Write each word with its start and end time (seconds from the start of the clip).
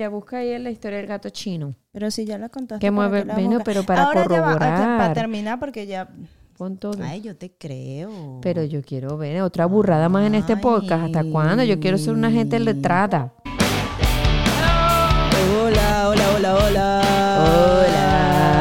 Ya 0.00 0.08
busca 0.08 0.38
ahí 0.38 0.48
en 0.52 0.64
la 0.64 0.70
historia 0.70 0.96
del 0.96 1.06
gato 1.06 1.28
chino. 1.28 1.74
Pero 1.92 2.10
si 2.10 2.24
ya 2.24 2.38
la 2.38 2.48
contaste. 2.48 2.80
Que 2.86 2.90
¿para 2.90 3.08
mueve- 3.10 3.24
buscas? 3.34 3.62
pero 3.66 3.82
para 3.82 4.04
Ahora 4.04 4.22
ya 4.22 4.28
va, 4.40 4.46
corroborar. 4.54 4.96
para 4.98 5.12
terminar, 5.12 5.60
porque 5.60 5.86
ya. 5.86 6.08
Pon 6.56 6.78
todo. 6.78 7.02
Ay, 7.04 7.20
yo 7.20 7.36
te 7.36 7.52
creo. 7.52 8.38
Pero 8.40 8.64
yo 8.64 8.80
quiero 8.80 9.18
ver 9.18 9.42
otra 9.42 9.66
burrada 9.66 10.08
más 10.08 10.26
en 10.26 10.36
este 10.36 10.56
podcast. 10.56 11.04
¿Hasta 11.04 11.22
cuándo? 11.24 11.64
Yo 11.64 11.78
quiero 11.80 11.98
ser 11.98 12.14
una 12.14 12.30
gente 12.30 12.58
letrada. 12.60 13.34
Hola, 15.62 16.08
hola, 16.08 16.34
hola, 16.34 16.54
hola. 16.54 17.02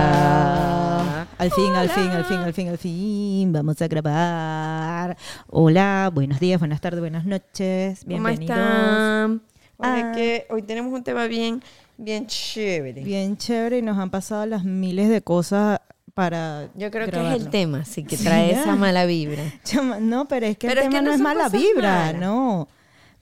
Hola. 0.10 1.28
Al 1.38 1.52
fin, 1.52 1.71
al 1.74 1.90
fin, 1.90 2.10
al 2.10 2.26
fin, 2.26 2.38
al 2.40 2.54
fin, 2.54 2.68
al 2.68 2.78
fin. 2.78 3.54
Vamos 3.54 3.82
a 3.82 3.88
grabar. 3.88 5.16
Hola, 5.48 6.12
buenos 6.14 6.42
días, 6.42 6.60
buenas 6.60 6.82
tardes, 6.82 7.00
buenas 7.00 7.24
noches. 7.26 8.00
¿Cómo 8.04 8.10
Bienvenidos. 8.10 8.58
están? 8.58 9.42
Hoy, 9.80 9.88
Ah. 9.88 10.11
que 10.14 10.46
hoy 10.50 10.61
tenemos 10.61 10.91
un 10.93 11.04
tema 11.04 11.25
bien, 11.27 11.64
bien 11.98 12.28
chévere. 12.28 13.02
Bien 13.04 13.38
chévere 13.38 13.78
y 13.79 13.82
nos 13.82 13.97
han 13.97 14.10
pasado 14.10 14.46
las 14.46 14.64
miles 14.65 15.07
de 15.10 15.21
cosas 15.21 15.79
para. 16.14 16.70
Yo 16.75 16.92
creo 16.92 17.06
que 17.06 17.11
es 17.11 17.18
grabarlo. 17.18 17.43
el 17.46 17.50
tema, 17.50 17.86
sí, 17.86 18.04
que 18.04 18.18
trae 18.18 18.51
esa 18.51 18.75
mala 18.75 19.06
vibra. 19.06 19.42
Chama, 19.64 20.00
no, 20.00 20.28
pero 20.28 20.46
es 20.47 20.57
que 20.57 20.68
Pero 20.68 20.82
el 20.82 20.87
es 20.87 20.89
tema 20.92 21.00
que 21.00 21.06
no, 21.06 21.10
no 21.11 21.15
es 21.15 21.21
mala 21.21 21.50
vibra, 21.50 21.96
malas. 22.06 22.21
no. 22.21 22.68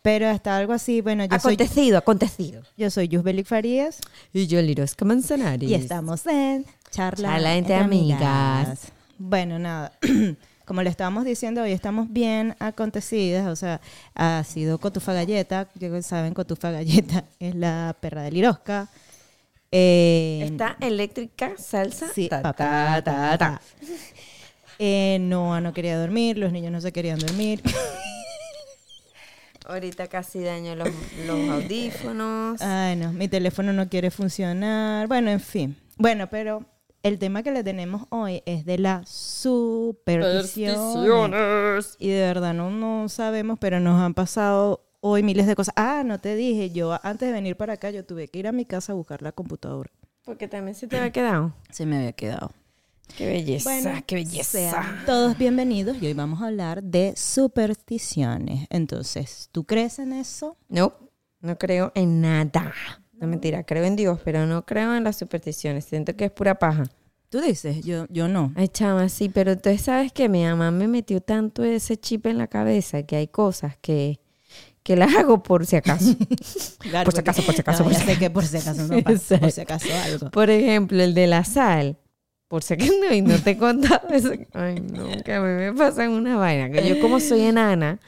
Pero 0.01 0.29
está 0.29 0.57
algo 0.57 0.73
así, 0.73 1.01
bueno, 1.01 1.25
yo 1.25 1.37
soy, 1.39 1.53
acontecido, 1.55 1.97
acontecido. 1.97 2.61
yo 2.77 2.89
soy 2.89 3.09
Yusbelik 3.09 3.45
Farías 3.45 3.99
Y 4.31 4.47
yo, 4.47 4.61
Lirosca 4.61 5.03
Manzanares. 5.03 5.69
y 5.69 5.73
estamos 5.73 6.25
en 6.27 6.65
Charla, 6.91 7.29
Charla 7.33 7.55
entre 7.57 7.75
amigas. 7.75 8.87
Bueno, 9.17 9.59
nada, 9.59 9.91
como 10.67 10.83
le 10.83 10.89
estábamos 10.89 11.23
diciendo, 11.23 11.61
hoy 11.61 11.71
estamos 11.71 12.11
bien 12.11 12.53
acontecidas, 12.59 13.47
o 13.47 13.55
sea, 13.55 13.79
ha 14.15 14.43
sido 14.43 14.79
Cotufa 14.79 15.13
Galleta, 15.13 15.69
ya 15.75 16.01
saben, 16.01 16.33
Cotufa 16.33 16.71
Galleta 16.71 17.23
es 17.39 17.55
la 17.55 17.95
perra 18.01 18.23
de 18.23 18.31
Lirosca. 18.31 18.89
Eh, 19.71 20.41
Está 20.43 20.75
eléctrica, 20.81 21.53
salsa, 21.57 22.09
Sí, 22.13 22.27
ta, 22.27 22.41
ta, 22.41 23.01
ta, 23.01 23.37
ta. 23.37 23.61
Eh, 24.77 25.17
Noah 25.21 25.61
no 25.61 25.73
quería 25.73 25.97
dormir, 25.97 26.37
los 26.37 26.51
niños 26.51 26.73
no 26.73 26.81
se 26.81 26.91
querían 26.91 27.19
dormir. 27.19 27.61
Ahorita 29.65 30.07
casi 30.07 30.41
daño 30.41 30.75
los, 30.75 30.89
los 31.25 31.49
audífonos. 31.49 32.61
Ay, 32.61 32.97
no, 32.97 33.13
mi 33.13 33.29
teléfono 33.29 33.71
no 33.71 33.87
quiere 33.87 34.11
funcionar. 34.11 35.07
Bueno, 35.07 35.31
en 35.31 35.39
fin. 35.39 35.77
Bueno, 35.97 36.29
pero 36.29 36.65
el 37.03 37.19
tema 37.19 37.43
que 37.43 37.51
le 37.51 37.63
tenemos 37.63 38.03
hoy 38.09 38.41
es 38.45 38.65
de 38.65 38.77
la 38.77 39.03
superstición. 39.05 41.33
Y 41.99 42.09
de 42.09 42.21
verdad 42.21 42.53
no, 42.53 42.71
no 42.71 43.09
sabemos, 43.09 43.57
pero 43.59 43.79
nos 43.79 44.01
han 44.01 44.13
pasado 44.13 44.83
hoy 44.99 45.23
miles 45.23 45.47
de 45.47 45.55
cosas. 45.55 45.73
Ah, 45.77 46.03
no 46.05 46.19
te 46.19 46.35
dije, 46.35 46.71
yo 46.71 46.97
antes 47.03 47.27
de 47.27 47.33
venir 47.33 47.55
para 47.55 47.73
acá, 47.73 47.91
yo 47.91 48.05
tuve 48.05 48.27
que 48.27 48.39
ir 48.39 48.47
a 48.47 48.51
mi 48.51 48.65
casa 48.65 48.93
a 48.93 48.95
buscar 48.95 49.21
la 49.21 49.31
computadora. 49.31 49.91
Porque 50.25 50.47
también 50.47 50.75
se 50.75 50.87
te 50.87 50.97
había 50.97 51.11
quedado. 51.11 51.53
Se 51.71 51.85
me 51.85 51.97
había 51.97 52.11
quedado. 52.11 52.51
Qué 53.15 53.25
belleza, 53.25 53.69
Bueno, 53.69 54.03
qué 54.05 54.15
belleza. 54.15 54.59
Sean 54.59 55.05
todos 55.05 55.37
bienvenidos 55.37 55.95
y 56.01 56.07
hoy 56.07 56.13
vamos 56.13 56.41
a 56.41 56.47
hablar 56.47 56.83
de 56.83 57.13
supersticiones. 57.15 58.67
Entonces, 58.69 59.47
¿tú 59.53 59.63
crees 59.63 59.99
en 59.99 60.11
eso? 60.11 60.57
No, 60.67 60.93
no 61.39 61.57
creo 61.57 61.93
en 61.95 62.19
nada. 62.19 62.73
No 63.19 63.27
mentira, 63.27 63.63
creo 63.63 63.83
en 63.83 63.95
Dios, 63.95 64.19
pero 64.23 64.45
no 64.45 64.65
creo 64.65 64.95
en 64.95 65.03
las 65.03 65.17
supersticiones. 65.17 65.85
Siento 65.85 66.15
que 66.15 66.25
es 66.25 66.31
pura 66.31 66.55
paja. 66.55 66.83
Tú 67.29 67.41
dices, 67.41 67.83
yo, 67.83 68.05
yo 68.09 68.27
no. 68.27 68.53
Ay, 68.55 68.69
chama, 68.69 69.09
sí, 69.09 69.27
pero 69.27 69.51
entonces 69.51 69.81
sabes 69.81 70.13
que 70.13 70.29
mi 70.29 70.43
mamá 70.43 70.71
me 70.71 70.87
metió 70.87 71.19
tanto 71.19 71.63
ese 71.63 71.97
chip 71.97 72.25
en 72.27 72.37
la 72.37 72.47
cabeza 72.47 73.03
que 73.03 73.17
hay 73.17 73.27
cosas 73.27 73.75
que, 73.81 74.19
que 74.83 74.95
las 74.95 75.13
hago 75.15 75.43
por 75.43 75.65
si 75.65 75.75
acaso. 75.75 76.15
Claro, 76.79 77.05
Por 77.05 77.13
si 77.13 77.19
acaso, 77.19 77.41
por 77.43 77.53
si 77.53 77.61
acaso, 77.61 77.83
No, 77.83 77.89
por 77.89 77.93
ya 77.93 77.99
si 77.99 78.05
sé 78.05 78.19
que 78.19 78.29
por 78.29 78.45
si 78.45 78.57
acaso 78.57 78.87
no 78.87 79.01
pasa, 79.01 79.39
por 79.39 79.51
si 79.51 79.61
acaso 79.61 79.87
algo. 80.05 80.31
Por 80.31 80.49
ejemplo, 80.49 81.03
el 81.03 81.13
de 81.13 81.27
la 81.27 81.43
sal. 81.43 81.97
Por 82.47 82.63
si 82.63 82.75
acaso 82.75 82.93
no, 83.01 83.13
y 83.13 83.21
no 83.21 83.37
te 83.39 83.51
he 83.51 83.57
contado 83.57 84.07
eso. 84.09 84.31
Ay, 84.53 84.79
no, 84.79 85.09
que 85.25 85.33
a 85.33 85.41
mí 85.41 85.47
me 85.47 85.73
pasa 85.73 86.07
una 86.09 86.37
vaina. 86.37 86.69
Que 86.69 86.87
yo 86.87 87.01
como 87.01 87.19
soy 87.19 87.41
enana, 87.41 87.99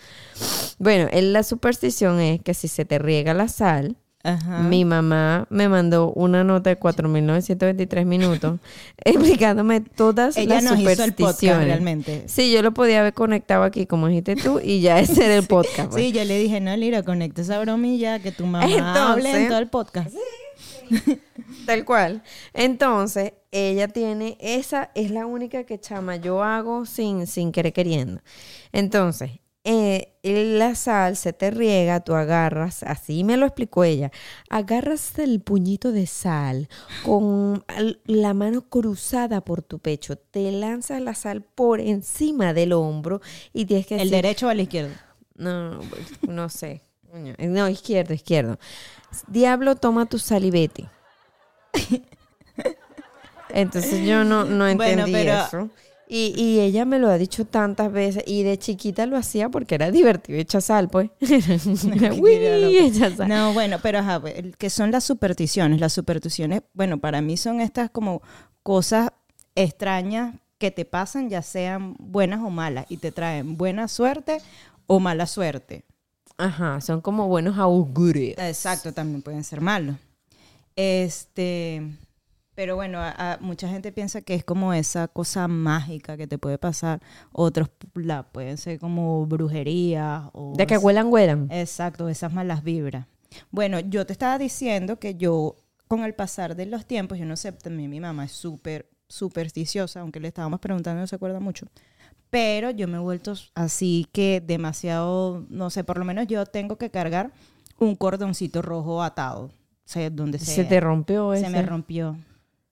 bueno, 0.77 1.09
la 1.11 1.43
superstición 1.43 2.21
es 2.21 2.41
que 2.41 2.53
si 2.53 2.69
se 2.69 2.85
te 2.85 2.99
riega 2.99 3.33
la 3.33 3.49
sal, 3.49 3.97
Ajá. 4.21 4.59
mi 4.63 4.83
mamá 4.83 5.47
me 5.49 5.69
mandó 5.69 6.11
una 6.11 6.43
nota 6.43 6.69
de 6.69 6.77
4.923 6.77 8.05
minutos 8.05 8.59
explicándome 9.05 9.79
todas 9.79 10.35
Ella 10.35 10.55
las 10.55 10.63
nos 10.65 10.79
hizo 10.79 10.89
el 10.89 10.95
podcast 11.13 11.17
supersticiones. 11.17 11.65
realmente. 11.67 12.23
Sí, 12.27 12.51
yo 12.51 12.61
lo 12.61 12.73
podía 12.73 12.99
haber 12.99 13.13
conectado 13.13 13.63
aquí, 13.63 13.85
como 13.85 14.07
dijiste 14.07 14.35
tú, 14.35 14.59
y 14.61 14.81
ya 14.81 14.99
ese 14.99 15.23
era 15.25 15.35
el 15.35 15.47
podcast. 15.47 15.91
pues. 15.91 16.03
Sí, 16.03 16.11
yo 16.11 16.23
le 16.25 16.37
dije, 16.37 16.59
no, 16.59 16.75
Lira, 16.75 17.03
conecta 17.03 17.41
esa 17.41 17.59
bromilla 17.59 18.19
que 18.19 18.31
tu 18.33 18.45
mamá 18.45 18.65
Entonces- 18.65 18.97
hable 19.01 19.31
en 19.43 19.47
todo 19.47 19.59
el 19.59 19.67
podcast. 19.69 20.13
Tal 21.65 21.85
cual. 21.85 22.23
Entonces, 22.53 23.33
ella 23.51 23.87
tiene, 23.87 24.37
esa 24.39 24.91
es 24.95 25.11
la 25.11 25.25
única 25.25 25.63
que 25.63 25.79
chama 25.79 26.15
yo 26.17 26.43
hago 26.43 26.85
sin, 26.85 27.25
sin 27.27 27.51
querer 27.51 27.73
queriendo. 27.73 28.21
Entonces, 28.71 29.31
eh, 29.71 30.13
la 30.23 30.73
sal 30.73 31.15
se 31.15 31.31
te 31.31 31.51
riega, 31.51 31.99
tú 31.99 32.15
agarras, 32.15 32.81
así 32.81 33.23
me 33.23 33.37
lo 33.37 33.45
explicó 33.45 33.83
ella, 33.83 34.11
agarras 34.49 35.19
el 35.19 35.41
puñito 35.41 35.91
de 35.91 36.07
sal 36.07 36.67
con 37.05 37.63
la 38.05 38.33
mano 38.33 38.67
cruzada 38.67 39.41
por 39.41 39.61
tu 39.61 39.77
pecho, 39.77 40.15
te 40.17 40.51
lanzas 40.51 41.01
la 41.01 41.13
sal 41.13 41.43
por 41.43 41.81
encima 41.81 42.53
del 42.53 42.73
hombro 42.73 43.21
y 43.53 43.65
tienes 43.65 43.85
que 43.85 43.93
¿El 43.95 44.09
decir, 44.09 44.15
derecho 44.23 44.47
o 44.47 44.51
el 44.51 44.61
izquierdo? 44.61 44.93
no, 45.35 45.79
no, 46.27 46.49
sé. 46.49 46.81
Coño. 47.11 47.35
No, 47.37 47.69
izquierdo, 47.69 48.13
izquierdo. 48.15 48.57
Diablo, 49.27 49.75
toma 49.75 50.07
tu 50.07 50.17
sal 50.19 50.45
y 50.45 50.51
vete. 50.51 50.89
Entonces 53.49 54.05
yo 54.05 54.23
no, 54.23 54.45
no 54.45 54.65
Bueno, 54.75 55.03
entendí 55.05 55.11
pero- 55.11 55.33
eso. 55.45 55.69
Y, 56.11 56.33
y 56.35 56.59
ella 56.59 56.85
me 56.85 56.97
lo 56.97 57.07
ha 57.09 57.19
dicho 57.19 57.45
tantas 57.45 57.91
veces. 57.91 58.23
Y 58.25 58.41
de 58.41 58.57
chiquita 58.57 59.05
lo 59.05 59.15
hacía 59.15 59.49
porque 59.49 59.75
era 59.75 59.91
divertido 59.91 60.39
echar 60.39 60.63
sal, 60.63 60.89
pues. 60.89 61.11
Era, 61.21 62.13
"Uy, 62.15 62.33
Era 62.33 62.57
loco. 62.57 62.73
echa 62.79 63.15
sal". 63.15 63.27
No, 63.29 63.53
bueno, 63.53 63.77
pero 63.83 63.99
ajá, 63.99 64.19
que 64.57 64.69
son 64.71 64.89
las 64.91 65.03
supersticiones. 65.03 65.79
Las 65.79 65.93
supersticiones, 65.93 66.63
bueno, 66.73 66.97
para 66.99 67.21
mí 67.21 67.37
son 67.37 67.61
estas 67.61 67.91
como 67.91 68.23
cosas 68.63 69.11
extrañas 69.53 70.33
que 70.57 70.71
te 70.71 70.83
pasan, 70.83 71.29
ya 71.29 71.41
sean 71.43 71.95
buenas 71.99 72.41
o 72.41 72.49
malas, 72.49 72.85
y 72.89 72.97
te 72.97 73.11
traen 73.11 73.55
buena 73.55 73.87
suerte 73.87 74.39
o 74.87 74.99
mala 74.99 75.27
suerte. 75.27 75.85
Ajá, 76.37 76.81
son 76.81 77.01
como 77.01 77.27
buenos 77.27 77.57
augurios. 77.59 78.35
Exacto, 78.39 78.93
también 78.93 79.21
pueden 79.21 79.43
ser 79.43 79.61
malos. 79.61 79.95
Este, 80.75 81.83
pero 82.59 82.75
bueno, 82.75 82.99
a- 82.99 83.15
a- 83.17 83.37
mucha 83.39 83.69
gente 83.69 83.93
piensa 83.93 84.19
que 84.21 84.33
es 84.35 84.43
como 84.43 84.73
esa 84.73 85.07
cosa 85.07 85.47
mágica 85.47 86.17
que 86.17 86.27
te 86.27 86.37
puede 86.37 86.57
pasar. 86.57 86.99
Otros 87.31 87.69
la 87.93 88.23
pueden 88.23 88.57
ser 88.57 88.79
como 88.79 89.25
brujería 89.25 90.29
o 90.33 90.55
De 90.57 90.67
que 90.67 90.77
huelan, 90.77 91.07
huelan. 91.07 91.47
Exacto, 91.51 92.09
esas 92.09 92.33
malas 92.33 92.61
vibras. 92.61 93.05
Bueno, 93.49 93.79
yo 93.79 94.05
te 94.05 94.11
estaba 94.11 94.37
diciendo 94.37 94.99
que 94.99 95.15
yo, 95.15 95.55
con 95.87 96.03
el 96.03 96.13
pasar 96.15 96.57
de 96.57 96.65
los 96.65 96.85
tiempos, 96.85 97.17
yo 97.17 97.23
no 97.23 97.37
sé, 97.37 97.53
también 97.53 97.89
mi 97.89 98.01
mamá 98.01 98.25
es 98.25 98.33
súper 98.33 98.89
supersticiosa, 99.07 100.01
aunque 100.01 100.19
le 100.19 100.27
estábamos 100.27 100.59
preguntando, 100.59 100.99
no 100.99 101.07
se 101.07 101.15
acuerda 101.15 101.39
mucho. 101.39 101.65
Pero 102.29 102.71
yo 102.71 102.89
me 102.89 102.97
he 102.97 102.99
vuelto 102.99 103.35
así 103.55 104.05
que 104.11 104.43
demasiado, 104.45 105.45
no 105.49 105.69
sé, 105.69 105.85
por 105.85 105.97
lo 105.97 106.03
menos 106.03 106.27
yo 106.27 106.45
tengo 106.45 106.75
que 106.77 106.89
cargar 106.91 107.31
un 107.79 107.95
cordoncito 107.95 108.61
rojo 108.61 109.01
atado. 109.01 109.43
O 109.45 109.51
sea, 109.91 110.09
donde 110.09 110.39
Se, 110.39 110.45
sea. 110.55 110.67
te 110.67 110.79
rompió 110.81 111.31
Se 111.33 111.39
ese. 111.39 111.49
me 111.49 111.61
rompió. 111.63 112.17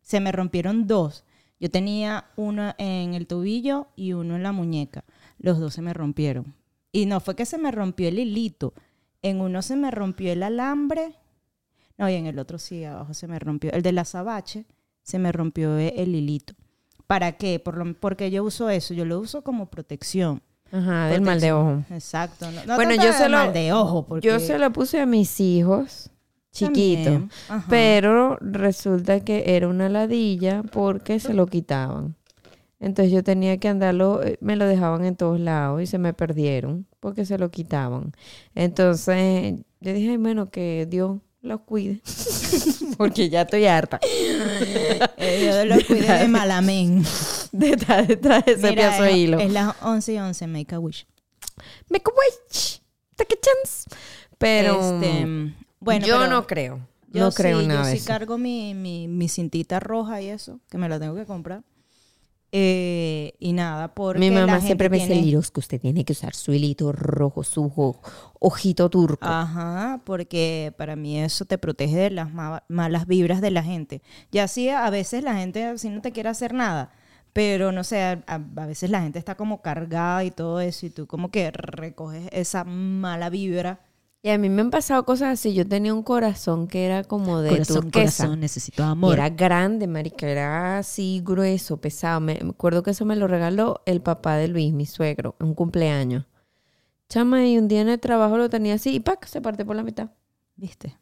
Se 0.07 0.21
me 0.21 0.31
rompieron 0.31 0.87
dos. 0.87 1.25
Yo 1.59 1.69
tenía 1.69 2.27
uno 2.37 2.73
en 2.77 3.13
el 3.13 3.27
tobillo 3.27 3.87
y 3.97 4.13
uno 4.13 4.37
en 4.37 4.43
la 4.43 4.53
muñeca. 4.53 5.03
Los 5.37 5.59
dos 5.59 5.73
se 5.73 5.81
me 5.81 5.93
rompieron. 5.93 6.53
Y 6.93 7.07
no 7.07 7.19
fue 7.19 7.35
que 7.35 7.45
se 7.45 7.57
me 7.57 7.71
rompió 7.71 8.07
el 8.07 8.17
hilito. 8.17 8.73
En 9.21 9.41
uno 9.41 9.61
se 9.61 9.75
me 9.75 9.91
rompió 9.91 10.31
el 10.31 10.43
alambre. 10.43 11.15
No, 11.97 12.09
y 12.09 12.13
en 12.13 12.25
el 12.25 12.39
otro 12.39 12.57
sí, 12.57 12.85
abajo 12.85 13.13
se 13.13 13.27
me 13.27 13.37
rompió. 13.37 13.69
El 13.73 13.81
de 13.81 13.91
la 13.91 14.05
sabache 14.05 14.65
se 15.03 15.19
me 15.19 15.33
rompió 15.33 15.77
e- 15.77 15.93
el 15.97 16.15
hilito. 16.15 16.53
¿Para 17.05 17.33
qué? 17.33 17.59
Por 17.59 17.75
lo, 17.77 17.93
porque 17.95 18.31
yo 18.31 18.45
uso 18.45 18.69
eso. 18.69 18.93
Yo 18.93 19.03
lo 19.03 19.19
uso 19.19 19.43
como 19.43 19.65
protección. 19.65 20.41
Ajá, 20.71 21.07
del 21.07 21.19
mal 21.21 21.41
de 21.41 21.51
ojo. 21.51 21.83
Exacto. 21.89 22.49
No, 22.49 22.63
no 22.65 22.75
Bueno, 22.75 22.95
yo 22.95 23.11
se 23.11 23.27
lo- 23.27 23.37
mal 23.39 23.51
de 23.51 23.73
ojo. 23.73 24.05
Porque 24.05 24.25
Yo 24.25 24.39
se 24.39 24.57
lo 24.57 24.71
puse 24.71 25.01
a 25.01 25.05
mis 25.05 25.39
hijos 25.41 26.11
Ajá. 27.49 27.65
Pero 27.69 28.37
resulta 28.41 29.19
que 29.21 29.43
era 29.55 29.67
una 29.67 29.89
ladilla 29.89 30.63
porque 30.71 31.19
se 31.19 31.33
lo 31.33 31.47
quitaban. 31.47 32.15
Entonces 32.79 33.11
yo 33.11 33.23
tenía 33.23 33.57
que 33.57 33.67
andarlo, 33.69 34.21
eh, 34.23 34.37
me 34.39 34.55
lo 34.55 34.65
dejaban 34.67 35.03
en 35.05 35.15
todos 35.15 35.39
lados 35.39 35.81
y 35.81 35.87
se 35.87 35.97
me 35.97 36.13
perdieron 36.13 36.85
porque 36.99 37.25
se 37.25 37.37
lo 37.39 37.49
quitaban. 37.49 38.13
Entonces 38.53 39.55
yo 39.79 39.93
dije, 39.93 40.11
"Ay, 40.11 40.17
bueno, 40.17 40.49
que 40.51 40.85
Dios 40.89 41.17
los 41.41 41.61
cuide. 41.61 42.01
porque 42.97 43.29
ya 43.29 43.41
estoy 43.43 43.65
harta 43.67 43.99
Eh, 45.17 45.51
yo 45.51 45.65
lo 45.65 45.75
cuide 45.85 46.19
de 46.19 46.27
malamén. 46.27 47.03
de 47.51 47.69
estar 47.71 48.05
detrás 48.05 48.45
de 48.45 48.51
ese 48.53 48.69
Mira, 48.69 48.99
de 49.01 49.11
hilo. 49.17 49.39
es 49.39 49.51
las 49.51 49.75
11 49.81 50.13
y 50.13 50.17
11, 50.19 50.47
make 50.47 50.75
a 50.75 50.79
wish. 50.79 51.05
Make 51.89 52.03
a 52.05 52.13
wish. 52.13 52.81
Take 53.15 53.35
a 53.35 53.39
chance. 53.41 53.89
Pero 54.37 54.79
Este, 55.01 55.25
bueno, 55.79 56.05
yo 56.07 56.27
no 56.27 56.47
creo. 56.47 56.79
Yo 57.11 57.21
no 57.21 57.33
creo 57.33 57.59
sí, 57.59 57.61
en 57.61 57.67
nada 57.67 57.81
Yo 57.81 57.85
sí 57.85 57.97
eso. 57.97 58.07
cargo 58.07 58.37
mi, 58.37 58.73
mi, 58.73 59.07
mi 59.07 59.29
cintita 59.29 59.79
roja 59.79 60.21
y 60.21 60.29
eso, 60.29 60.59
que 60.69 60.77
me 60.77 60.89
la 60.89 60.99
tengo 60.99 61.15
que 61.15 61.25
comprar. 61.25 61.63
Eh, 62.51 63.33
y 63.39 63.53
nada, 63.53 63.93
porque 63.95 64.19
Mi 64.19 64.27
la 64.27 64.35
mamá 64.41 64.59
gente 64.61 64.67
siempre 64.67 64.89
me 64.89 64.97
dice, 64.97 65.15
Liros, 65.15 65.49
que 65.51 65.61
usted 65.61 65.79
tiene 65.79 66.03
que 66.03 66.11
usar 66.13 66.33
su 66.35 66.51
hilito 66.53 66.91
rojo, 66.91 67.43
su 67.45 67.69
jo- 67.69 68.01
ojito 68.39 68.89
turco. 68.89 69.27
Ajá, 69.29 70.01
porque 70.05 70.73
para 70.77 70.95
mí 70.95 71.19
eso 71.19 71.45
te 71.45 71.57
protege 71.57 71.95
de 71.97 72.09
las 72.11 72.31
ma- 72.31 72.63
malas 72.67 73.07
vibras 73.07 73.41
de 73.41 73.49
la 73.51 73.63
gente. 73.63 74.01
Ya 74.31 74.47
sí, 74.47 74.69
a 74.69 74.89
veces 74.91 75.23
la 75.23 75.35
gente 75.35 75.65
así 75.65 75.89
no 75.89 76.01
te 76.01 76.11
quiere 76.11 76.29
hacer 76.29 76.53
nada, 76.53 76.91
pero 77.33 77.71
no 77.71 77.83
sé, 77.83 78.01
a, 78.03 78.23
a 78.27 78.37
veces 78.67 78.91
la 78.91 79.01
gente 79.01 79.17
está 79.17 79.33
como 79.35 79.61
cargada 79.63 80.23
y 80.23 80.29
todo 80.31 80.61
eso 80.61 80.85
y 80.85 80.91
tú 80.91 81.07
como 81.07 81.31
que 81.31 81.49
recoges 81.51 82.29
esa 82.31 82.63
mala 82.63 83.29
vibra. 83.31 83.79
Y 84.27 84.29
a 84.29 84.37
mí 84.37 84.49
me 84.49 84.59
han 84.59 84.71
pasado 84.71 85.05
cosas 85.05 85.39
así. 85.39 85.53
Yo 85.53 85.65
tenía 85.65 85.93
un 85.93 86.03
corazón 86.03 86.67
que 86.67 86.85
era 86.85 87.05
como 87.05 87.39
de 87.39 87.63
turquesa. 87.63 88.35
necesito 88.35 88.83
Y 89.03 89.13
era 89.13 89.29
grande, 89.29 89.87
marica, 89.87 90.27
era 90.27 90.79
así 90.79 91.21
grueso, 91.23 91.77
pesado. 91.77 92.19
Me, 92.19 92.37
me 92.43 92.49
acuerdo 92.49 92.83
que 92.83 92.91
eso 92.91 93.05
me 93.05 93.15
lo 93.15 93.29
regaló 93.29 93.81
el 93.85 94.01
papá 94.01 94.35
de 94.35 94.49
Luis, 94.49 94.73
mi 94.73 94.85
suegro, 94.85 95.37
en 95.39 95.47
un 95.47 95.53
cumpleaños. 95.53 96.25
Chama, 97.07 97.47
y 97.47 97.57
un 97.57 97.69
día 97.69 97.79
en 97.79 97.87
el 97.87 98.01
trabajo 98.01 98.37
lo 98.37 98.49
tenía 98.49 98.73
así 98.73 98.95
y 98.95 98.99
¡pac! 98.99 99.25
se 99.27 99.39
parte 99.39 99.63
por 99.63 99.77
la 99.77 99.83
mitad. 99.83 100.09
¿Viste? 100.57 100.97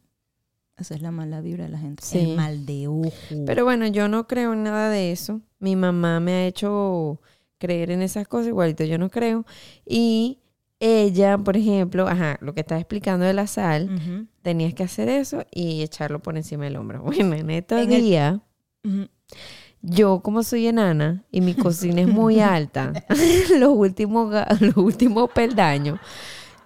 Esa 0.76 0.94
es 0.94 1.02
la 1.02 1.10
mala 1.10 1.40
vibra 1.40 1.64
de 1.64 1.70
la 1.70 1.78
gente. 1.78 2.04
Sí. 2.04 2.20
El 2.20 2.36
mal 2.36 2.64
de 2.64 2.86
ojo. 2.86 3.10
Pero 3.44 3.64
bueno, 3.64 3.88
yo 3.88 4.06
no 4.06 4.28
creo 4.28 4.52
en 4.52 4.62
nada 4.62 4.88
de 4.88 5.10
eso. 5.10 5.40
Mi 5.58 5.74
mamá 5.74 6.20
me 6.20 6.32
ha 6.32 6.46
hecho 6.46 7.20
creer 7.58 7.90
en 7.90 8.02
esas 8.02 8.28
cosas, 8.28 8.46
igualito 8.46 8.84
yo 8.84 8.98
no 8.98 9.10
creo. 9.10 9.44
Y 9.84 10.38
ella, 10.80 11.38
por 11.38 11.56
ejemplo, 11.56 12.06
ajá, 12.08 12.38
lo 12.40 12.52
que 12.54 12.60
estaba 12.60 12.80
explicando 12.80 13.24
de 13.24 13.32
la 13.32 13.46
sal, 13.46 14.28
tenías 14.42 14.74
que 14.74 14.82
hacer 14.84 15.08
eso 15.08 15.44
y 15.50 15.82
echarlo 15.82 16.20
por 16.20 16.36
encima 16.36 16.64
del 16.64 16.76
hombro. 16.76 17.02
Bueno, 17.04 17.34
en 17.34 17.50
estos 17.50 17.80
En 17.80 17.92
el- 17.92 18.02
días, 18.02 18.38
yo 19.82 20.20
como 20.20 20.42
soy 20.42 20.66
enana 20.66 21.24
y 21.30 21.40
mi 21.40 21.54
cocina 21.54 22.00
es 22.02 22.08
muy 22.08 22.40
alta, 22.40 22.92
los 23.58 23.70
últimos, 23.70 24.34
los 24.60 24.76
últimos 24.76 25.30
peldaños, 25.30 25.98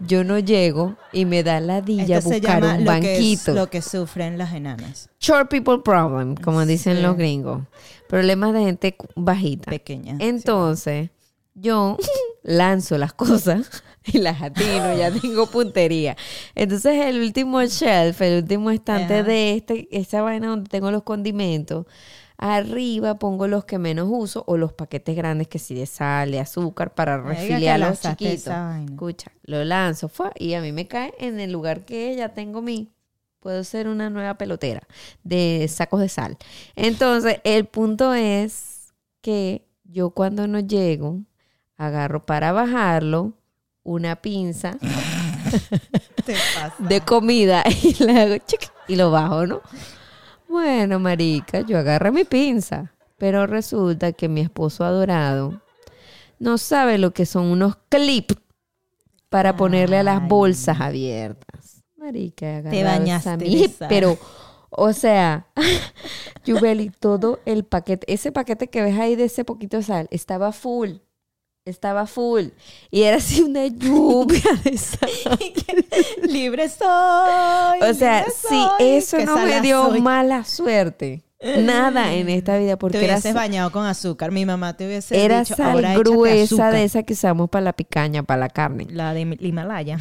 yo 0.06 0.24
no 0.24 0.38
llego 0.38 0.96
y 1.12 1.26
me 1.26 1.42
da 1.42 1.60
ladilla 1.60 2.18
Esto 2.18 2.30
se 2.30 2.36
buscar 2.40 2.62
llama 2.62 2.74
un 2.78 2.84
lo 2.86 2.90
que, 3.00 3.12
es- 3.12 3.18
banquito. 3.44 3.52
lo 3.54 3.66
que 3.68 3.82
sufren 3.82 4.38
las 4.38 4.54
enanas 4.54 5.10
Short 5.20 5.50
people 5.50 5.80
problem, 5.84 6.36
como 6.36 6.64
dicen 6.64 6.96
Sí. 6.96 7.02
los 7.02 7.16
gringos. 7.18 7.62
Problemas 8.08 8.54
de 8.54 8.60
gente 8.62 8.96
bajita. 9.14 9.70
pequeñas. 9.70 10.16
Entonces, 10.20 11.10
yo 11.54 11.98
lanzo 12.42 12.96
las 12.96 13.12
cosas 13.12 13.82
y 14.14 14.18
las 14.18 14.42
atino, 14.42 14.96
ya 14.96 15.10
tengo 15.20 15.46
puntería. 15.46 16.16
Entonces, 16.54 17.06
el 17.06 17.20
último 17.20 17.62
shelf, 17.64 18.20
el 18.22 18.42
último 18.42 18.70
estante 18.70 19.14
Ajá. 19.14 19.22
de 19.22 19.56
este, 19.56 19.88
esta 19.90 20.22
vaina 20.22 20.48
donde 20.48 20.68
tengo 20.68 20.90
los 20.90 21.02
condimentos, 21.02 21.86
arriba 22.36 23.18
pongo 23.18 23.46
los 23.46 23.64
que 23.64 23.78
menos 23.78 24.08
uso 24.10 24.44
o 24.46 24.56
los 24.56 24.72
paquetes 24.72 25.14
grandes 25.14 25.46
que 25.48 25.58
sí 25.58 25.74
de 25.74 25.86
sal, 25.86 26.30
de 26.30 26.40
azúcar 26.40 26.94
para 26.94 27.20
refiliar 27.20 27.78
los 27.80 28.00
chiquitos. 28.00 28.54
Escucha, 28.88 29.30
lo 29.42 29.62
lanzo 29.64 30.08
fue, 30.08 30.30
y 30.36 30.54
a 30.54 30.60
mí 30.62 30.72
me 30.72 30.86
cae 30.86 31.12
en 31.18 31.38
el 31.38 31.52
lugar 31.52 31.84
que 31.84 32.14
ya 32.16 32.30
tengo 32.30 32.62
mi 32.62 32.90
puedo 33.40 33.64
ser 33.64 33.88
una 33.88 34.10
nueva 34.10 34.34
pelotera 34.34 34.86
de 35.24 35.66
sacos 35.68 36.00
de 36.00 36.08
sal. 36.08 36.36
Entonces, 36.76 37.40
el 37.44 37.64
punto 37.64 38.12
es 38.14 38.92
que 39.22 39.66
yo 39.84 40.10
cuando 40.10 40.46
no 40.46 40.60
llego, 40.60 41.20
agarro 41.76 42.26
para 42.26 42.52
bajarlo 42.52 43.32
una 43.82 44.17
pinza 44.17 44.77
Te 46.25 46.35
pasa. 46.55 46.75
de 46.79 47.00
comida 47.00 47.65
y 47.82 48.03
le 48.05 48.21
hago 48.21 48.37
chic 48.47 48.71
y 48.88 48.97
lo 48.97 49.11
bajo, 49.11 49.47
¿no? 49.47 49.61
Bueno, 50.49 50.99
marica, 50.99 51.61
yo 51.61 51.79
agarré 51.79 52.11
mi 52.11 52.25
pinza, 52.25 52.93
pero 53.19 53.47
resulta 53.47 54.12
que 54.12 54.29
mi 54.29 54.41
esposo 54.41 54.85
adorado 54.85 55.61
no 56.38 56.59
sabe 56.59 56.99
lo 56.99 57.12
que 57.12 57.25
son 57.27 57.47
unos 57.47 57.77
clips 57.88 58.37
para 59.29 59.56
ponerle 59.56 59.99
a 59.99 60.03
las 60.03 60.27
bolsas 60.27 60.81
abiertas. 60.81 61.85
Marica, 61.97 62.56
agarrado 62.59 62.85
bañaste 62.85 63.37
mi- 63.37 63.69
sal. 63.69 63.88
pero 63.88 64.19
o 64.71 64.93
sea, 64.93 65.47
Yubeli, 66.44 66.91
todo 66.91 67.41
el 67.44 67.65
paquete, 67.65 68.12
ese 68.12 68.32
paquete 68.32 68.69
que 68.69 68.82
ves 68.82 68.99
ahí 68.99 69.15
de 69.17 69.25
ese 69.25 69.44
poquito 69.44 69.77
de 69.77 69.82
sal, 69.85 70.09
estaba 70.11 70.50
full. 70.53 70.94
Estaba 71.70 72.06
full. 72.06 72.49
Y 72.90 73.02
era 73.02 73.17
así 73.17 73.43
una 73.43 73.67
lluvia 73.67 74.43
de 74.64 74.78
libre 76.28 76.69
soy. 76.69 77.81
O 77.82 77.94
sea, 77.94 78.25
si 78.26 78.67
eso 78.78 79.19
no 79.25 79.38
me 79.38 79.61
dio 79.61 79.88
soy. 79.90 80.00
mala 80.00 80.44
suerte. 80.44 81.22
Nada 81.43 82.12
en 82.12 82.28
esta 82.28 82.58
vida, 82.58 82.72
Te 82.72 82.76
porque 82.76 82.99
era, 82.99 83.14
hubieses 83.14 83.32
bañado 83.32 83.72
con 83.72 83.87
azúcar. 83.87 84.31
Mi 84.31 84.44
mamá 84.44 84.76
te 84.76 84.87
hubiese 84.87 85.25
era 85.25 85.40
dicho, 85.40 85.56
sal 85.56 85.72
ahora 85.72 85.96
gruesa 85.96 86.70
de 86.70 86.84
esa 86.84 87.02
que 87.02 87.14
usamos 87.14 87.49
para 87.49 87.64
la 87.64 87.72
picaña, 87.72 88.22
para 88.22 88.40
la 88.40 88.49
carne. 88.50 88.87
La 88.90 89.14
de 89.14 89.38
Himalaya. 89.40 89.99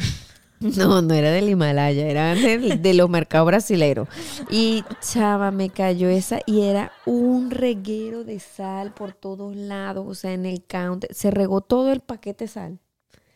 No, 0.76 1.00
no 1.00 1.14
era 1.14 1.30
del 1.30 1.48
Himalaya, 1.48 2.06
era 2.06 2.34
de, 2.34 2.94
los 2.94 3.08
mercados 3.08 3.46
brasileros. 3.46 4.08
Y 4.50 4.84
chava, 5.00 5.50
me 5.50 5.70
cayó 5.70 6.08
esa 6.10 6.40
y 6.44 6.62
era 6.62 6.92
un 7.06 7.50
reguero 7.50 8.24
de 8.24 8.40
sal 8.40 8.92
por 8.92 9.14
todos 9.14 9.56
lados, 9.56 10.04
o 10.06 10.14
sea, 10.14 10.34
en 10.34 10.44
el 10.44 10.62
counter. 10.64 11.12
Se 11.14 11.30
regó 11.30 11.62
todo 11.62 11.90
el 11.92 12.00
paquete 12.00 12.44
de 12.44 12.48
sal. 12.48 12.78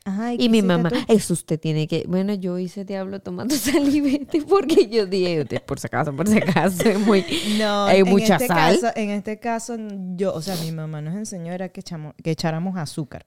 Ajá, 0.07 0.35
Y 0.35 0.51
mi 0.51 0.61
mamá, 0.61 0.91
tú? 0.91 0.97
eso 1.09 1.33
usted 1.33 1.59
tiene 1.59 1.89
que. 1.89 2.05
Bueno, 2.07 2.35
yo 2.35 2.59
hice 2.59 2.85
diablo 2.85 3.21
tomando 3.21 3.55
salivete 3.57 4.43
porque 4.43 4.87
yo 4.89 5.07
dije, 5.07 5.47
por 5.61 5.81
si 5.81 5.87
acaso, 5.87 6.15
por 6.15 6.29
si 6.29 6.37
acaso, 6.37 6.87
es 6.87 7.01
muy. 7.01 7.25
No, 7.59 7.87
hay 7.87 8.01
en 8.01 8.09
mucha 8.11 8.35
este 8.35 8.49
sal. 8.49 8.79
Caso, 8.79 8.93
en 8.97 9.09
este 9.09 9.39
caso, 9.39 9.77
yo, 10.15 10.35
o 10.35 10.43
sea, 10.43 10.57
mi 10.57 10.73
mamá 10.73 11.01
nos 11.01 11.15
enseñó 11.15 11.55
era 11.55 11.71
que, 11.71 11.81
echamos, 11.81 12.15
que 12.23 12.33
echáramos 12.33 12.77
azúcar. 12.77 13.25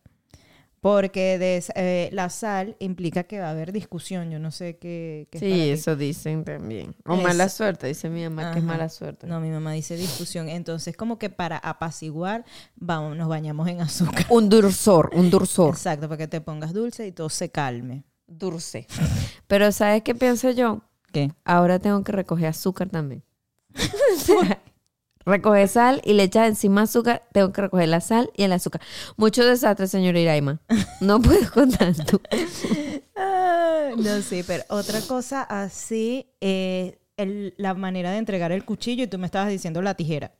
Porque 0.79 1.39
de, 1.39 1.63
eh, 1.75 2.09
la 2.13 2.29
sal 2.29 2.75
implica 2.79 3.23
que 3.23 3.39
va 3.39 3.47
a 3.47 3.51
haber 3.51 3.71
discusión. 3.71 4.29
Yo 4.29 4.39
no 4.39 4.51
sé 4.51 4.77
qué, 4.77 5.27
Sí, 5.33 5.69
eso 5.69 5.95
dicen 5.95 6.43
también. 6.43 6.95
O 7.05 7.15
mala 7.15 7.49
suerte, 7.49 7.87
dice 7.87 8.09
mi 8.09 8.23
mamá 8.23 8.51
que 8.51 8.59
es 8.59 8.65
mala 8.65 8.87
suerte. 8.89 9.25
No, 9.25 9.39
mi 9.39 9.49
mamá 9.49 9.71
dice 9.71 9.97
discusión. 9.97 10.49
Entonces, 10.49 10.95
como 10.95 11.17
que 11.17 11.29
para 11.29 11.57
apaciguar, 11.57 12.45
vamos, 12.75 13.17
nos 13.17 13.27
bañamos 13.27 13.67
en 13.67 13.81
azúcar. 13.81 14.25
Un 14.29 14.49
dulzor, 14.49 15.09
un 15.13 15.29
dulzor. 15.29 15.73
Exacto, 15.73 16.07
para 16.07 16.17
que 16.17 16.27
te 16.27 16.41
pongas 16.41 16.73
dulce 16.73 17.07
y 17.07 17.11
todo 17.11 17.29
se 17.29 17.49
calme. 17.49 18.03
Dulce. 18.27 18.85
Pero 19.47 19.71
¿sabes 19.71 20.03
qué 20.03 20.13
pienso 20.13 20.51
yo? 20.51 20.81
¿Qué? 21.11 21.31
Ahora 21.43 21.79
tengo 21.79 22.03
que 22.03 22.11
recoger 22.11 22.47
azúcar 22.47 22.89
también. 22.89 23.23
Recoger 25.27 25.67
sal 25.67 26.01
y 26.05 26.13
le 26.13 26.23
echas 26.23 26.47
encima 26.47 26.83
azúcar, 26.83 27.21
tengo 27.33 27.51
que 27.51 27.61
recoger 27.61 27.89
la 27.89 27.99
sal 27.99 28.31
y 28.35 28.43
el 28.43 28.53
azúcar. 28.53 28.81
Mucho 29.17 29.45
desastre, 29.45 29.87
señora 29.87 30.19
Iraima. 30.19 30.61
No 31.01 31.19
puedo 31.21 31.51
con 31.51 31.69
tanto. 31.69 32.21
Ah, 33.15 33.89
no 33.97 34.21
sé, 34.21 34.43
pero 34.47 34.63
otra 34.69 35.01
cosa 35.01 35.41
así 35.43 36.27
es 36.39 36.93
el- 37.17 37.53
la 37.57 37.73
manera 37.73 38.11
de 38.11 38.17
entregar 38.19 38.51
el 38.51 38.63
cuchillo 38.63 39.03
y 39.03 39.07
tú 39.07 39.17
me 39.17 39.25
estabas 39.25 39.49
diciendo 39.49 39.81
la 39.81 39.95
tijera. 39.95 40.31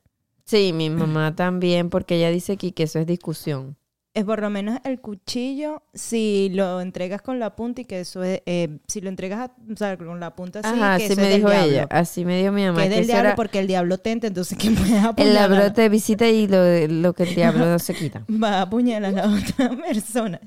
Sí, 0.45 0.71
mi 0.71 0.89
mamá 0.89 1.35
también, 1.35 1.89
porque 1.89 2.15
ella 2.15 2.29
dice 2.29 2.53
aquí 2.53 2.71
que 2.71 2.83
eso 2.83 2.99
es 2.99 3.05
discusión. 3.07 3.75
Es 4.17 4.25
por 4.25 4.41
lo 4.41 4.49
menos 4.49 4.79
el 4.83 4.99
cuchillo, 4.99 5.83
si 5.93 6.49
lo 6.51 6.81
entregas 6.81 7.21
con 7.21 7.37
la 7.37 7.55
punta 7.55 7.81
y 7.81 7.85
que 7.85 7.99
eso 7.99 8.23
es, 8.23 8.41
eh, 8.47 8.79
si 8.87 8.99
lo 8.99 9.09
entregas 9.09 9.41
a- 9.51 9.71
o 9.71 9.75
sea, 9.77 9.95
con 9.95 10.19
la 10.19 10.35
punta 10.35 10.59
así, 10.61 10.69
Ajá, 10.69 10.97
que 10.97 11.03
así 11.03 11.13
eso 11.13 11.21
me 11.21 11.29
es 11.29 11.35
dijo 11.35 11.49
diablo. 11.51 11.71
ella. 11.71 11.87
Así 11.91 12.25
me 12.25 12.39
dijo 12.39 12.51
mi 12.51 12.65
mamá. 12.65 12.79
Que 12.81 12.87
es 12.87 12.95
del 12.95 13.05
diablo 13.05 13.27
era- 13.27 13.35
porque 13.35 13.59
el 13.59 13.67
diablo 13.67 13.99
tenta, 13.99 14.25
entonces 14.25 14.57
que 14.57 14.71
puedes 14.71 14.89
El 14.91 15.05
apuñalar. 15.05 15.49
labro 15.51 15.73
te 15.73 15.87
visita 15.89 16.27
y 16.27 16.47
lo, 16.47 16.57
lo 16.87 17.13
que 17.13 17.23
el 17.23 17.35
diablo 17.35 17.65
no 17.67 17.77
se 17.77 17.93
quita. 17.93 18.23
va 18.27 18.55
a 18.55 18.61
apuñalar 18.63 19.17
a 19.19 19.27
la 19.27 19.35
otra 19.37 19.69
persona. 19.87 20.41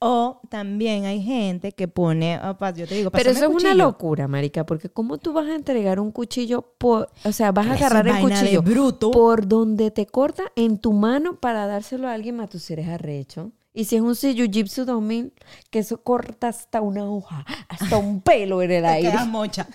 O 0.00 0.40
también 0.50 1.04
hay 1.04 1.22
gente 1.22 1.72
que 1.72 1.88
pone, 1.88 2.34
ah, 2.34 2.56
pa- 2.58 2.72
yo 2.72 2.86
te 2.86 2.94
digo, 2.96 3.10
Pero 3.10 3.30
eso 3.30 3.44
es 3.44 3.50
una 3.50 3.74
locura, 3.74 4.28
marica, 4.28 4.66
porque 4.66 4.88
¿cómo 4.90 5.18
tú 5.18 5.32
vas 5.32 5.46
a 5.46 5.54
entregar 5.54 6.00
un 6.00 6.10
cuchillo 6.10 6.62
por, 6.78 7.08
o 7.24 7.32
sea, 7.32 7.52
vas 7.52 7.68
a 7.68 7.72
agarrar 7.74 8.08
el 8.08 8.18
cuchillo 8.20 8.62
bruto. 8.62 9.10
por 9.10 9.46
donde 9.46 9.90
te 9.90 10.06
corta 10.06 10.44
en 10.56 10.78
tu 10.78 10.92
mano 10.92 11.36
para 11.36 11.66
dárselo 11.66 12.08
a 12.08 12.12
alguien 12.12 12.36
más, 12.36 12.50
tú 12.50 12.58
si 12.64 12.72
eres 12.72 12.88
arrecho. 12.88 13.52
Y 13.72 13.84
si 13.84 13.96
es 13.96 14.02
un 14.02 14.14
Jitsu 14.14 14.84
2000, 14.84 15.32
que 15.70 15.80
eso 15.80 16.02
corta 16.02 16.48
hasta 16.48 16.80
una 16.80 17.04
hoja, 17.10 17.44
hasta 17.68 17.96
un 17.96 18.20
pelo 18.22 18.62
en 18.62 18.70
el 18.70 18.84
aire. 18.84 19.10
queda 19.10 19.24
mocha. 19.24 19.66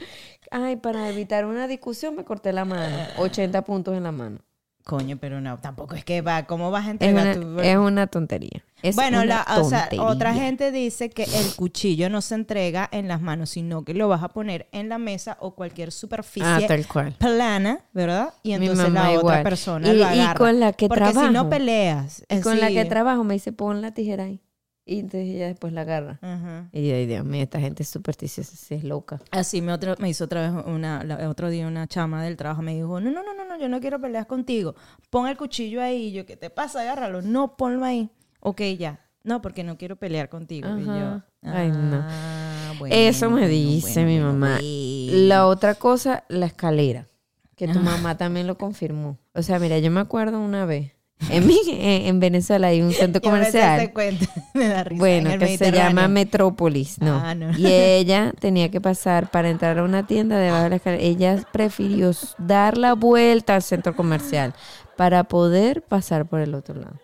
Ay, 0.50 0.76
para 0.76 1.08
evitar 1.08 1.44
una 1.44 1.66
discusión 1.66 2.14
me 2.14 2.24
corté 2.24 2.52
la 2.52 2.64
mano, 2.64 2.96
80 3.18 3.62
puntos 3.64 3.96
en 3.96 4.04
la 4.04 4.12
mano. 4.12 4.38
Coño, 4.86 5.16
pero 5.20 5.40
no, 5.40 5.58
tampoco 5.58 5.96
es 5.96 6.04
que 6.04 6.20
va, 6.20 6.44
¿cómo 6.46 6.70
vas 6.70 6.84
a 6.84 6.86
Es 6.86 6.92
entregar 6.92 7.36
una, 7.38 7.56
tu... 7.56 7.60
es 7.60 7.76
una 7.76 8.06
tontería. 8.06 8.62
Es 8.82 8.94
bueno, 8.94 9.16
una 9.22 9.44
la, 9.44 9.60
o 9.60 9.64
sea, 9.68 9.88
otra 9.98 10.32
gente 10.32 10.70
dice 10.70 11.10
que 11.10 11.24
el 11.24 11.56
cuchillo 11.56 12.08
no 12.08 12.20
se 12.22 12.36
entrega 12.36 12.88
en 12.92 13.08
las 13.08 13.20
manos, 13.20 13.50
sino 13.50 13.84
que 13.84 13.94
lo 13.94 14.06
vas 14.06 14.22
a 14.22 14.28
poner 14.28 14.68
en 14.70 14.88
la 14.88 14.98
mesa 14.98 15.38
o 15.40 15.56
cualquier 15.56 15.90
superficie 15.90 16.46
Ah, 16.48 16.60
tal 16.68 16.86
cual. 16.86 17.14
plana, 17.18 17.80
¿verdad? 17.92 18.32
Y 18.44 18.52
entonces 18.52 18.92
la 18.92 19.12
igual. 19.14 19.24
otra 19.24 19.42
persona 19.42 19.88
Y- 19.88 19.96
lo 19.96 19.98
y 19.98 20.02
agarra. 20.20 20.38
con 20.38 20.60
la 20.60 20.72
que 20.72 20.86
Porque 20.86 21.08
si 21.08 21.14
no 21.14 21.20
trabajo. 21.22 21.50
peleas. 21.50 22.24
Y 22.30 22.40
con 22.42 22.60
la 22.60 22.68
que 22.68 22.84
trabajo 22.84 23.24
me 23.24 23.34
dice, 23.34 23.50
pon 23.52 23.82
la 23.82 23.90
tijera 23.92 24.22
ahí. 24.22 24.40
Y 24.88 25.00
entonces 25.00 25.28
ella 25.28 25.48
después 25.48 25.72
la 25.72 25.80
agarra. 25.80 26.20
Ajá. 26.22 26.68
Y 26.72 26.90
ay, 26.92 27.06
Dios 27.06 27.24
mío, 27.24 27.42
esta 27.42 27.58
gente 27.58 27.82
es 27.82 27.88
supersticiosa, 27.88 28.72
es 28.74 28.84
loca. 28.84 29.20
Así 29.32 29.60
me, 29.60 29.72
otro, 29.72 29.96
me 29.98 30.08
hizo 30.08 30.24
otra 30.26 30.42
vez 30.48 30.64
una, 30.64 31.02
la- 31.02 31.28
otro 31.28 31.50
día 31.50 31.66
una 31.66 31.88
chama 31.88 32.22
del 32.22 32.36
trabajo, 32.36 32.62
me 32.62 32.72
dijo, 32.74 33.00
no, 33.00 33.10
no, 33.10 33.24
no, 33.24 33.34
no, 33.34 33.44
no, 33.44 33.58
yo 33.58 33.68
no 33.68 33.80
quiero 33.80 34.00
pelear 34.00 34.28
contigo. 34.28 34.76
Pon 35.10 35.26
el 35.26 35.36
cuchillo 35.36 35.82
ahí. 35.82 36.06
Y 36.08 36.12
yo, 36.12 36.24
¿qué 36.24 36.36
te 36.36 36.50
pasa? 36.50 36.82
Agárralo. 36.82 37.20
No, 37.20 37.56
ponlo 37.56 37.84
ahí. 37.84 38.10
Ok, 38.40 38.60
ya. 38.78 39.00
No, 39.24 39.42
porque 39.42 39.64
no 39.64 39.76
quiero 39.76 39.96
pelear 39.96 40.28
contigo. 40.28 40.68
Y 40.78 40.84
yo. 40.84 41.20
Ay, 41.42 41.68
no. 41.70 42.00
"Ah, 42.04 42.72
bueno, 42.78 42.94
Eso 42.94 43.28
me 43.28 43.48
dice 43.48 44.04
bueno, 44.04 44.08
mi 44.08 44.20
mamá. 44.20 44.58
bueno". 44.60 45.26
La 45.26 45.46
otra 45.48 45.74
cosa, 45.74 46.22
la 46.28 46.46
escalera, 46.46 47.08
que 47.56 47.66
tu 47.66 47.80
Ah. 47.80 47.82
mamá 47.82 48.16
también 48.16 48.46
lo 48.46 48.56
confirmó. 48.56 49.18
O 49.34 49.42
sea, 49.42 49.58
mira, 49.58 49.78
yo 49.80 49.90
me 49.90 49.98
acuerdo 49.98 50.38
una 50.40 50.64
vez, 50.64 50.92
en, 51.30 51.46
mi- 51.46 51.58
en 51.68 52.06
en 52.06 52.20
Venezuela 52.20 52.68
hay 52.68 52.82
un 52.82 52.92
centro 52.92 53.20
comercial. 53.30 53.80
te 53.80 53.92
cuento, 53.92 54.26
me 54.54 54.68
da 54.68 54.84
risa. 54.84 54.98
Bueno, 55.00 55.38
que 55.38 55.56
se 55.58 55.72
llama. 55.72 56.08
Metrópolis, 56.08 57.00
¿no? 57.00 57.14
Ah, 57.16 57.34
no. 57.34 57.56
Y 57.58 57.66
ella 57.66 58.32
tenía 58.38 58.70
que 58.70 58.80
pasar 58.80 59.30
para 59.30 59.48
entrar 59.50 59.78
a 59.78 59.82
una 59.84 60.06
tienda 60.06 60.38
debajo 60.38 60.64
de 60.64 60.70
la 60.70 60.76
escalera. 60.76 61.02
Ella 61.02 61.42
prefirió 61.52 62.10
dar 62.38 62.76
la 62.78 62.94
vuelta 62.94 63.54
al 63.54 63.62
centro 63.62 63.94
comercial 63.96 64.54
para 64.96 65.24
poder 65.24 65.82
pasar 65.82 66.26
por 66.26 66.40
el 66.40 66.54
otro 66.54 66.76
lado. 66.80 66.96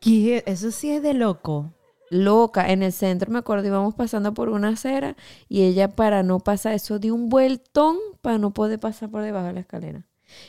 ¿Qué? 0.00 0.42
Eso 0.46 0.70
sí 0.70 0.90
es 0.90 1.02
de 1.02 1.14
loco. 1.14 1.72
Loca, 2.10 2.70
en 2.70 2.82
el 2.82 2.92
centro 2.92 3.30
me 3.32 3.38
acuerdo 3.38 3.66
íbamos 3.66 3.94
pasando 3.94 4.34
por 4.34 4.50
una 4.50 4.68
acera 4.68 5.16
y 5.48 5.62
ella 5.62 5.88
para 5.88 6.22
no 6.22 6.38
pasar 6.38 6.74
eso 6.74 6.98
dio 6.98 7.14
un 7.14 7.28
vueltón 7.28 7.96
para 8.20 8.36
no 8.38 8.52
poder 8.52 8.78
pasar 8.78 9.08
por 9.10 9.22
debajo 9.22 9.46
de 9.46 9.52
la 9.54 9.60
escalera. 9.60 10.04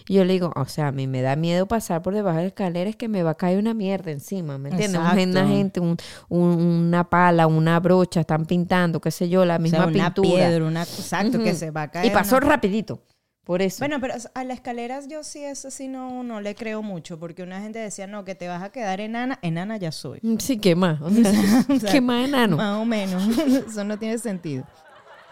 Y 0.07 0.15
yo 0.15 0.25
le 0.25 0.33
digo, 0.33 0.51
o 0.55 0.65
sea, 0.65 0.87
a 0.87 0.91
mí 0.91 1.07
me 1.07 1.21
da 1.21 1.35
miedo 1.35 1.67
pasar 1.67 2.01
por 2.01 2.13
debajo 2.13 2.37
de 2.37 2.43
la 2.43 2.47
escalera, 2.49 2.89
es 2.89 2.95
que 2.95 3.07
me 3.07 3.23
va 3.23 3.31
a 3.31 3.35
caer 3.35 3.59
una 3.59 3.73
mierda 3.73 4.11
encima, 4.11 4.57
¿me 4.57 4.69
entiendes? 4.69 4.99
Una 4.99 5.47
gente, 5.47 5.79
un- 5.79 5.97
un- 6.29 6.39
una 6.87 7.09
pala, 7.09 7.47
una 7.47 7.79
brocha, 7.79 8.19
están 8.21 8.45
pintando, 8.45 8.99
qué 9.01 9.11
sé 9.11 9.29
yo, 9.29 9.45
la 9.45 9.57
O 9.57 9.59
misma 9.59 9.79
sea, 9.79 9.87
una 9.87 10.13
pintura. 10.13 10.29
piedra, 10.47 10.65
una... 10.65 10.83
Exacto, 10.83 11.39
que 11.43 11.53
se 11.53 11.71
va 11.71 11.83
a 11.83 11.91
caer. 11.91 12.05
Y 12.05 12.09
pasó 12.11 12.37
una- 12.37 12.47
rapidito, 12.47 12.99
por 13.43 13.61
eso. 13.61 13.77
Bueno, 13.79 13.97
pero 14.01 14.15
a 14.33 14.43
las 14.43 14.57
escaleras 14.57 15.07
yo 15.07 15.23
sí, 15.23 15.43
eso 15.43 15.69
sí 15.69 15.87
no, 15.87 16.23
no 16.23 16.41
le 16.41 16.55
creo 16.55 16.81
mucho, 16.81 17.19
porque 17.19 17.43
una 17.43 17.61
gente 17.61 17.79
decía, 17.79 18.07
no, 18.07 18.25
que 18.25 18.33
te 18.35 18.47
vas 18.47 18.63
a 18.63 18.71
quedar 18.71 18.99
enana, 19.01 19.37
enana 19.41 19.77
ya 19.77 19.91
soy. 19.91 20.19
sí, 20.39 20.57
¿qué 20.57 20.75
más? 20.75 20.99
O 21.01 21.09
sea, 21.11 21.31
O 21.69 21.79
sea, 21.79 21.91
¿Qué 21.91 22.01
más 22.01 22.27
enano? 22.27 22.57
Más 22.57 22.77
o 22.79 22.85
menos, 22.85 23.23
eso 23.67 23.83
no 23.83 23.97
tiene 23.99 24.17
sentido. 24.17 24.63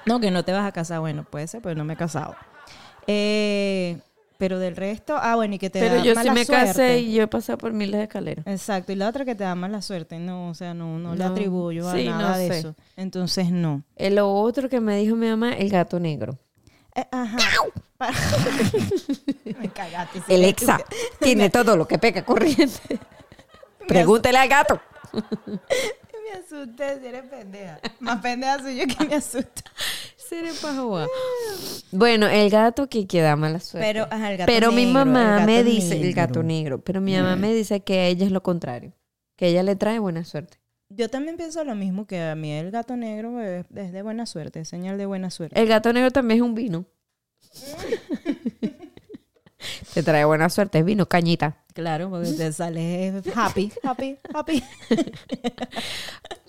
No, 0.06 0.20
que 0.20 0.32
no 0.32 0.44
te 0.44 0.52
vas 0.52 0.66
a 0.68 0.72
casar, 0.74 1.00
bueno, 1.00 1.24
puede 1.24 1.48
ser, 1.48 1.62
pero 1.62 1.76
no 1.76 1.86
me 1.86 1.94
he 1.94 1.98
casado. 1.98 2.36
Eh, 3.08 3.98
pero 4.38 4.60
del 4.60 4.76
resto, 4.76 5.16
ah, 5.20 5.36
bueno, 5.36 5.56
y 5.56 5.60
que 5.60 5.70
te 5.70 5.80
Pero 5.80 5.96
da 5.96 6.04
yo 6.04 6.12
sí 6.12 6.16
mala 6.16 6.34
me 6.34 6.46
suerte. 6.46 6.66
casé 6.68 7.00
y 7.00 7.14
yo 7.14 7.24
he 7.24 7.28
pasado 7.28 7.58
por 7.58 7.72
miles 7.74 7.98
de 7.98 8.04
escaleras. 8.04 8.46
Exacto, 8.48 8.92
y 8.92 8.96
la 8.96 9.08
otra 9.10 9.26
que 9.26 9.36
te 9.36 9.44
da 9.44 9.56
mala 9.56 9.82
suerte, 9.82 10.20
no, 10.20 10.50
o 10.50 10.54
sea, 10.54 10.74
no, 10.74 10.98
no, 11.00 11.14
le 11.16 11.24
No, 11.24 11.32
atribuyo 11.32 11.88
a 11.88 11.94
sí, 11.96 12.06
nada 12.06 12.32
no 12.32 12.38
de 12.38 12.48
sé. 12.48 12.58
eso. 12.60 12.76
Entonces, 12.98 13.52
no. 13.52 13.84
Eh, 13.96 14.10
Lo 14.10 14.32
otro 14.34 14.68
que 14.70 14.80
me 14.80 14.98
dijo 14.98 15.16
mi 15.16 15.28
mamá, 15.30 15.54
el 15.54 15.70
gato 15.70 16.00
negro. 16.00 16.38
Eh, 16.96 17.06
ajá. 17.12 17.38
Me 19.60 19.70
cagaste. 19.74 20.20
sí, 20.20 20.34
El 20.34 20.42
me- 20.42 20.50
exa 20.50 20.80
tiene 21.20 21.50
todo 21.50 21.78
lo 21.78 21.88
que 21.88 21.98
pega 21.98 22.24
corriente. 22.26 23.00
Pregúntele 23.88 24.38
al 24.38 24.50
gato. 24.50 24.80
Me 25.14 26.40
asusté, 26.40 27.00
si 27.00 27.08
eres 27.08 27.24
pendeja. 27.24 27.80
Más 28.00 28.22
pendeja 28.22 28.60
soy 28.60 28.78
yo 28.78 28.86
que 28.88 29.06
me 29.06 29.16
asusta. 29.16 29.62
Seré 30.34 30.52
pajoa. 30.60 31.08
Bueno, 31.92 32.28
el 32.28 32.50
gato 32.50 32.90
que 32.90 33.06
queda 33.06 33.36
mala 33.36 33.60
suerte. 33.60 33.88
Pero, 33.88 34.08
ajá, 34.10 34.32
el 34.32 34.38
gato 34.40 34.52
Pero 34.52 34.72
mi 34.72 34.88
mamá 34.88 35.42
el 35.42 35.46
me 35.46 35.64
dice, 35.64 36.02
el 36.02 36.12
gato 36.16 36.42
negro, 36.42 36.80
pero 36.84 37.02
mi 37.02 37.16
mamá 37.16 37.36
me 37.36 37.54
dice 37.54 37.82
que 37.82 38.00
a 38.00 38.08
ella 38.08 38.26
es 38.26 38.32
lo 38.32 38.42
contrario, 38.42 38.94
que 39.36 39.50
ella 39.50 39.62
le 39.62 39.76
trae 39.76 40.00
buena 40.00 40.26
suerte. 40.26 40.58
Yo 40.90 41.08
también 41.08 41.38
pienso 41.38 41.64
lo 41.64 41.76
mismo 41.76 42.08
que 42.08 42.20
a 42.20 42.34
mí 42.34 42.52
el 42.52 42.72
gato 42.72 42.96
negro 42.96 43.40
es, 43.42 43.68
es 43.76 43.92
de 43.92 44.02
buena 44.02 44.26
suerte, 44.26 44.62
es 44.62 44.70
señal 44.70 44.98
de 44.98 45.06
buena 45.06 45.30
suerte. 45.30 45.60
El 45.60 45.68
gato 45.68 45.94
negro 45.94 46.10
también 46.10 46.40
es 46.40 46.44
un 46.44 46.56
vino. 46.56 46.86
Te 49.94 50.04
trae 50.04 50.26
buena 50.26 50.50
suerte, 50.50 50.80
es 50.80 50.86
vino, 50.86 51.06
cañita. 51.08 51.58
Claro, 51.74 52.10
porque 52.10 52.32
te 52.32 52.52
sale 52.54 53.22
happy, 53.36 53.72
happy, 53.84 54.18
happy. 54.34 54.64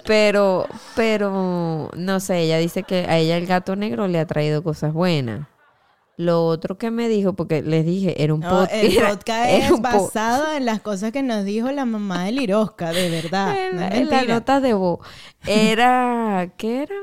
Pero, 0.06 0.66
pero, 0.94 1.90
no 1.97 2.21
sé, 2.21 2.40
ella 2.40 2.59
dice 2.59 2.83
que 2.83 3.06
a 3.09 3.16
ella 3.16 3.38
el 3.38 3.47
gato 3.47 3.75
negro 3.75 4.06
le 4.06 4.18
ha 4.18 4.26
traído 4.26 4.62
cosas 4.62 4.92
buenas. 4.92 5.49
Lo 6.16 6.44
otro 6.47 6.76
que 6.78 6.90
me 6.90 7.09
dijo, 7.09 7.33
porque 7.33 7.62
les 7.62 7.85
dije, 7.87 8.23
era 8.23 8.35
un 8.35 8.40
No, 8.40 8.50
podcast. 8.50 8.75
el 8.85 8.94
podcast 9.02 9.50
es 9.50 9.71
po- 9.71 9.78
basado 9.80 10.52
en 10.56 10.66
las 10.66 10.80
cosas 10.80 11.11
que 11.11 11.23
nos 11.23 11.44
dijo 11.44 11.73
la 11.73 11.87
mamá 11.87 12.25
de 12.26 12.33
Lirosca, 12.33 12.92
de 12.92 13.09
verdad. 13.11 13.56
no 13.73 13.83
en 13.83 14.11
la 14.11 14.23
nota 14.25 14.61
de 14.61 14.75
voz. 14.75 15.00
Era, 15.47 16.52
¿qué 16.59 16.83
era? 16.83 16.94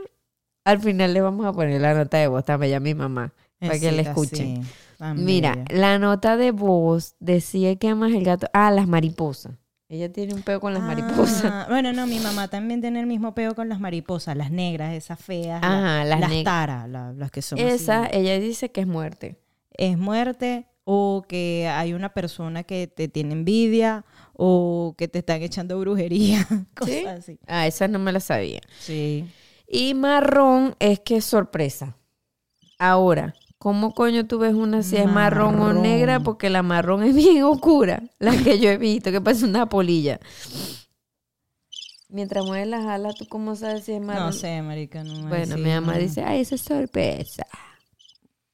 Al 0.64 0.80
final 0.80 1.14
le 1.14 1.22
vamos 1.22 1.46
a 1.48 1.52
poner 1.54 1.82
la 1.82 1.96
nota 1.96 2.18
de 2.20 2.28
voz 2.28 2.46
también 2.46 2.76
a 2.76 2.80
mi 2.80 2.94
mamá, 2.94 3.34
para 3.60 3.80
que 3.80 3.92
la 3.92 4.04
escuchen. 4.04 4.64
sí, 4.64 4.70
tan 5.02 5.26
Mira, 5.26 5.54
bella. 5.56 5.66
la 5.70 5.98
nota 6.00 6.38
de 6.38 6.52
voz 6.52 7.16
decía 7.20 7.76
que 7.76 7.94
más 7.96 8.12
el 8.12 8.24
gato. 8.24 8.48
Ah, 8.54 8.70
las 8.72 8.88
mariposas. 8.88 9.54
Ella 9.90 10.14
tiene 10.14 10.34
un 10.36 10.42
peo 10.44 10.62
con 10.62 10.74
las 10.74 10.84
mariposas. 10.84 11.44
Ah, 11.46 11.66
bueno, 11.68 11.92
no, 11.92 12.06
mi 12.08 12.20
mamá 12.20 12.48
también 12.48 12.80
tiene 12.82 13.00
el 13.02 13.08
mismo 13.08 13.34
peo 13.34 13.56
con 13.56 13.68
las 13.68 13.80
mariposas, 13.80 14.38
las 14.38 14.52
negras, 14.52 14.94
esas 14.94 15.20
feas. 15.20 15.62
Ajá, 15.64 16.06
la- 16.06 16.18
las 16.20 16.30
las 16.32 16.44
taras, 16.44 16.88
la- 16.88 17.12
las 17.14 17.32
que 17.32 17.42
son 17.42 17.60
así. 17.60 17.68
Esa, 17.68 18.08
ella 18.12 18.40
dice 18.40 18.72
que 18.72 18.82
es 18.82 18.88
muerte. 18.88 19.38
es 19.74 19.98
muerte 19.98 20.68
o 20.84 21.24
que 21.28 21.68
hay 21.74 21.94
una 21.94 22.10
persona 22.14 22.64
que 22.64 22.88
te 22.88 23.08
tiene 23.08 23.34
envidia 23.34 24.06
o 24.34 24.94
que 24.98 25.08
te 25.08 25.20
están 25.20 25.42
echando 25.42 25.80
brujería, 25.80 26.46
cosas 26.76 26.94
¿Sí? 26.96 27.06
así. 27.08 27.40
Ah, 27.48 27.66
esa 27.68 27.88
no 27.88 27.98
me 28.00 28.12
la 28.12 28.20
sabía. 28.20 28.62
Sí. 28.80 29.26
Y 29.68 29.94
marrón 29.94 30.76
es 30.80 31.00
que 31.00 31.18
es 31.18 31.26
sorpresa. 31.26 31.96
Ahora, 32.80 33.34
¿cómo 33.62 33.94
coño 33.94 34.26
tú 34.26 34.40
ves 34.40 34.56
una 34.56 34.82
si 34.82 34.98
es 34.98 35.06
marrón 35.06 35.60
o 35.62 35.72
negra? 35.72 36.20
Porque 36.20 36.50
la 36.50 36.64
marrón 36.64 37.04
es 37.04 37.14
bien 37.14 37.44
oscura, 37.44 38.02
la 38.18 38.36
que 38.36 38.58
yo 38.60 38.72
he 38.72 38.78
visto, 38.78 39.12
que 39.12 39.22
parece 39.22 39.46
una 39.46 39.70
polilla. 39.70 40.20
Mientras 42.10 42.44
mueves 42.44 42.68
las 42.68 42.88
alas, 42.88 43.14
¿tú 43.16 43.28
cómo 43.28 43.56
sabes 43.56 43.84
si 43.86 43.92
es 43.92 44.02
marrón? 44.02 44.26
No 44.26 44.32
sé, 44.34 44.64
marica, 44.64 45.04
no 45.04 45.28
Bueno, 45.28 45.54
así, 45.54 45.64
mi 45.64 45.70
mamá 45.70 45.94
no. 45.94 46.00
dice, 46.00 46.24
ay, 46.24 46.42
esa 46.42 46.56
es 46.56 46.62
sorpresa. 46.62 47.46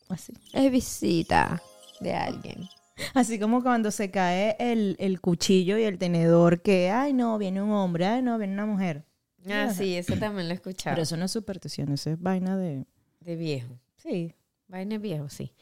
así. 0.10 0.34
Es 0.52 0.70
visita 0.70 1.62
de 2.02 2.14
alguien. 2.14 2.68
Así 3.14 3.40
como 3.40 3.64
cuando 3.64 3.92
se 3.92 4.12
cae 4.12 4.58
el, 4.60 4.98
el 5.00 5.22
cuchillo 5.22 5.78
y 5.78 5.84
el 5.84 5.98
tenedor 5.98 6.62
que, 6.62 6.92
ay, 6.92 7.14
no, 7.14 7.38
viene 7.38 7.62
un 7.62 7.72
hombre, 7.72 8.08
ay, 8.08 8.22
no, 8.22 8.38
viene 8.38 8.54
una 8.56 8.66
mujer. 8.66 9.06
Ah, 9.50 9.72
sí, 9.74 9.96
eso 9.96 10.18
también 10.18 10.50
lo 10.50 10.54
he 10.54 10.58
escuchado. 10.58 10.96
Pero 10.96 11.04
eso 11.04 11.16
no 11.16 11.26
es 11.26 11.32
superstición, 11.32 11.94
eso 11.94 12.10
es 12.10 12.22
vaina 12.22 12.58
de... 12.58 12.86
De 13.22 13.36
viejo. 13.38 13.80
Sí. 13.96 14.34
Vaina 14.68 14.98
viejo, 14.98 15.30
sí. 15.30 15.54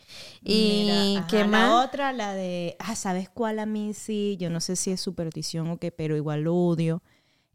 Y 0.43 0.85
Mira, 0.85 1.19
ajá, 1.19 1.27
qué 1.27 1.37
La 1.39 1.45
más. 1.47 1.85
otra, 1.85 2.11
la 2.13 2.33
de, 2.33 2.75
ah, 2.79 2.95
¿sabes 2.95 3.29
cuál 3.29 3.59
a 3.59 3.65
mí 3.65 3.93
sí? 3.93 4.35
Yo 4.39 4.49
no 4.49 4.59
sé 4.59 4.75
si 4.75 4.91
es 4.91 4.99
superstición 5.01 5.69
o 5.69 5.77
qué, 5.77 5.91
pero 5.91 6.15
igual 6.17 6.41
lo 6.41 6.55
odio. 6.55 7.03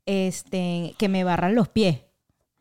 Este, 0.07 0.95
que 0.99 1.09
me 1.09 1.25
barran 1.25 1.54
los 1.54 1.69
pies. 1.69 2.00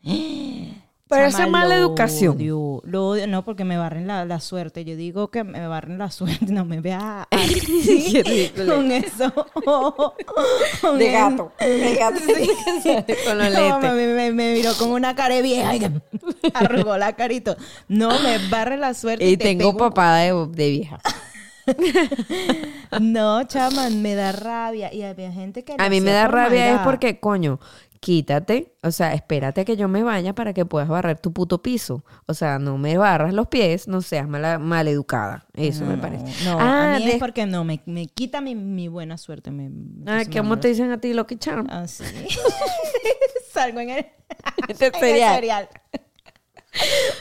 Pero 1.09 1.25
eso 1.25 1.41
es 1.41 1.49
mala 1.49 1.75
educación. 1.75 2.35
odio, 2.35 2.81
lo 2.85 3.07
odio. 3.07 3.25
No, 3.27 3.43
porque 3.43 3.65
me 3.65 3.77
barren 3.77 4.05
la, 4.05 4.25
la 4.25 4.39
suerte. 4.39 4.85
Yo 4.85 4.95
digo 4.95 5.31
que 5.31 5.43
me 5.43 5.67
barren 5.67 5.97
la 5.97 6.11
suerte. 6.11 6.45
No 6.51 6.65
me 6.65 6.81
vea 6.81 7.27
con 8.67 8.91
eso. 8.91 9.33
con 10.81 10.97
De 10.99 11.07
el- 11.07 11.11
gato. 11.13 11.51
De 11.59 11.95
gato. 11.95 12.19
Con 13.25 13.37
los 13.39 13.53
No, 13.53 13.79
me, 13.79 13.91
me- 14.07 14.31
me 14.31 14.53
miró 14.53 14.73
con 14.77 14.91
una 14.91 15.15
cara 15.15 15.41
vieja 15.41 15.75
y 15.75 15.81
arrugó 16.53 16.95
la 16.97 17.13
carito. 17.13 17.57
No, 17.87 18.09
me 18.21 18.37
barre 18.49 18.77
la 18.77 18.93
suerte. 18.93 19.25
Y 19.27 19.35
te 19.37 19.45
tengo 19.45 19.71
pego 19.73 19.77
papada 19.89 20.17
de, 20.19 20.47
de 20.51 20.69
vieja. 20.69 20.99
No, 22.99 23.43
chaman, 23.43 24.01
me 24.01 24.15
da 24.15 24.31
rabia. 24.31 24.93
Y 24.93 25.03
había 25.03 25.31
gente 25.31 25.63
que. 25.63 25.75
A 25.77 25.89
mí 25.89 26.01
me 26.01 26.11
da 26.11 26.27
rabia 26.27 26.75
es 26.75 26.79
porque, 26.81 27.19
coño, 27.19 27.59
quítate, 28.00 28.75
o 28.82 28.91
sea, 28.91 29.13
espérate 29.13 29.62
a 29.62 29.65
que 29.65 29.75
yo 29.77 29.88
me 29.88 30.03
vaya 30.03 30.34
para 30.34 30.53
que 30.53 30.65
puedas 30.65 30.88
barrer 30.88 31.20
tu 31.20 31.34
puto 31.34 31.62
piso. 31.62 32.03
O 32.27 32.34
sea, 32.34 32.58
no 32.60 32.77
me 32.77 32.98
barras 32.98 33.34
los 33.34 33.48
pies, 33.48 33.88
no 33.88 34.01
seas 34.01 34.27
mala, 34.27 34.58
maleducada. 34.60 35.46
Eso 35.53 35.86
me 35.86 35.98
parece. 35.98 36.25
No, 36.46 36.58
ah, 36.60 36.96
a 36.96 37.00
mí 37.00 37.06
de- 37.06 37.12
es 37.13 37.20
porque 37.20 37.46
no, 37.46 37.63
me, 37.63 37.82
me 37.86 38.08
quita 38.08 38.41
mi, 38.41 38.56
mi 38.56 38.88
buena 38.88 39.18
suerte. 39.18 39.51
Me, 39.51 39.70
ah, 40.08 40.24
¿cómo 40.32 40.60
te 40.60 40.70
dicen 40.70 40.91
a 40.91 41.00
ti 41.00 41.13
Lucky 41.13 41.36
Charm? 41.38 41.68
Ah, 41.70 41.88
sí. 41.88 42.03
Salgo 43.51 43.79
en 43.82 43.89
el, 43.89 44.06
Este 44.68 44.88
en 44.88 44.94
el. 45.24 45.68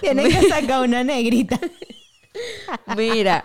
Tienen 0.00 0.28
que 0.30 0.48
sacar 0.48 0.82
una 0.82 1.02
negrita. 1.02 1.58
Mira, 2.96 3.44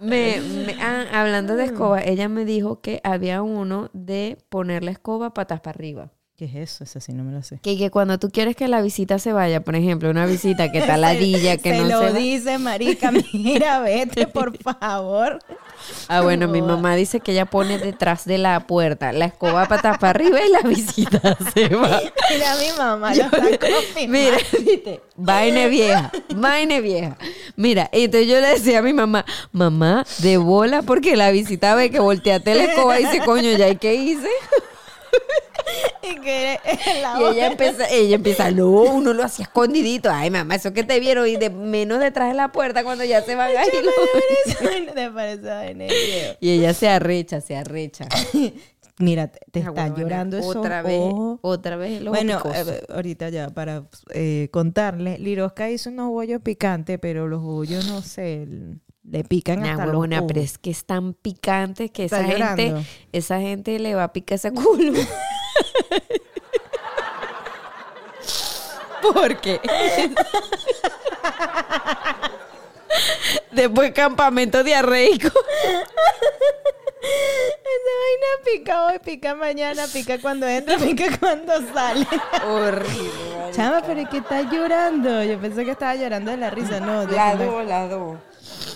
me, 0.00 0.40
me- 0.40 0.76
ah, 0.80 1.04
hablando 1.12 1.56
de 1.56 1.64
escoba, 1.64 2.00
ella 2.02 2.28
me 2.28 2.44
dijo 2.44 2.80
que 2.80 3.00
había 3.04 3.42
uno 3.42 3.90
de 3.92 4.38
poner 4.48 4.82
la 4.84 4.92
escoba 4.92 5.34
patas 5.34 5.60
para 5.60 5.76
arriba. 5.76 6.12
¿Qué 6.40 6.46
es 6.46 6.54
eso? 6.54 6.84
Esa 6.84 7.00
sí 7.00 7.12
no 7.12 7.22
me 7.22 7.32
lo 7.32 7.42
sé. 7.42 7.58
Que, 7.60 7.76
que 7.76 7.90
cuando 7.90 8.18
tú 8.18 8.30
quieres 8.30 8.56
que 8.56 8.66
la 8.66 8.80
visita 8.80 9.18
se 9.18 9.34
vaya, 9.34 9.60
por 9.60 9.76
ejemplo, 9.76 10.08
una 10.08 10.24
visita 10.24 10.72
que 10.72 10.78
está 10.78 10.96
ladilla, 10.96 11.56
que 11.58 11.68
se 11.68 11.82
no 11.82 11.84
lo 11.84 12.00
se 12.00 12.18
dice, 12.18 12.56
marica. 12.56 13.12
Mira, 13.34 13.80
vete, 13.80 14.26
por 14.26 14.56
favor. 14.62 15.38
Ah, 16.08 16.22
bueno, 16.22 16.48
mi 16.48 16.62
mamá 16.62 16.96
dice 16.96 17.20
que 17.20 17.32
ella 17.32 17.44
pone 17.44 17.76
detrás 17.76 18.24
de 18.24 18.38
la 18.38 18.60
puerta 18.60 19.12
la 19.12 19.26
escoba 19.26 19.68
para 19.68 19.98
para 19.98 20.08
arriba 20.08 20.38
y 20.40 20.50
la 20.50 20.62
visita 20.62 21.36
se 21.52 21.68
va. 21.74 22.00
Mira, 22.30 22.56
mi 22.56 22.78
mamá 22.78 23.14
lo 23.14 23.24
está. 23.24 23.68
Mira, 24.08 24.38
viste, 24.64 25.02
vaina 25.16 25.66
vieja, 25.66 26.10
vaina 26.34 26.80
vieja. 26.80 27.18
Mira, 27.56 27.90
entonces 27.92 28.26
yo 28.26 28.40
le 28.40 28.48
decía 28.48 28.78
a 28.78 28.82
mi 28.82 28.94
mamá, 28.94 29.26
mamá, 29.52 30.06
de 30.20 30.38
bola, 30.38 30.80
porque 30.80 31.16
la 31.16 31.32
visita 31.32 31.74
ve 31.74 31.90
que 31.90 32.00
volteaste 32.00 32.54
la 32.54 32.64
escoba 32.64 32.98
y 32.98 33.04
dice, 33.04 33.20
coño, 33.26 33.50
¿ya 33.58 33.68
y 33.68 33.76
qué 33.76 33.94
hice? 33.94 34.30
Y 36.02 36.16
que 36.20 36.58
la 37.00 37.20
Y 37.20 37.24
ella 37.24 37.46
empieza, 37.48 37.88
ella 37.90 38.16
empieza, 38.16 38.50
no, 38.50 38.68
uno 38.68 39.12
lo 39.12 39.22
hacía 39.22 39.44
escondidito. 39.44 40.10
Ay, 40.10 40.30
mamá, 40.30 40.56
eso 40.56 40.72
que 40.72 40.82
te 40.82 40.98
vieron 40.98 41.28
y 41.28 41.36
de 41.36 41.50
menos 41.50 42.00
detrás 42.00 42.28
de 42.28 42.34
la 42.34 42.50
puerta 42.50 42.82
cuando 42.82 43.04
ya 43.04 43.22
se 43.22 43.36
van 43.36 43.50
a 43.56 43.64
ir. 43.64 43.70
Y 46.40 46.50
ella 46.50 46.74
se 46.74 46.88
arrecha, 46.88 47.40
se 47.40 47.56
arrecha. 47.56 48.06
Mira, 48.98 49.28
te, 49.28 49.38
te 49.50 49.60
Ah, 49.60 49.68
está 49.68 49.88
llorando 49.96 50.36
esos 50.36 50.56
Otra 50.56 50.82
vez, 50.82 50.98
ojos. 51.00 51.38
otra 51.42 51.76
vez 51.76 52.02
los 52.02 52.12
Bueno, 52.12 52.42
eh, 52.54 52.82
ahorita 52.90 53.30
ya 53.30 53.48
para 53.48 53.84
eh, 54.12 54.48
contarle, 54.50 55.18
Liroska 55.18 55.70
hizo 55.70 55.88
unos 55.88 56.10
bollos 56.10 56.42
picantes, 56.42 56.98
pero 57.00 57.26
los 57.26 57.40
bollos 57.42 57.86
no 57.86 58.02
sé, 58.02 58.46
le 59.10 59.24
pican 59.24 59.60
Nah, 59.60 59.72
hasta 59.72 59.86
huevona, 59.86 60.18
los 60.18 60.26
pero 60.28 60.40
es 60.40 60.56
que 60.58 60.70
es 60.70 60.84
tan 60.84 61.14
picante 61.14 61.88
que 61.90 62.04
esa 62.04 62.22
gente, 62.24 62.74
esa 63.12 63.40
gente 63.40 63.78
le 63.78 63.94
va 63.94 64.04
a 64.04 64.12
picar 64.12 64.36
ese 64.36 64.52
culo. 64.52 64.92
¿Por 69.02 69.36
qué? 69.40 69.60
Después 73.50 73.92
campamento 73.92 74.62
diarreico. 74.62 75.28
Esa 77.02 77.92
vaina 78.02 78.26
pica 78.44 78.86
hoy, 78.86 78.98
pica 78.98 79.34
mañana, 79.34 79.86
pica 79.92 80.20
cuando 80.20 80.46
entra, 80.46 80.76
pica 80.76 81.06
cuando 81.18 81.52
sale. 81.72 82.06
Horrible. 82.46 83.10
Chama, 83.52 83.82
pero 83.86 84.00
es 84.00 84.08
que 84.08 84.18
está 84.18 84.42
llorando. 84.42 85.24
Yo 85.24 85.40
pensé 85.40 85.64
que 85.64 85.70
estaba 85.72 85.94
llorando 85.96 86.30
de 86.30 86.36
la 86.36 86.50
risa, 86.50 86.78
no. 86.80 87.06
de 87.06 87.16
La 87.16 87.32
que 87.32 87.38
me- 87.38 87.44
dos, 87.46 87.66
la. 87.66 87.88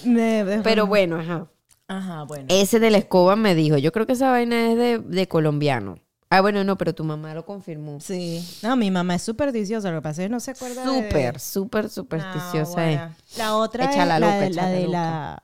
De- 0.05 0.61
Pero 0.63 0.87
bueno, 0.87 1.19
ajá. 1.21 1.47
Ajá, 1.87 2.23
bueno. 2.25 2.47
Ese 2.49 2.81
de 2.81 2.91
la 2.91 2.99
escoba 2.99 3.37
me 3.37 3.55
dijo, 3.55 3.77
yo 3.77 3.93
creo 3.93 4.07
que 4.07 4.15
esa 4.15 4.31
vaina 4.31 4.71
es 4.73 4.79
de, 4.79 4.99
de 4.99 5.29
colombiano. 5.29 5.97
Ah, 6.31 6.41
bueno, 6.41 6.65
no, 6.65 6.77
pero 6.79 6.95
tu 6.95 7.05
mamá 7.05 7.33
lo 7.35 7.45
confirmó. 7.45 8.01
Sí. 8.01 8.45
No, 8.63 8.75
mi 8.77 8.91
mamá 8.91 9.15
es 9.17 9.23
supersticiosa, 9.23 9.91
lo 9.91 9.99
que 9.99 10.03
pasa 10.03 10.23
es 10.23 10.27
que 10.29 10.33
no 10.33 10.41
se 10.41 10.51
acuerda 10.53 10.83
de- 10.91 11.03
Súper, 11.05 11.39
súper 11.41 11.89
supersticiosa 11.91 12.81
Ah, 12.81 12.91
es. 12.91 12.99
bueno. 12.99 13.15
La 13.37 13.57
otra 13.57 13.85
Échala 13.85 14.15
es 14.17 14.21
loca, 14.21 14.33
la, 14.35 14.41
de- 14.41 14.51
la 14.51 14.67
de 14.69 14.81
loca. 14.87 14.91
la, 14.93 15.43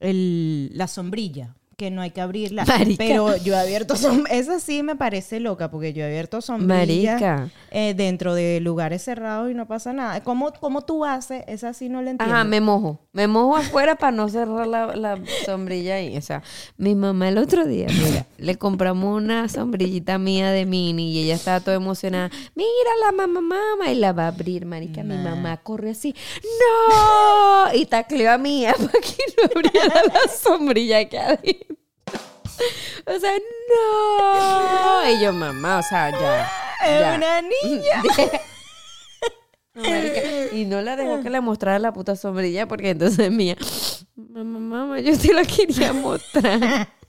el- 0.00 0.70
la 0.76 0.86
sombrilla, 0.86 1.54
que 1.82 1.90
no 1.90 2.00
hay 2.00 2.10
que 2.12 2.20
abrirla. 2.20 2.64
Marica. 2.64 3.02
Pero 3.04 3.36
yo 3.38 3.54
he 3.54 3.58
abierto 3.58 3.94
som- 3.96 4.24
esa 4.30 4.60
sí 4.60 4.82
me 4.84 4.94
parece 4.94 5.40
loca, 5.40 5.70
porque 5.70 5.92
yo 5.92 6.04
he 6.04 6.06
abierto 6.06 6.40
sombrillas 6.40 7.20
eh, 7.72 7.94
dentro 7.96 8.34
de 8.34 8.60
lugares 8.60 9.02
cerrados 9.02 9.50
y 9.50 9.54
no 9.54 9.66
pasa 9.66 9.92
nada. 9.92 10.22
¿Cómo, 10.22 10.52
cómo 10.60 10.82
tú 10.82 11.04
haces? 11.04 11.42
Esa 11.48 11.72
sí 11.74 11.88
no 11.88 12.00
la 12.02 12.10
entiendo. 12.12 12.34
Ajá, 12.34 12.44
me 12.44 12.60
mojo. 12.60 13.00
Me 13.12 13.26
mojo 13.26 13.56
afuera 13.56 13.96
para 13.96 14.12
no 14.12 14.28
cerrar 14.28 14.66
la, 14.66 14.94
la 14.94 15.18
sombrilla 15.44 15.96
ahí. 15.96 16.16
O 16.16 16.22
sea, 16.22 16.42
mi 16.76 16.94
mamá 16.94 17.28
el 17.28 17.38
otro 17.38 17.66
día, 17.66 17.86
mira, 17.88 18.26
le 18.38 18.56
compramos 18.56 19.20
una 19.20 19.48
sombrillita 19.48 20.18
mía 20.18 20.50
de 20.52 20.64
mini 20.66 21.12
y 21.12 21.24
ella 21.24 21.34
estaba 21.34 21.60
toda 21.60 21.76
emocionada. 21.76 22.30
Mira 22.54 22.90
la 23.04 23.12
mamá, 23.12 23.40
mamá. 23.40 23.90
Y 23.90 23.96
la 23.96 24.12
va 24.12 24.24
a 24.24 24.28
abrir, 24.28 24.64
marica. 24.66 25.02
Mi 25.02 25.16
mamá 25.16 25.56
corre 25.58 25.90
así. 25.90 26.14
¡No! 26.42 27.74
Y 27.74 27.86
tacleó 27.86 28.32
a 28.32 28.38
mía 28.38 28.74
para 28.78 28.92
que 28.92 29.16
no 29.36 29.44
abriera 29.54 30.02
la 30.06 30.32
sombrilla 30.32 31.08
que 31.08 31.18
adentro. 31.18 31.71
O 33.06 33.18
sea, 33.18 33.32
no. 33.68 35.10
Y 35.10 35.20
yo, 35.22 35.32
mamá, 35.32 35.78
o 35.78 35.82
sea, 35.82 36.10
ya. 36.10 36.50
Es 36.84 37.00
ya. 37.00 37.14
una 37.16 37.42
niña. 37.42 38.02
No, 39.74 39.84
marica, 39.84 40.20
Y 40.52 40.66
no 40.66 40.82
la 40.82 40.96
dejó 40.96 41.22
que 41.22 41.30
le 41.30 41.40
mostrara 41.40 41.78
la 41.78 41.94
puta 41.94 42.14
sombrilla 42.14 42.68
porque 42.68 42.90
entonces 42.90 43.30
mía, 43.34 43.56
mamá, 44.16 44.58
mamá, 44.58 45.00
yo 45.00 45.16
te 45.16 45.32
la 45.32 45.44
quería 45.44 45.94
mostrar. 45.94 46.88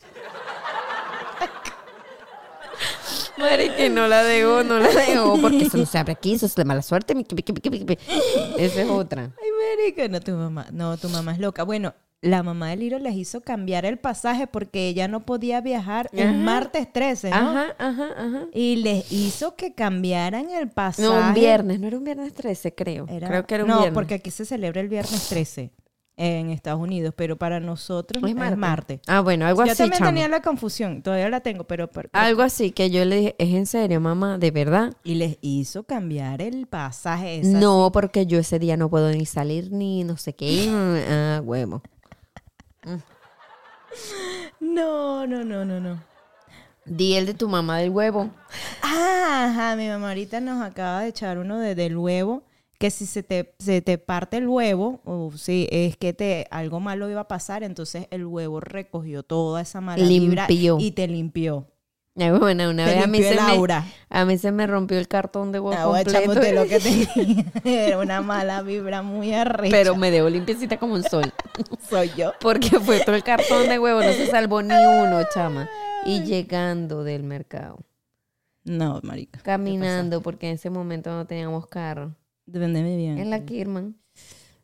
Madre 3.37 3.75
que 3.75 3.89
no 3.89 4.07
la 4.07 4.23
dejó, 4.23 4.63
no 4.63 4.79
la 4.79 4.87
dejó 4.87 5.41
porque 5.41 5.63
eso 5.63 5.77
no 5.77 5.85
se 5.85 5.97
abre 5.97 6.13
aquí, 6.13 6.35
eso 6.35 6.45
es 6.45 6.55
de 6.55 6.63
mala 6.63 6.81
suerte. 6.81 7.13
Esa 8.57 8.81
es 8.81 8.89
otra. 8.89 9.23
Ay, 9.23 9.49
marica, 9.77 10.07
no, 10.07 10.21
tu 10.21 10.31
mamá. 10.31 10.67
No, 10.71 10.95
tu 10.97 11.09
mamá 11.09 11.33
es 11.33 11.39
loca. 11.39 11.63
Bueno, 11.63 11.93
la 12.23 12.41
mamá 12.41 12.69
de 12.69 12.77
Liro 12.77 12.99
les 12.99 13.15
hizo 13.15 13.41
cambiar 13.41 13.85
el 13.85 13.97
pasaje 13.97 14.47
porque 14.47 14.87
ella 14.87 15.07
no 15.07 15.25
podía 15.25 15.61
viajar 15.61 16.09
Ajá. 16.13 16.23
un 16.31 16.43
martes 16.43 16.91
13, 16.91 17.29
¿no? 17.29 17.35
Ajá, 17.35 17.75
ajá, 17.77 18.07
ajá. 18.17 18.45
Y 18.53 18.77
les 18.77 19.11
hizo 19.11 19.55
que 19.55 19.73
cambiaran 19.75 20.49
el 20.49 20.69
pasaje. 20.69 21.07
No, 21.07 21.27
un 21.27 21.33
viernes, 21.33 21.79
no 21.79 21.87
era 21.87 21.97
un 21.97 22.03
viernes 22.03 22.33
13, 22.33 22.73
creo. 22.73 23.05
Era- 23.09 23.27
Creo 23.27 23.45
que 23.45 23.55
era 23.55 23.63
un 23.65 23.69
no, 23.69 23.75
viernes. 23.77 23.93
porque 23.93 24.15
aquí 24.15 24.31
se 24.31 24.45
celebra 24.45 24.81
el 24.81 24.87
viernes 24.89 25.27
13 25.29 25.71
en 26.15 26.51
Estados 26.51 26.79
Unidos, 26.79 27.11
pero 27.17 27.37
para 27.39 27.59
nosotros 27.59 28.23
¿Es 28.23 28.29
es 28.29 28.55
martes? 28.57 28.99
Ah, 29.07 29.21
bueno, 29.21 29.47
algo 29.47 29.65
Yo 29.65 29.71
así, 29.71 29.79
también 29.79 29.97
chamo. 29.99 30.09
tenía 30.11 30.27
la 30.27 30.41
confusión, 30.43 31.01
todavía 31.01 31.27
la 31.27 31.39
tengo, 31.39 31.63
pero... 31.63 31.89
pero- 31.89 32.07
Algo 32.13 32.43
así 32.43 32.69
que 32.69 32.91
yo 32.91 33.03
le 33.03 33.15
dije, 33.17 33.35
¿es 33.39 33.49
en 33.55 33.65
serio, 33.65 33.99
mamá? 33.99 34.37
¿De 34.37 34.51
verdad? 34.51 34.93
Y 35.03 35.15
les 35.15 35.39
hizo 35.41 35.83
cambiar 35.85 36.41
el 36.43 36.67
pasaje. 36.67 37.39
esa 37.39 37.57
No, 37.59 37.89
porque 37.91 38.27
yo 38.27 38.37
ese 38.37 38.59
día 38.59 38.77
no 38.77 38.91
puedo 38.91 39.09
ni 39.11 39.25
salir 39.25 39.71
ni 39.71 40.03
no 40.03 40.15
sé 40.17 40.33
qué. 40.35 40.69
Ah, 41.09 41.41
huevo. 41.43 41.81
No, 44.59 45.27
no, 45.27 45.43
no, 45.43 45.65
no, 45.65 45.79
no. 45.79 46.01
Di 46.85 47.13
el 47.13 47.25
de 47.25 47.33
tu 47.33 47.47
mamá 47.47 47.77
del 47.77 47.91
huevo. 47.91 48.29
Ah, 48.81 49.47
ajá, 49.49 49.75
mi 49.75 49.87
mamá 49.87 50.09
ahorita 50.09 50.39
nos 50.39 50.61
acaba 50.63 51.01
de 51.01 51.09
echar 51.09 51.37
uno 51.37 51.59
de, 51.59 51.75
del 51.75 51.97
huevo, 51.97 52.43
que 52.77 52.89
si 52.89 53.05
se 53.05 53.23
te, 53.23 53.53
se 53.59 53.81
te 53.81 53.97
parte 53.97 54.37
el 54.37 54.47
huevo, 54.47 54.99
o 55.05 55.31
si 55.37 55.67
es 55.71 55.95
que 55.95 56.13
te 56.13 56.47
algo 56.51 56.79
malo 56.79 57.09
iba 57.09 57.21
a 57.21 57.27
pasar, 57.27 57.63
entonces 57.63 58.07
el 58.11 58.25
huevo 58.25 58.59
recogió 58.59 59.23
toda 59.23 59.61
esa 59.61 59.79
mala 59.79 60.05
vibra 60.07 60.47
Limpió. 60.47 60.77
y 60.79 60.91
te 60.91 61.07
limpió. 61.07 61.67
Bueno, 62.15 62.69
una 62.69 62.85
vez 62.85 63.03
a 63.03 63.07
mí, 63.07 63.23
se 63.23 63.35
me, 63.35 63.83
a 64.09 64.25
mí 64.25 64.37
se 64.37 64.51
me 64.51 64.67
rompió 64.67 64.99
el 64.99 65.07
cartón 65.07 65.51
de 65.51 65.59
huevo 65.59 65.75
Ah, 65.81 65.87
bueno, 65.87 66.11
completo. 66.25 66.61
lo 66.63 66.67
que 66.67 66.79
tenía 66.79 67.45
era 67.63 67.97
una 67.97 68.21
mala 68.21 68.61
vibra 68.61 69.01
muy 69.01 69.33
arrecha. 69.33 69.71
Pero 69.75 69.95
me 69.95 70.11
dejó 70.11 70.29
limpiecita 70.29 70.77
como 70.77 70.93
un 70.93 71.03
sol. 71.03 71.33
soy 71.89 72.11
yo. 72.15 72.33
Porque 72.39 72.79
fue 72.79 72.99
todo 73.03 73.15
el 73.15 73.23
cartón 73.23 73.67
de 73.67 73.79
huevo, 73.79 74.01
no 74.03 74.13
se 74.13 74.27
salvó 74.27 74.61
ni 74.61 74.75
uno, 74.75 75.21
chama. 75.33 75.67
Y 76.05 76.21
llegando 76.23 77.03
del 77.03 77.23
mercado, 77.23 77.79
No, 78.63 78.99
marica. 79.03 79.39
caminando, 79.39 80.21
porque 80.21 80.49
en 80.49 80.55
ese 80.55 80.69
momento 80.69 81.09
no 81.09 81.25
teníamos 81.25 81.65
carro. 81.67 82.15
Vendeme 82.45 82.95
bien. 82.95 83.17
En 83.17 83.31
la 83.31 83.43
Kirman. 83.43 83.95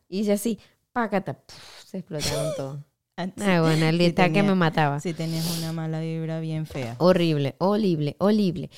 Hice 0.08 0.32
así, 0.34 0.58
pácata, 0.92 1.34
puf, 1.34 1.84
se 1.84 1.98
explotaron 1.98 2.52
todos. 2.56 2.78
Ah, 3.28 3.32
sí. 3.36 3.42
Ah, 3.44 3.60
bueno, 3.60 3.86
el 3.86 4.00
está 4.00 4.30
que 4.32 4.42
me 4.42 4.54
mataba. 4.54 5.00
Sí 5.00 5.12
tenías 5.14 5.58
una 5.58 5.72
mala 5.72 6.00
vibra 6.00 6.40
bien 6.40 6.66
fea. 6.66 6.96
Horrible, 6.98 7.54
horrible, 7.58 8.16
horrible. 8.18 8.70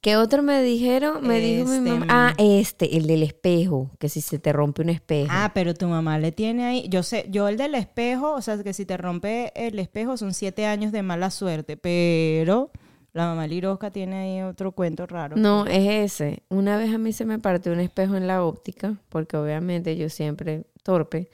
¿Qué 0.00 0.16
otro 0.16 0.42
me 0.42 0.62
dijeron? 0.62 1.26
Me 1.26 1.40
dijo 1.40 1.66
mi 1.68 1.76
Este, 1.76 1.90
mamá. 1.90 2.06
Ah, 2.08 2.34
este, 2.38 2.96
el 2.96 3.06
del 3.06 3.22
espejo. 3.22 3.90
Que 3.98 4.08
si 4.08 4.22
se 4.22 4.38
te 4.38 4.50
rompe 4.50 4.80
un 4.80 4.88
espejo. 4.88 5.28
Ah, 5.30 5.50
pero 5.52 5.74
tu 5.74 5.86
mamá 5.88 6.18
le 6.18 6.32
tiene 6.32 6.64
ahí. 6.64 6.86
Yo 6.88 7.02
sé, 7.02 7.26
yo 7.28 7.48
el 7.48 7.58
del 7.58 7.74
espejo, 7.74 8.32
o 8.32 8.40
sea, 8.40 8.62
que 8.62 8.72
si 8.72 8.86
te 8.86 8.96
rompe 8.96 9.52
el 9.54 9.78
espejo 9.78 10.16
son 10.16 10.32
siete 10.32 10.64
años 10.64 10.90
de 10.90 11.02
mala 11.02 11.30
suerte, 11.30 11.76
pero 11.76 12.70
la 13.12 13.26
mamá 13.26 13.46
Lirosca 13.46 13.90
tiene 13.90 14.16
ahí 14.16 14.42
otro 14.42 14.72
cuento 14.72 15.06
raro. 15.06 15.36
No, 15.36 15.66
es 15.66 16.12
ese. 16.14 16.44
Una 16.48 16.78
vez 16.78 16.94
a 16.94 16.98
mí 16.98 17.12
se 17.12 17.26
me 17.26 17.38
partió 17.38 17.70
un 17.72 17.80
espejo 17.80 18.16
en 18.16 18.26
la 18.26 18.42
óptica, 18.42 18.94
porque 19.10 19.36
obviamente 19.36 19.98
yo 19.98 20.08
siempre 20.08 20.64
torpe. 20.82 21.28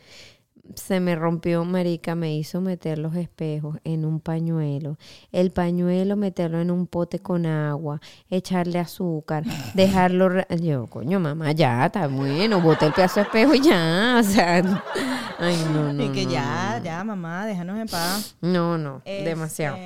Se 0.74 1.00
me 1.00 1.14
rompió, 1.16 1.64
marica, 1.64 2.14
me 2.14 2.36
hizo 2.36 2.60
meter 2.60 2.98
los 2.98 3.14
espejos 3.16 3.78
en 3.84 4.04
un 4.04 4.20
pañuelo. 4.20 4.98
El 5.32 5.50
pañuelo 5.50 6.16
meterlo 6.16 6.60
en 6.60 6.70
un 6.70 6.86
pote 6.86 7.18
con 7.20 7.46
agua, 7.46 8.00
echarle 8.28 8.78
azúcar, 8.78 9.44
dejarlo... 9.74 10.28
re- 10.28 10.46
Yo, 10.60 10.86
coño, 10.86 11.20
mamá, 11.20 11.52
ya, 11.52 11.86
está 11.86 12.06
bueno, 12.08 12.60
boté 12.60 12.86
el 12.86 12.92
pedazo 12.92 13.20
de 13.20 13.22
espejo 13.26 13.54
y 13.54 13.60
ya, 13.60 14.16
o 14.20 14.22
sea... 14.22 14.56
Ay, 15.38 15.56
no, 15.72 15.92
no, 15.92 16.02
y 16.04 16.08
que 16.12 16.24
no, 16.24 16.30
ya, 16.32 16.76
no. 16.78 16.84
ya, 16.84 17.04
mamá, 17.04 17.46
déjanos 17.46 17.78
en 17.78 17.86
paz. 17.88 18.36
No, 18.40 18.76
no, 18.78 19.02
Este, 19.04 19.24
demasiado. 19.28 19.76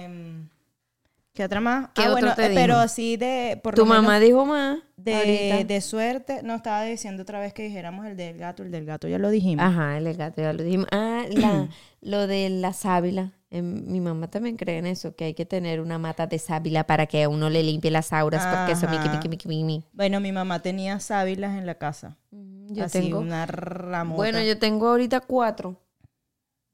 ¿Qué 1.41 1.47
otra 1.47 1.61
más? 1.63 1.89
¿Qué 1.95 2.03
ah, 2.03 2.09
otro 2.09 2.21
bueno, 2.21 2.35
te 2.35 2.47
eh, 2.47 2.51
pero 2.55 2.77
así 2.77 3.17
de... 3.17 3.59
Por 3.63 3.75
Tu 3.75 3.81
lo 3.81 3.87
menos 3.87 4.03
mamá 4.03 4.21
dijo 4.21 4.45
más 4.45 4.79
de, 4.99 5.65
de 5.67 5.81
suerte, 5.81 6.43
no 6.43 6.55
estaba 6.57 6.83
diciendo 6.85 7.23
otra 7.23 7.41
vez 7.41 7.55
que 7.55 7.63
dijéramos 7.63 8.05
el 8.05 8.15
del 8.15 8.37
gato, 8.37 8.63
el 8.63 8.71
del 8.71 8.85
gato, 8.85 9.09
ya 9.09 9.17
lo 9.19 9.31
dijimos. 9.31 9.65
Ajá, 9.65 9.97
el 9.97 10.15
gato, 10.15 10.43
ya 10.43 10.53
lo 10.53 10.63
dijimos. 10.63 10.87
Ah, 10.93 11.25
la- 11.31 11.69
lo 12.03 12.27
de 12.27 12.51
la 12.51 12.75
sábila. 12.75 13.33
Em, 13.51 13.87
mi 13.91 14.01
mamá 14.01 14.29
también 14.29 14.59
cree 14.59 14.77
en 14.77 14.87
eso, 14.87 15.17
que 15.17 15.25
hay 15.25 15.35
que 15.35 15.47
tener 15.47 15.81
una 15.81 15.99
mata 15.99 16.27
de 16.27 16.39
sábila 16.39 16.85
para 16.87 17.07
que 17.07 17.23
a 17.23 17.29
uno 17.31 17.49
le 17.49 17.63
limpie 17.63 17.91
las 17.91 18.13
auras, 18.13 18.47
porque 18.47 18.73
eso 18.73 18.87
Ajá. 18.87 18.97
miqui, 18.99 19.09
miqui, 19.29 19.49
miqui, 19.49 19.65
miqui. 19.65 19.85
Bueno, 19.95 20.21
mi 20.21 20.33
mamá 20.33 20.61
tenía 20.61 21.01
sábilas 21.01 21.57
en 21.57 21.65
la 21.65 21.77
casa. 21.77 22.19
Mm, 22.31 22.75
Yo 22.75 22.85
así, 22.85 23.01
tengo. 23.01 23.21
una 23.21 23.47
ramota. 23.47 24.17
Bueno, 24.17 24.43
yo 24.43 24.59
tengo 24.59 24.89
ahorita 24.89 25.21
cuatro. 25.21 25.81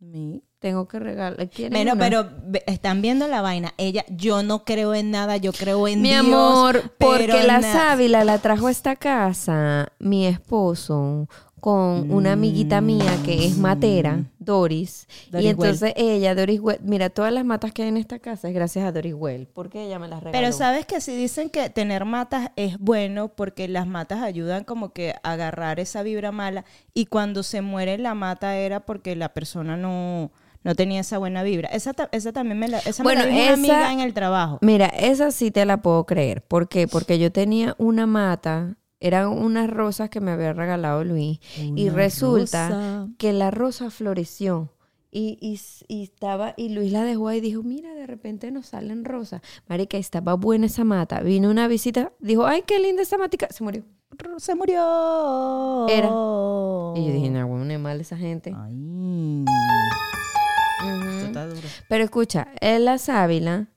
Mi- 0.01 0.43
Tengo 0.59 0.89
que 0.89 0.99
regalar. 0.99 1.49
¿Quieren 1.51 1.73
Bueno, 1.75 1.93
una? 1.93 2.01
pero 2.05 2.29
están 2.67 3.03
viendo 3.03 3.29
la 3.29 3.43
vaina. 3.43 3.75
Ella, 3.77 4.05
yo 4.09 4.43
no 4.43 4.65
creo 4.65 4.95
en 4.95 5.11
nada, 5.11 5.37
yo 5.37 5.53
creo 5.53 5.87
en 5.87 6.01
Mi 6.01 6.09
Dios. 6.11 6.21
amor, 6.21 6.93
porque 6.99 7.43
la 7.45 7.61
sábila 7.61 8.25
la 8.25 8.39
trajo 8.39 8.67
a 8.69 8.71
esta 8.71 8.97
casa 8.97 9.93
mi 9.99 10.27
esposo 10.27 11.29
con 11.61 12.13
una 12.13 12.33
amiguita 12.33 12.81
mía 12.81 13.19
que 13.25 13.45
es 13.47 13.59
matera, 13.59 14.25
Doris. 14.39 15.09
Mm. 15.09 15.31
Doris 15.33 15.45
y 15.47 15.49
entonces 15.49 15.93
ella, 15.97 16.35
Doris 16.35 16.61
Well, 16.61 16.79
mira, 16.83 17.11
todas 17.11 17.33
las 17.33 17.45
matas 17.45 17.73
que 17.73 17.83
hay 17.83 17.89
en 17.89 17.97
esta 17.97 18.19
casa 18.21 18.49
es 18.49 18.55
gracias 18.55 18.85
a 18.87 18.93
Doris 18.93 19.15
Well, 19.15 19.49
porque 19.53 19.85
ella 19.85 19.99
me 19.99 20.07
las 20.07 20.23
regaló. 20.23 20.39
Pero 20.45 20.53
sabes 20.57 20.87
que 20.87 21.01
si 21.01 21.17
dicen 21.17 21.51
que 21.51 21.69
tener 21.71 22.05
matas 22.05 22.51
es 22.57 22.79
bueno 22.79 23.29
porque 23.29 23.67
las 23.69 23.87
matas 23.87 24.23
ayudan 24.23 24.63
como 24.65 24.93
que 24.93 25.15
a 25.23 25.33
agarrar 25.33 25.81
esa 25.81 26.03
vibra 26.05 26.31
mala 26.31 26.65
y 26.95 27.07
cuando 27.07 27.43
se 27.43 27.63
muere 27.63 27.99
la 27.99 28.15
mata 28.15 28.57
era 28.57 28.81
porque 28.81 29.17
la 29.17 29.31
persona 29.31 29.77
no, 29.77 30.31
no 30.67 30.75
tenía 30.75 31.01
esa 31.01 31.17
buena 31.17 31.43
vibra. 31.43 31.69
Esa, 31.71 31.95
ta- 31.95 32.11
esa 32.13 32.33
también 32.33 32.59
me 32.59 32.69
la, 32.69 32.79
esa 32.81 33.03
me 33.03 33.15
la 33.15 33.23
Bueno, 33.23 33.25
dijo 33.35 33.37
una 33.37 33.45
esa- 33.45 33.55
amiga 33.55 33.93
en 33.95 34.01
el 34.01 34.13
trabajo. 34.13 34.59
Mira, 34.61 34.87
esa 34.89 35.31
sí 35.31 35.51
te 35.51 35.65
la 35.65 35.81
puedo 35.81 36.05
creer. 36.05 36.43
¿Por 36.43 36.69
qué? 36.69 36.87
Porque 36.89 37.19
yo 37.19 37.33
tenía 37.33 37.75
una 37.79 38.07
mata, 38.07 38.77
eran 39.01 39.29
unas 39.29 39.71
rosas 39.71 40.11
que 40.11 40.21
me 40.21 40.33
había 40.33 40.53
regalado 40.53 41.05
Luis, 41.05 41.39
y 41.57 41.89
resulta 41.89 42.69
rosa. 42.69 43.09
que 43.17 43.33
la 43.33 43.51
rosa 43.51 43.91
floreció. 43.91 44.73
Y, 45.13 45.39
y, 45.41 45.59
y 45.89 46.03
estaba, 46.03 46.53
y 46.59 46.69
Luis 46.71 46.93
la 46.93 47.03
dejó 47.05 47.29
ahí 47.29 47.39
y 47.39 47.41
dijo, 47.41 47.63
mira, 47.63 47.95
de 47.95 48.07
repente 48.07 48.51
nos 48.51 48.67
salen 48.67 49.05
rosas. 49.07 49.41
Marica, 49.67 49.97
estaba 49.97 50.35
buena 50.35 50.67
esa 50.67 50.85
mata. 50.85 51.21
Vino 51.21 51.49
una 51.49 51.69
visita, 51.69 52.13
dijo, 52.21 52.45
ay, 52.45 52.65
qué 52.67 52.79
linda 52.81 53.01
esa 53.03 53.17
matica. 53.17 53.47
Se 53.51 53.65
murió. 53.65 53.83
Se 54.39 54.55
murió. 54.55 55.89
Era. 55.89 56.09
Y 56.09 57.07
yo 57.07 57.13
dije, 57.13 57.31
no, 57.31 57.47
bueno, 57.49 57.71
es 57.73 57.81
mal 57.81 58.01
esa 58.01 58.17
gente. 58.19 58.53
Ay. 58.57 59.45
Está 61.43 61.55
duro. 61.55 61.69
Pero 61.89 62.05
escucha, 62.05 62.49
en 62.61 62.85
la 62.85 62.99
sábila, 62.99 63.69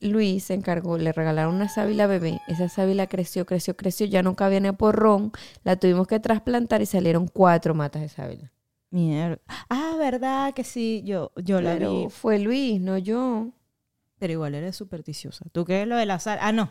Luis 0.00 0.44
se 0.44 0.54
encargó, 0.54 0.98
le 0.98 1.12
regalaron 1.12 1.54
una 1.54 1.68
sábila 1.68 2.06
bebé. 2.06 2.40
Esa 2.46 2.68
sábila 2.68 3.06
creció, 3.06 3.46
creció, 3.46 3.76
creció, 3.76 4.06
ya 4.06 4.22
no 4.22 4.36
cabía 4.36 4.60
ni 4.60 4.68
a 4.68 4.72
porrón. 4.74 5.32
La 5.62 5.76
tuvimos 5.76 6.06
que 6.06 6.20
trasplantar 6.20 6.82
y 6.82 6.86
salieron 6.86 7.26
cuatro 7.26 7.74
matas 7.74 8.02
de 8.02 8.08
sábila. 8.08 8.52
Mierda. 8.90 9.40
Ah, 9.68 9.96
verdad 9.98 10.54
que 10.54 10.62
sí, 10.62 11.02
yo, 11.04 11.32
yo 11.36 11.60
la 11.60 11.74
vi. 11.76 12.06
fue 12.10 12.38
Luis, 12.38 12.80
no 12.80 12.98
yo. 12.98 13.48
Pero 14.18 14.32
igual 14.34 14.54
eres 14.54 14.76
supersticiosa. 14.76 15.44
¿Tú 15.52 15.64
crees 15.64 15.88
lo 15.88 15.96
de 15.96 16.06
la 16.06 16.20
sal? 16.20 16.38
Ah, 16.40 16.52
no. 16.52 16.70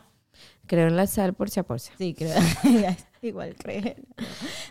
Creo 0.66 0.88
en 0.88 0.96
la 0.96 1.06
sal 1.06 1.34
por 1.34 1.50
si 1.50 1.60
a 1.60 1.62
por. 1.62 1.78
Sí, 1.80 2.14
creo. 2.14 2.34
igual 3.22 3.54
crees. 3.56 3.96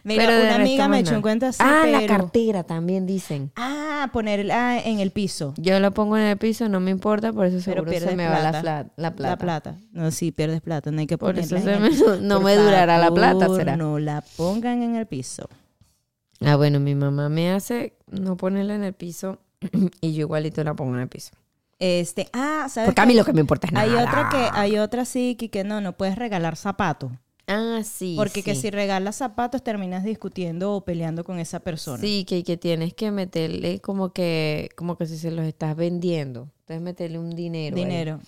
Mira, 0.04 0.26
Pero 0.26 0.42
una 0.44 0.56
amiga 0.56 0.88
me 0.88 1.00
echó 1.00 1.16
un 1.16 1.22
cuento 1.22 1.46
así, 1.48 1.60
Ah, 1.62 1.86
la 1.88 2.00
pero- 2.00 2.18
cartera 2.18 2.64
también 2.64 3.06
dicen. 3.06 3.52
Ah, 3.56 4.10
ponerla 4.12 4.80
en 4.80 5.00
el 5.00 5.12
piso. 5.12 5.54
Yo 5.58 5.80
lo 5.80 5.92
pongo 5.94 6.18
en 6.18 6.24
el 6.24 6.38
piso, 6.38 6.68
no 6.70 6.80
me 6.80 6.92
importa, 6.92 7.32
por 7.34 7.46
eso 7.46 7.58
Pero 7.58 7.64
seguro 7.64 7.92
se 7.92 7.98
pierdes 8.00 8.16
me 8.18 8.28
va 8.28 8.40
la, 8.40 8.50
plata. 8.52 8.62
fla- 8.62 8.92
la 8.98 9.16
plata. 9.16 9.30
La 9.32 9.38
plata. 9.38 9.78
No, 9.92 10.12
sí, 10.12 10.32
pierdes 10.32 10.62
plata. 10.62 10.92
No 10.92 11.00
hay 11.00 11.08
que 11.08 11.18
Por 11.18 11.34
ponerla 11.36 11.60
eso 11.60 11.70
en 11.70 11.94
se 11.94 12.04
el- 12.04 12.20
me- 12.22 12.28
no 12.28 12.36
Por 12.38 12.46
me 12.46 12.56
durará 12.58 12.98
la 12.98 13.12
plata, 13.12 13.48
será. 13.56 13.76
No 13.78 14.00
la 14.00 14.24
pongan 14.38 14.82
en 14.84 14.96
el 14.96 15.06
piso. 15.08 15.48
Ah, 16.42 16.56
bueno, 16.56 16.80
mi 16.80 16.94
mamá 16.96 17.30
me 17.30 17.52
hace 17.52 17.94
no 18.12 18.36
ponerla 18.36 18.76
en 18.76 18.84
el 18.84 18.94
piso 18.94 19.40
y 20.02 20.14
yo 20.14 20.22
igualito 20.22 20.64
la 20.64 20.74
pongo 20.74 20.96
en 20.96 21.02
el 21.02 21.08
piso. 21.08 21.32
Este, 21.86 22.30
ah, 22.32 22.68
¿sabes 22.70 22.88
Porque 22.88 23.02
a 23.02 23.06
mí 23.06 23.14
lo 23.14 23.26
que 23.26 23.34
me 23.34 23.42
importa 23.42 23.68
es 23.68 23.74
nada. 23.74 23.86
Hay 23.86 23.92
otra 24.08 24.30
que, 24.30 24.50
hay 24.58 24.78
otra 24.78 25.04
sí 25.04 25.36
que, 25.36 25.50
que 25.50 25.64
no, 25.66 25.82
no 25.82 25.98
puedes 25.98 26.16
regalar 26.16 26.56
zapatos. 26.56 27.12
Ah, 27.46 27.82
sí. 27.84 28.16
Porque 28.18 28.42
que 28.42 28.56
si 28.56 28.70
regalas 28.70 29.18
zapatos 29.18 29.62
terminas 29.66 30.06
discutiendo 30.06 30.72
o 30.74 30.86
peleando 30.86 31.26
con 31.26 31.40
esa 31.40 31.60
persona. 31.60 32.00
Sí, 32.00 32.24
que, 32.24 32.42
que 32.46 32.56
tienes 32.56 32.94
que 32.94 33.12
meterle 33.12 33.82
como 33.82 34.14
que, 34.14 34.70
como 34.78 34.98
que 34.98 35.08
si 35.08 35.18
se 35.18 35.30
los 35.30 35.46
estás 35.46 35.76
vendiendo. 35.76 36.50
Entonces 36.60 36.82
meterle 36.82 37.20
un 37.20 37.32
dinero. 37.36 37.76
Dinero. 37.76 38.20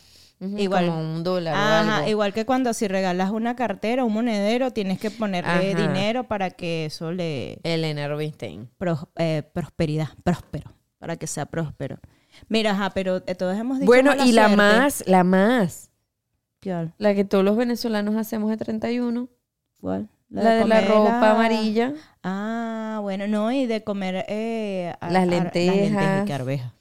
Igual. 0.57 0.87
Como 0.87 0.99
un 0.99 1.23
dólar 1.23 1.53
o 1.55 1.57
Ajá, 1.57 1.97
algo. 1.99 2.09
igual 2.09 2.33
que 2.33 2.45
cuando 2.45 2.73
si 2.73 2.89
regalas 2.89 3.31
una 3.31 3.55
cartera, 3.55 4.03
un 4.03 4.11
monedero, 4.11 4.71
tienes 4.71 4.99
que 4.99 5.09
ponerle 5.11 5.49
Ajá. 5.71 5.87
dinero 5.87 6.25
para 6.27 6.49
que 6.49 6.87
eso 6.87 7.13
le 7.13 7.59
Elena 7.63 8.09
Rubinstein. 8.09 8.69
pro- 8.77 9.09
eh, 9.15 9.43
prosperidad, 9.53 10.09
próspero, 10.25 10.73
para 10.99 11.15
que 11.15 11.25
sea 11.25 11.45
próspero. 11.45 11.99
Mira, 12.49 12.71
ajá, 12.71 12.89
pero 12.91 13.23
eh, 13.27 13.35
todos 13.35 13.57
hemos 13.57 13.79
dicho 13.79 13.87
Bueno, 13.87 14.11
mala 14.11 14.25
y 14.25 14.31
la 14.31 14.41
suerte. 14.47 14.55
más, 14.57 15.03
la 15.07 15.23
más, 15.23 15.89
¿Cuál? 16.63 16.93
la 16.97 17.13
que 17.13 17.25
todos 17.25 17.43
los 17.43 17.55
venezolanos 17.57 18.15
hacemos 18.15 18.49
de 18.49 18.57
31, 18.57 19.27
¿Cuál? 19.81 20.09
la, 20.29 20.41
de 20.49 20.55
la 20.57 20.61
comer 20.63 20.87
ropa 20.87 21.31
amarilla. 21.31 21.93
Ah, 22.23 22.99
bueno, 23.01 23.27
no, 23.27 23.51
y 23.51 23.65
de 23.67 23.83
comer 23.83 24.25
eh, 24.27 24.93
a- 24.99 25.09
Las 25.11 25.27
lentejas. 25.27 26.25
qué 26.25 26.33
arveja. 26.33 26.73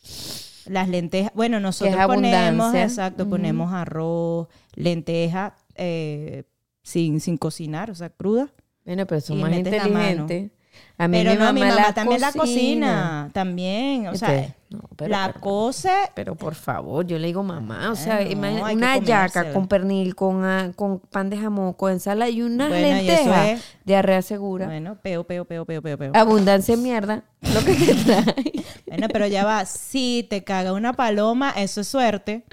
Las 0.66 0.88
lentejas, 0.88 1.30
bueno, 1.34 1.60
nosotros 1.60 2.06
ponemos, 2.06 2.74
exacto, 2.74 3.28
ponemos 3.28 3.72
arroz, 3.74 4.48
lentejas 4.74 5.52
eh, 5.74 6.44
sin, 6.82 7.20
sin 7.20 7.36
cocinar, 7.36 7.90
o 7.90 7.94
sea, 7.94 8.08
cruda. 8.08 8.48
Bueno, 8.86 9.06
pero 9.06 9.20
son 9.20 9.38
Y 9.38 9.42
más 9.42 9.50
la 9.50 9.56
inteligentes. 9.58 10.50
A 10.96 11.06
mí 11.06 11.18
Pero 11.18 11.30
mi 11.32 11.36
no, 11.36 11.52
mi 11.52 11.60
mamá 11.60 11.74
la 11.74 11.92
también 11.94 12.20
la 12.20 12.32
cocina, 12.32 13.30
también, 13.32 14.08
o 14.08 14.14
sea, 14.16 14.54
no, 14.74 14.82
pero- 14.96 15.10
la 15.10 15.28
pero- 15.28 15.40
cose, 15.40 15.90
Pero 16.14 16.34
por 16.34 16.54
favor, 16.54 17.06
yo 17.06 17.18
le 17.18 17.26
digo 17.28 17.42
mamá, 17.42 17.90
o 17.90 17.96
sea, 17.96 18.16
hay 18.16 18.28
que 18.28 18.34
una 18.36 18.98
yaca 18.98 19.52
con 19.52 19.66
pernil, 19.68 20.14
con, 20.14 20.44
ah, 20.44 20.72
con 20.76 20.98
pan 21.00 21.30
de 21.30 21.38
jamón, 21.38 21.72
con 21.72 21.92
ensalada 21.92 22.28
y 22.30 22.42
unas 22.42 22.68
Bueno, 22.68 22.86
y 22.86 22.90
lentejas 23.06 23.48
es- 23.48 23.64
diarrea 23.84 24.22
segura. 24.22 24.66
bueno, 24.66 24.96
peo, 25.02 25.24
peo, 25.24 25.44
peo, 25.44 25.64
peo, 25.64 25.80
peo, 25.82 25.98
peo. 25.98 26.12
Abundancia 26.14 26.76
mierda, 26.76 27.24
lo 27.54 27.60
que 27.64 27.74
te 27.74 27.94
trae. 27.94 28.52
Bueno, 28.86 29.08
pero 29.12 29.26
ya 29.26 29.44
va, 29.44 29.64
si 29.64 30.26
te 30.28 30.44
caga 30.44 30.72
una 30.72 30.92
paloma, 30.92 31.50
eso 31.56 31.80
es 31.80 31.88
suerte. 31.88 32.44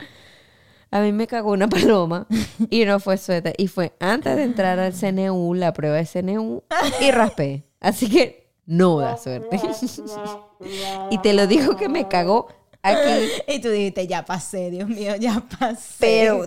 A 0.93 0.99
mí 0.99 1.11
me 1.13 1.25
cagó 1.27 1.51
una 1.51 1.67
paloma 1.69 2.27
y 2.69 2.83
no 2.85 2.99
fue 2.99 3.17
suerte. 3.17 3.53
Y 3.57 3.67
fue 3.67 3.93
antes 3.99 4.35
de 4.35 4.43
entrar 4.43 4.77
al 4.79 4.93
CNU, 4.93 5.53
la 5.53 5.71
prueba 5.71 5.95
de 5.97 6.05
CNU, 6.05 6.63
y 6.99 7.11
raspé. 7.11 7.63
Así 7.79 8.09
que 8.09 8.40
no 8.65 8.99
da 8.99 9.17
suerte. 9.17 9.59
y 11.11 11.17
te 11.19 11.33
lo 11.33 11.47
digo 11.47 11.75
que 11.75 11.89
me 11.89 12.07
cagó 12.07 12.47
aquí. 12.81 13.31
Y 13.47 13.59
tú 13.61 13.69
dijiste, 13.69 14.07
ya 14.07 14.25
pasé, 14.25 14.71
Dios 14.71 14.89
mío, 14.89 15.15
ya 15.17 15.43
pasé. 15.59 15.95
Pero 15.99 16.37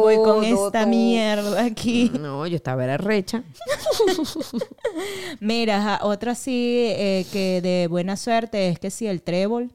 Voy 0.00 0.16
con 0.16 0.42
todo, 0.42 0.66
esta 0.66 0.80
todo. 0.80 0.86
mierda 0.88 1.62
aquí. 1.64 2.10
No, 2.18 2.46
yo 2.46 2.56
estaba 2.56 2.84
era 2.84 2.96
recha. 2.96 3.42
Mira, 5.40 6.00
otra 6.02 6.34
sí 6.34 6.86
eh, 6.90 7.26
que 7.32 7.60
de 7.60 7.86
buena 7.88 8.16
suerte 8.16 8.68
es 8.68 8.78
que 8.78 8.90
si 8.90 9.06
el 9.06 9.22
trébol 9.22 9.72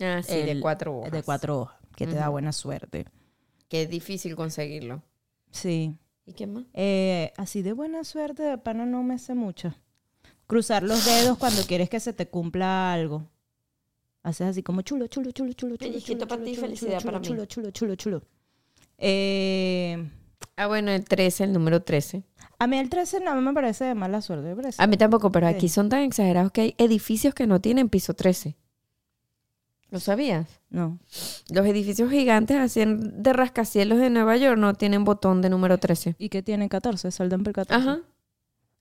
Ah, 0.00 0.22
sí, 0.24 0.34
de 0.42 0.58
cuatro 0.60 0.98
hojas. 0.98 1.12
de 1.12 1.22
cuatro 1.22 1.60
hojas, 1.60 1.76
que 1.96 2.06
te 2.06 2.14
da 2.16 2.28
buena 2.28 2.50
suerte. 2.52 3.06
Que 3.68 3.82
es 3.82 3.88
difícil 3.88 4.34
conseguirlo. 4.34 5.02
Sí. 5.52 5.94
¿Y 6.26 6.32
qué 6.32 6.46
más? 6.48 6.64
Eh, 6.74 7.32
así 7.36 7.62
de 7.62 7.74
buena 7.74 8.02
suerte, 8.02 8.42
de 8.42 8.58
pana 8.58 8.86
no 8.86 9.02
me 9.04 9.18
sé 9.20 9.34
mucho. 9.34 9.72
Cruzar 10.46 10.82
los 10.82 11.04
dedos 11.04 11.38
cuando 11.38 11.62
quieres 11.64 11.88
que 11.88 12.00
se 12.00 12.12
te 12.12 12.26
cumpla 12.28 12.92
algo. 12.92 13.28
Haces 14.22 14.46
así 14.48 14.62
como 14.62 14.82
chulo, 14.82 15.06
chulo, 15.06 15.30
chulo, 15.32 15.52
chulo, 15.52 15.76
chulo, 15.76 16.26
para 16.26 16.42
ti, 16.42 16.54
chulo, 16.54 16.66
felicidad 16.66 17.02
para 17.02 17.18
mí. 17.18 17.26
chulo, 17.26 17.44
chulo, 17.46 17.70
chulo, 17.70 17.94
chulo. 17.96 18.22
Eh, 18.98 20.10
Ah, 20.56 20.66
bueno, 20.68 20.92
el 20.92 21.04
13, 21.04 21.44
el 21.44 21.52
número 21.52 21.82
13. 21.82 22.22
a 22.58 22.66
mí 22.66 22.78
el 22.78 22.88
13 22.88 23.20
no 23.20 23.34
me 23.40 23.52
parece 23.52 23.84
de 23.84 23.94
mala 23.94 24.22
suerte, 24.22 24.46
me 24.48 24.54
parece. 24.56 24.80
A 24.82 24.86
mí 24.86 24.96
tampoco, 24.96 25.32
pero 25.32 25.48
Sí. 25.48 25.54
aquí 25.54 25.68
son 25.68 25.88
tan 25.88 26.00
exagerados 26.02 26.52
que 26.52 26.60
hay 26.60 26.74
edificios 26.78 27.34
que 27.34 27.46
no 27.46 27.60
tienen 27.60 27.88
piso 27.88 28.14
13. 28.14 28.56
¿Lo 29.90 30.00
sabías? 30.00 30.48
No. 30.70 30.98
Los 31.50 31.66
edificios 31.66 32.10
gigantes 32.10 32.56
así 32.58 32.80
en- 32.80 33.22
de 33.22 33.32
rascacielos 33.32 33.98
de 33.98 34.10
Nueva 34.10 34.36
York 34.36 34.58
no 34.58 34.74
tienen 34.74 35.04
botón 35.04 35.40
de 35.42 35.50
número 35.50 35.78
13. 35.78 36.14
¿Y 36.18 36.28
qué 36.28 36.42
tiene 36.42 36.68
14? 36.68 37.10
Saldan 37.10 37.42
por 37.42 37.52
14. 37.52 37.74
Ajá. 37.88 38.00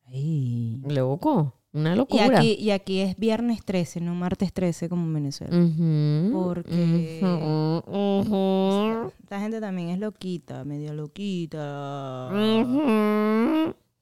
Ay. 0.05 0.79
Loco. 0.87 1.53
Una 1.75 1.93
Y 1.93 1.97
locura. 1.97 2.37
aquí, 2.37 2.53
y 2.59 2.69
aquí 2.69 2.99
es 2.99 3.17
viernes 3.17 3.65
13, 3.65 3.99
no 3.99 4.13
martes 4.13 4.53
13 4.53 4.89
como 4.89 5.03
en 5.05 5.13
Venezuela. 5.15 5.55
Porque- 6.31 7.19
Esta 9.23 9.39
gente 9.39 9.59
también 9.59 9.89
es 9.89 9.99
loquita, 9.99 10.63
medio 10.65 10.93
loquita. 10.93 12.29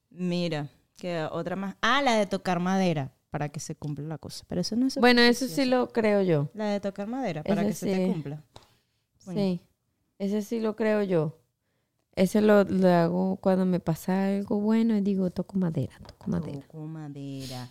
Mira, 0.10 0.68
que 0.98 1.24
otra 1.32 1.56
más. 1.56 1.76
Ah, 1.82 2.02
la 2.02 2.16
de 2.18 2.26
tocar 2.26 2.60
madera 2.60 3.14
para 3.30 3.48
que 3.50 3.62
se 3.62 3.76
cumpla 3.76 4.06
la 4.06 4.18
cosa. 4.18 4.44
Pero 4.50 4.60
eso 4.62 4.76
no 4.76 4.88
es 4.88 4.98
Bueno, 4.98 5.22
eso 5.22 5.48
sí 5.48 5.64
lo 5.66 5.88
creo 5.90 6.22
yo. 6.22 6.50
La 6.54 6.66
de 6.66 6.80
tocar 6.82 7.08
madera 7.08 7.44
para 7.44 7.62
Ese 7.62 7.70
que 7.70 7.76
se 7.76 7.86
te 7.98 8.08
cumpla. 8.12 8.44
Sí. 9.20 9.62
Ese 10.20 10.42
sí 10.42 10.60
lo 10.60 10.76
creo 10.76 11.04
yo. 11.04 11.38
Ese 12.22 12.40
lo, 12.40 12.64
lo 12.66 12.88
hago 12.88 13.38
cuando 13.38 13.66
me 13.66 13.80
pasa 13.80 14.28
algo 14.28 14.60
bueno 14.60 14.96
y 14.96 15.02
digo, 15.02 15.32
toco 15.32 15.58
madera, 15.58 15.98
toco 16.06 16.30
madera. 16.30 16.60
Toco 16.68 16.86
madera. 16.86 17.68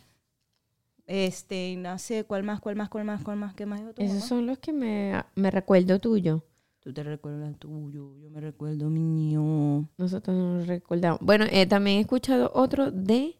Este, 1.06 1.76
no 1.76 1.96
sé, 2.00 2.24
¿cuál 2.24 2.42
más, 2.42 2.58
cuál 2.58 2.74
más, 2.74 2.88
cuál 2.88 3.04
más, 3.04 3.22
cuál 3.22 3.36
más? 3.36 3.54
¿Qué 3.54 3.64
más 3.64 3.80
tu 3.94 4.02
Esos 4.02 4.24
son 4.24 4.46
los 4.46 4.58
que 4.58 4.72
me, 4.72 5.22
me 5.36 5.52
recuerdo 5.52 6.00
tuyo. 6.00 6.42
Tú 6.80 6.92
te 6.92 7.04
recuerdas 7.04 7.56
tuyo, 7.60 8.16
yo 8.16 8.28
me 8.28 8.40
recuerdo 8.40 8.90
mío. 8.90 9.88
Nosotros 9.96 10.36
no 10.36 10.54
nos 10.54 10.66
recordamos. 10.66 11.20
Bueno, 11.20 11.44
eh, 11.48 11.66
también 11.66 11.98
he 11.98 12.00
escuchado 12.00 12.50
otro 12.52 12.90
de 12.90 13.36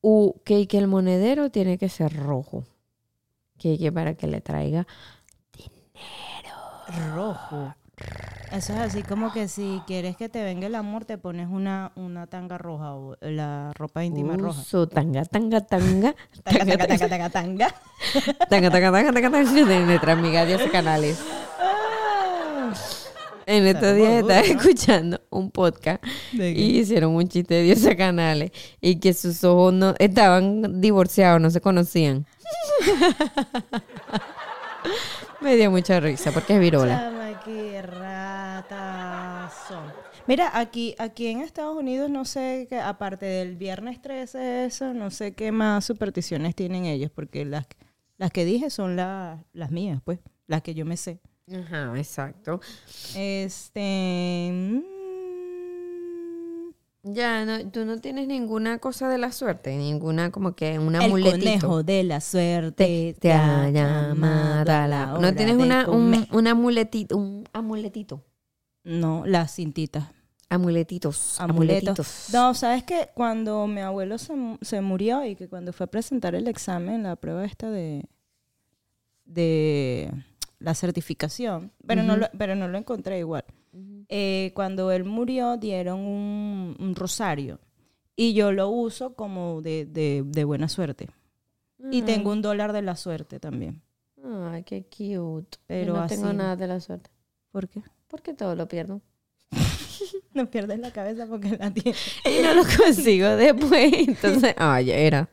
U, 0.00 0.40
que, 0.44 0.66
que 0.66 0.78
el 0.78 0.88
monedero 0.88 1.52
tiene 1.52 1.78
que 1.78 1.88
ser 1.88 2.12
rojo. 2.16 2.64
que, 3.58 3.78
que 3.78 3.92
para 3.92 4.14
que 4.14 4.26
le 4.26 4.40
traiga 4.40 4.88
Rojo. 7.14 7.74
Eso 8.52 8.74
es 8.74 8.80
así 8.80 9.02
como 9.02 9.32
que 9.32 9.48
si 9.48 9.80
quieres 9.86 10.14
que 10.14 10.28
te 10.28 10.44
venga 10.44 10.66
el 10.66 10.74
amor, 10.74 11.06
te 11.06 11.16
pones 11.16 11.48
una, 11.50 11.90
una 11.94 12.26
tanga 12.26 12.58
roja 12.58 12.94
o 12.94 13.16
la 13.22 13.72
ropa 13.74 14.04
íntima 14.04 14.36
roja. 14.36 14.60
Uso 14.60 14.86
tanga, 14.86 15.24
tanga, 15.24 15.60
tanga. 15.62 16.14
Tanga, 16.44 16.66
tanga, 16.66 16.86
tanga, 16.86 17.08
tanga, 17.08 17.30
tanga. 17.30 17.74
Tanga, 18.50 18.70
tanga, 18.70 18.92
tanga, 18.92 19.12
tanga, 19.12 19.30
tanga. 19.30 19.64
De 19.64 19.80
nuestra 19.86 20.12
amiga 20.12 20.44
Dios 20.44 20.60
Canales. 20.70 21.18
En 23.46 23.66
estos 23.66 23.96
días 23.96 24.20
estaba 24.20 24.40
escuchando 24.40 25.20
un 25.30 25.50
podcast 25.50 26.04
y 26.32 26.78
hicieron 26.78 27.14
un 27.14 27.26
chiste 27.28 27.54
de 27.54 27.62
Diosa 27.62 27.96
Canales 27.96 28.52
y 28.80 28.96
que 28.96 29.14
sus 29.14 29.42
ojos 29.44 29.72
no 29.72 29.94
estaban 29.98 30.78
divorciados, 30.80 31.40
no 31.40 31.50
se 31.50 31.62
conocían. 31.62 32.26
Me 35.40 35.56
dio 35.56 35.70
mucha 35.70 36.00
risa 36.00 36.32
porque 36.32 36.54
es 36.54 36.60
virola. 36.60 37.21
Qué 37.44 37.82
ratas 37.82 39.52
son. 39.68 39.84
Mira, 40.26 40.50
aquí, 40.58 40.94
aquí 40.98 41.26
en 41.26 41.40
Estados 41.40 41.76
Unidos 41.76 42.08
no 42.08 42.24
sé, 42.24 42.66
qué, 42.70 42.78
aparte 42.78 43.26
del 43.26 43.56
viernes 43.56 44.00
13, 44.00 44.66
eso, 44.66 44.94
no 44.94 45.10
sé 45.10 45.32
qué 45.34 45.50
más 45.50 45.84
supersticiones 45.84 46.54
tienen 46.54 46.84
ellos, 46.84 47.10
porque 47.12 47.44
las, 47.44 47.66
las 48.18 48.30
que 48.30 48.44
dije 48.44 48.70
son 48.70 48.94
la- 48.94 49.42
las 49.52 49.70
mías, 49.72 50.00
pues, 50.04 50.20
las 50.46 50.62
que 50.62 50.74
yo 50.74 50.84
me 50.84 50.96
sé. 50.96 51.18
Ajá, 51.52 51.92
exacto. 51.96 52.60
Este. 53.16 54.82
Ya, 57.04 57.44
no, 57.44 57.68
tú 57.70 57.84
no 57.84 57.98
tienes 58.00 58.28
ninguna 58.28 58.78
cosa 58.78 59.08
de 59.08 59.18
la 59.18 59.32
suerte, 59.32 59.76
ninguna 59.76 60.30
como 60.30 60.54
que 60.54 60.78
un 60.78 60.94
el 60.94 61.02
amuletito. 61.02 61.38
conejo 61.40 61.82
de 61.82 62.04
la 62.04 62.20
suerte 62.20 63.16
te 63.18 63.32
ha 63.32 63.68
llamado 63.70 64.70
a 64.72 64.86
la... 64.86 65.06
¿No 65.20 65.34
tienes 65.34 65.56
una, 65.56 65.90
un, 65.90 66.26
un 66.30 66.46
amuletito, 66.46 67.16
un 67.16 67.44
amuletito? 67.52 68.24
No, 68.84 69.24
las 69.26 69.54
cintitas. 69.56 70.04
Amuletitos, 70.48 71.40
Amuletos. 71.40 71.88
amuletitos. 71.88 72.26
No, 72.34 72.54
¿sabes 72.54 72.84
que 72.84 73.08
Cuando 73.14 73.66
mi 73.66 73.80
abuelo 73.80 74.18
se, 74.18 74.34
se 74.60 74.80
murió 74.82 75.24
y 75.24 75.34
que 75.34 75.48
cuando 75.48 75.72
fue 75.72 75.84
a 75.84 75.86
presentar 75.88 76.34
el 76.34 76.46
examen, 76.46 77.02
la 77.04 77.16
prueba 77.16 77.44
esta 77.44 77.70
de, 77.70 78.04
de 79.24 80.12
la 80.58 80.74
certificación, 80.74 81.72
pero, 81.86 82.02
no 82.02 82.16
lo, 82.16 82.28
pero 82.38 82.54
no 82.54 82.68
lo 82.68 82.78
encontré 82.78 83.18
igual. 83.18 83.44
Eh, 84.08 84.52
cuando 84.54 84.90
él 84.92 85.04
murió 85.04 85.56
dieron 85.56 86.00
un, 86.00 86.76
un 86.78 86.94
rosario 86.94 87.58
y 88.14 88.34
yo 88.34 88.52
lo 88.52 88.68
uso 88.68 89.14
como 89.14 89.62
de, 89.62 89.86
de- 89.86 90.22
de 90.26 90.44
buena 90.44 90.68
suerte. 90.68 91.08
Y 91.90 92.02
tengo 92.02 92.30
un 92.30 92.42
dólar 92.42 92.72
de 92.72 92.82
la 92.82 92.94
suerte 92.96 93.40
también. 93.40 93.82
Ay, 94.24 94.62
qué 94.62 94.84
cute. 94.84 95.58
Pero 95.66 95.94
Yo 95.94 96.00
no 96.00 96.06
tengo 96.06 96.32
nada 96.32 96.54
de 96.56 96.66
la 96.68 96.78
suerte. 96.80 97.10
¿Por 97.50 97.68
qué? 97.68 97.82
Porque 98.08 98.34
todo 98.34 98.54
lo 98.54 98.68
pierdo. 98.68 99.00
No 100.34 100.50
pierdes 100.50 100.78
la 100.78 100.90
cabeza 100.92 101.26
porque 101.26 101.56
la 101.58 101.70
tienes. 101.72 101.98
Y 102.24 102.42
no 102.42 102.54
lo 102.54 102.62
consigo 102.64 103.28
después. 103.36 103.92
Entonces, 104.08 104.54
ay, 104.58 104.90
era. 104.90 105.28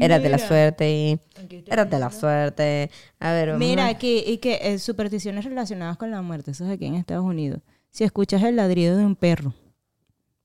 Era 0.00 0.18
de 0.18 0.28
la 0.28 0.38
suerte. 0.38 0.90
y- 0.90 1.20
Era 1.66 1.84
de 1.84 1.98
la 1.98 2.10
suerte. 2.10 2.90
A 3.20 3.32
ver, 3.32 3.48
vamos 3.50 3.58
Mira, 3.60 3.86
a- 3.86 3.90
aquí, 3.90 4.22
y 4.26 4.38
que 4.38 4.58
eh, 4.62 4.78
supersticiones 4.78 5.44
relacionadas 5.44 5.96
con 5.96 6.10
la 6.10 6.22
muerte, 6.22 6.52
eso 6.52 6.64
es 6.64 6.70
aquí 6.70 6.86
en 6.86 6.94
Estados 6.94 7.24
Unidos. 7.24 7.60
Si 7.90 8.04
escuchas 8.04 8.42
el 8.42 8.56
ladrido 8.56 8.96
de 8.96 9.04
un 9.04 9.14
perro, 9.16 9.52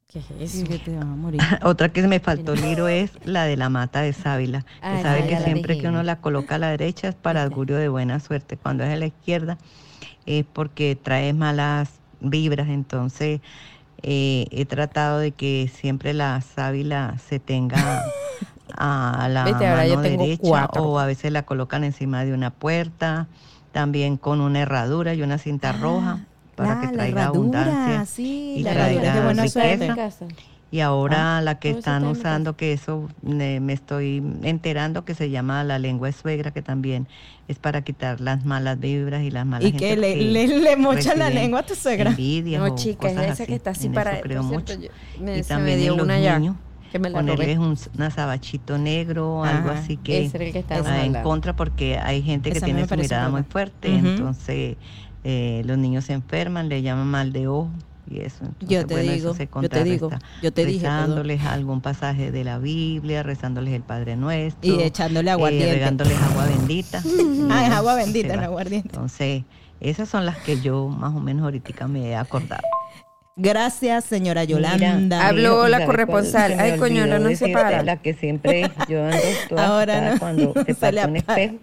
¿Qué 0.08 0.19
es 0.19 0.25
es 0.39 0.56
eso? 0.56 0.67
que 0.67 0.80
te 0.80 0.95
vas 0.95 1.04
a 1.04 1.06
morir. 1.06 1.39
Otra 1.63 1.89
que 1.89 2.02
me 2.08 2.19
faltó, 2.19 2.56
Liro, 2.56 2.88
es 2.88 3.12
la 3.25 3.45
de 3.45 3.58
la 3.58 3.69
mata 3.69 4.02
de 4.02 4.13
sábila. 4.13 4.62
Que 4.62 4.67
Ah, 4.82 5.02
sabe 5.04 5.19
ya, 5.21 5.25
que 5.28 5.32
ya 5.34 5.39
la 5.39 5.45
siempre 5.45 5.78
que 5.78 5.88
uno 5.88 6.02
la 6.04 6.19
coloca 6.19 6.56
a 6.56 6.58
la 6.58 6.69
derecha 6.71 7.10
es 7.10 7.15
para 7.15 7.43
augurio 7.43 7.78
de 7.78 7.89
buena 7.89 8.19
suerte. 8.19 8.58
Cuando 8.58 8.84
es 8.84 8.91
a 8.93 8.97
la 8.97 9.06
izquierda 9.06 9.58
es 10.25 10.45
porque 10.52 10.95
trae 11.02 11.34
malas 11.34 11.91
vibras. 12.21 12.69
Entonces 12.69 13.41
eh, 14.02 14.47
he 14.52 14.65
tratado 14.65 15.19
de 15.19 15.32
que 15.32 15.69
siempre 15.71 16.13
la 16.13 16.41
sábila 16.41 17.17
se 17.28 17.39
tenga 17.39 18.04
a 18.77 19.27
la 19.29 19.43
Viste, 19.45 19.67
ahora 19.67 19.86
yo 19.88 19.95
mano 19.95 20.01
tengo 20.08 20.23
derecha 20.23 20.41
cuatro. 20.41 20.84
o 20.84 20.99
a 20.99 21.05
veces 21.05 21.32
la 21.32 21.43
colocan 21.43 21.84
encima 21.84 22.23
de 22.25 22.34
una 22.34 22.49
puerta. 22.51 23.27
También 23.71 24.17
con 24.17 24.41
una 24.41 24.62
herradura 24.62 25.13
y 25.13 25.21
una 25.21 25.38
cinta 25.38 25.71
roja 25.73 26.19
para 26.55 26.73
Ah, 26.73 26.82
que 26.82 26.88
traiga 26.88 27.21
herradura, 27.23 27.62
abundancia. 27.62 28.05
sí, 28.05 28.55
y 28.58 28.63
la 28.63 28.71
traiga 28.73 29.23
buena 29.23 29.43
riqueza. 29.43 29.62
suerte. 29.62 29.86
En 29.86 29.95
casa. 29.95 30.25
Y 30.71 30.82
ahora 30.82 31.38
Ah, 31.38 31.41
la 31.41 31.58
que 31.60 31.69
están 31.71 32.05
usando, 32.05 32.55
que 32.55 32.73
eso 32.73 33.10
eh, 33.27 33.60
me 33.60 33.73
estoy 33.73 34.23
enterando 34.43 35.03
que 35.03 35.15
se 35.15 35.29
llama 35.32 35.63
la 35.63 35.79
lengua 35.79 36.08
de 36.10 36.13
suegra, 36.13 36.51
que 36.51 36.62
también 36.62 37.08
es 37.47 37.58
para 37.58 37.82
quitar 37.84 38.21
las 38.21 38.45
malas 38.45 38.79
vibras 38.79 39.23
y 39.23 39.32
las 39.32 39.45
malas 39.47 39.69
Y 39.69 39.71
que 39.73 39.95
le, 39.97 40.15
le, 40.15 40.47
le 40.47 40.75
mocha 40.75 41.15
la 41.15 41.29
lengua 41.32 41.62
a 41.62 41.63
tu 41.65 41.73
suegra. 41.75 42.12
envidias 42.12 42.62
No, 42.62 42.75
chica, 42.75 43.10
es 43.10 43.17
esa 43.34 43.45
que 43.47 43.55
está 43.55 43.71
así 43.71 43.88
En 43.88 43.93
para. 43.93 44.13
eso 44.13 44.21
creo 44.21 44.41
por 44.43 44.51
mucho. 44.51 44.73
cierto, 44.75 44.84
yo- 45.17 45.23
me- 45.23 45.39
y 45.39 45.43
se 45.43 45.53
me 45.53 45.58
también 45.58 45.79
dio 45.79 45.91
en 45.93 45.97
los 45.97 46.05
una 46.05 46.19
ya. 46.19 46.39
Que 46.91 46.99
me 46.99 47.10
la 47.10 47.19
ponerles 47.19 47.58
un, 47.58 47.78
un 47.97 48.02
azabachito 48.02 48.78
negro, 48.78 49.43
algo 49.43 49.69
así 49.69 49.97
que 49.97 50.25
Ese 50.25 50.38
era 50.38 50.45
el 50.47 50.54
que 50.54 50.60
estábamos 50.60 50.91
va 50.91 51.06
en 51.06 51.13
contra 51.23 51.56
porque 51.56 51.97
hay 51.97 52.21
gente 52.21 52.52
que 52.52 52.58
Esa 52.58 52.65
tiene 52.65 52.88
su 52.88 52.95
mirada 52.95 53.30
muy 53.30 53.43
fuerte, 53.43 53.93
entonces 53.95 54.78
eh, 55.23 55.62
los 55.65 55.78
niños 55.78 56.06
se 56.06 56.13
enferman, 56.13 56.69
le 56.69 56.82
llaman 56.82 57.08
mal 57.08 57.32
de 57.32 57.47
ojo 57.47 57.69
y 58.10 58.21
eso. 58.21 58.43
Entonces, 58.43 58.69
Yo 58.69 58.86
te 58.88 58.93
bueno, 58.95 59.12
eso 59.12 59.34
digo, 59.34 59.34
se 59.36 59.49
yo 59.62 59.69
te 59.69 59.84
digo, 59.84 60.10
yo 60.41 60.52
te 60.52 60.63
perdón. 60.63 60.82
rezándoles 60.82 61.45
algún 61.45 61.82
pasaje 61.82 62.32
de 62.32 62.43
la 62.43 62.58
Biblia, 62.58 63.21
rezándoles 63.23 63.73
el 63.73 63.84
Padre 63.84 64.15
Nuestro. 64.15 64.73
Y 64.73 64.82
echándole 64.82 65.30
eh, 65.30 65.34
aguardiente. 65.34 65.73
regándoles 65.73 66.17
agua 66.21 66.45
bendita. 66.45 67.04
Ah, 67.52 67.65
es 67.65 67.71
agua 67.73 67.95
bendita, 67.95 68.36
no 68.36 68.43
aguardiente. 68.43 68.89
Entonces, 68.89 69.43
esas 69.80 70.08
son 70.10 70.25
las 70.25 70.38
que 70.38 70.62
yo 70.62 70.88
más 70.88 71.15
o 71.15 71.19
menos 71.19 71.43
ahorita 71.43 71.88
me 71.88 72.10
he 72.10 72.15
acordado. 72.15 72.62
Gracias, 73.41 74.04
señora 74.06 74.41
Mira, 74.45 74.52
Yolanda. 74.78 75.28
Habló 75.28 75.67
¿y 75.67 75.71
la 75.71 75.86
corresponsal. 75.86 76.56
Ay, 76.60 76.78
coño, 76.78 77.04
ahora 77.04 77.19
no 77.19 77.34
se 77.36 77.49
para. 77.49 77.84
La 77.84 77.95
que 77.97 78.13
siempre 78.13 78.69
yo 78.89 79.04
ando 79.06 79.17
toda 79.49 79.65
Ahora 79.65 80.12
no. 80.13 80.19
cuando 80.19 80.54
le 80.67 80.75
pasa 80.75 81.08
un 81.08 81.15
espejo. 81.15 81.56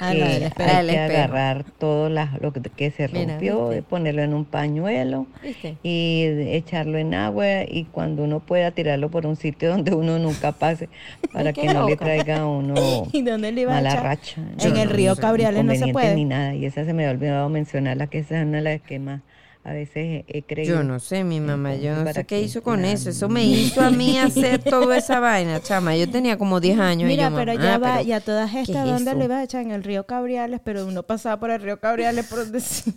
Ah, 0.00 0.14
la 0.14 0.26
eh, 0.30 0.44
espejo. 0.46 0.70
Ah, 0.70 0.78
hay 0.78 0.84
el 0.84 0.86
que 0.94 1.02
espejo. 1.06 1.18
agarrar 1.24 1.64
todo 1.76 2.08
las- 2.08 2.40
lo 2.40 2.52
que, 2.52 2.60
que 2.60 2.92
se 2.92 3.08
rompió, 3.08 3.70
de 3.70 3.82
ponerlo 3.82 4.22
en 4.22 4.32
un 4.32 4.44
pañuelo 4.44 5.26
¿Viste? 5.42 5.76
y 5.82 6.22
echarlo 6.54 6.98
en 6.98 7.14
agua 7.14 7.64
y 7.68 7.86
cuando 7.90 8.22
uno 8.22 8.38
pueda 8.38 8.70
tirarlo 8.70 9.10
por 9.10 9.26
un 9.26 9.34
sitio 9.34 9.70
donde 9.70 9.92
uno 9.96 10.20
nunca 10.20 10.52
pase 10.52 10.88
para 11.32 11.52
que 11.52 11.66
no 11.74 11.88
le 11.88 11.96
traiga 11.96 12.42
a 12.42 12.46
uno 12.46 12.74
¿Y 13.12 13.22
dónde 13.22 13.50
le 13.50 13.62
iba 13.62 13.72
a 13.72 13.74
mala 13.76 13.90
echar? 13.90 14.04
racha. 14.04 14.40
En 14.60 14.76
el 14.76 14.88
río 14.88 15.16
Cabriales 15.16 15.64
no 15.64 15.74
se 15.74 15.88
puede. 15.88 16.14
Ni 16.14 16.24
nada. 16.26 16.54
Y 16.54 16.64
esa 16.64 16.84
se 16.84 16.92
me 16.92 17.04
ha 17.04 17.10
olvidado 17.10 17.48
mencionarla, 17.48 18.06
que 18.06 18.20
esa 18.20 18.38
es 18.38 18.46
una 18.46 18.58
de 18.58 18.62
las 18.62 18.80
que 18.82 19.00
más 19.00 19.20
a 19.68 19.72
veces 19.74 20.24
he 20.28 20.42
creído. 20.42 20.76
Yo 20.76 20.82
no 20.82 20.98
sé, 20.98 21.24
mi 21.24 21.40
mamá, 21.40 21.74
yo 21.74 21.90
no 21.92 21.98
sé 21.98 22.04
¿para 22.04 22.24
qué 22.24 22.40
hizo 22.40 22.62
con 22.62 22.86
eso. 22.86 23.10
Eso 23.10 23.28
me 23.28 23.44
hizo 23.44 23.82
a 23.82 23.90
mí 23.90 24.18
hacer 24.18 24.62
toda 24.62 24.96
esa 24.96 25.20
vaina, 25.20 25.60
chama. 25.60 25.94
Yo 25.94 26.08
tenía 26.08 26.38
como 26.38 26.58
10 26.58 26.78
años. 26.78 27.02
y 27.02 27.12
Mira, 27.12 27.28
yo, 27.28 27.36
pero 27.36 27.52
mamá, 27.52 27.64
ya 27.64 27.78
va, 27.78 27.96
pero 27.98 28.08
y 28.08 28.12
a 28.12 28.20
todas 28.20 28.50
¿qué 28.50 28.60
estas, 28.62 28.86
es 28.86 28.92
¿dónde 28.92 29.10
eso? 29.10 29.18
le 29.18 29.24
ibas 29.26 29.38
a 29.38 29.42
echar? 29.44 29.62
En 29.62 29.72
el 29.72 29.84
río 29.84 30.06
Cabriales, 30.06 30.60
pero 30.64 30.86
uno 30.86 31.02
pasaba 31.02 31.38
por 31.38 31.50
el 31.50 31.60
río 31.60 31.78
Cabriales 31.80 32.26
por 32.26 32.38
donde 32.38 32.60
sí. 32.62 32.94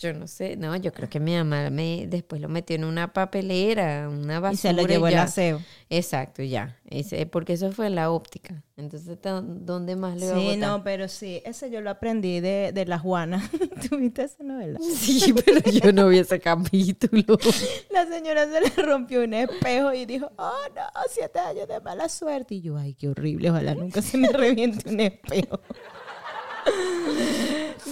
Yo 0.00 0.12
no 0.14 0.28
sé, 0.28 0.56
no, 0.56 0.76
yo 0.76 0.92
creo 0.92 1.08
que 1.08 1.18
mi 1.18 1.34
mamá 1.34 1.70
me, 1.70 2.06
después 2.06 2.40
lo 2.40 2.48
metió 2.48 2.76
en 2.76 2.84
una 2.84 3.12
papelera, 3.12 4.08
una 4.08 4.38
basura. 4.38 4.54
Y 4.54 4.56
se 4.56 4.72
lo 4.72 4.86
llevó 4.88 5.08
el 5.08 5.18
aseo. 5.18 5.60
Exacto, 5.90 6.40
ya. 6.44 6.78
Ese, 6.88 7.26
porque 7.26 7.54
eso 7.54 7.72
fue 7.72 7.88
en 7.88 7.96
la 7.96 8.10
óptica. 8.12 8.62
Entonces, 8.76 9.20
¿dó- 9.20 9.42
¿dónde 9.42 9.96
más 9.96 10.16
le 10.16 10.26
iba 10.26 10.34
a 10.36 10.38
Sí, 10.38 10.44
botar? 10.44 10.58
no, 10.60 10.84
pero 10.84 11.08
sí, 11.08 11.42
ese 11.44 11.68
yo 11.68 11.80
lo 11.80 11.90
aprendí 11.90 12.38
de, 12.38 12.70
de 12.72 12.86
La 12.86 13.00
Juana. 13.00 13.42
¿Tuviste 13.90 14.22
esa 14.22 14.44
novela? 14.44 14.78
Sí, 14.80 15.34
pero 15.44 15.60
yo 15.68 15.92
no 15.92 16.06
vi 16.08 16.18
ese 16.18 16.38
capítulo. 16.38 17.36
La 17.90 18.06
señora 18.06 18.46
se 18.46 18.60
le 18.60 18.68
rompió 18.84 19.24
un 19.24 19.34
espejo 19.34 19.92
y 19.92 20.06
dijo, 20.06 20.30
oh 20.36 20.52
no, 20.76 20.82
siete 21.10 21.40
años 21.40 21.66
de 21.66 21.80
mala 21.80 22.08
suerte. 22.08 22.54
Y 22.54 22.60
yo, 22.60 22.76
ay, 22.76 22.94
qué 22.94 23.08
horrible, 23.08 23.50
ojalá 23.50 23.74
nunca 23.74 24.00
se 24.00 24.16
me 24.16 24.28
reviente 24.28 24.88
un 24.88 25.00
espejo. 25.00 25.60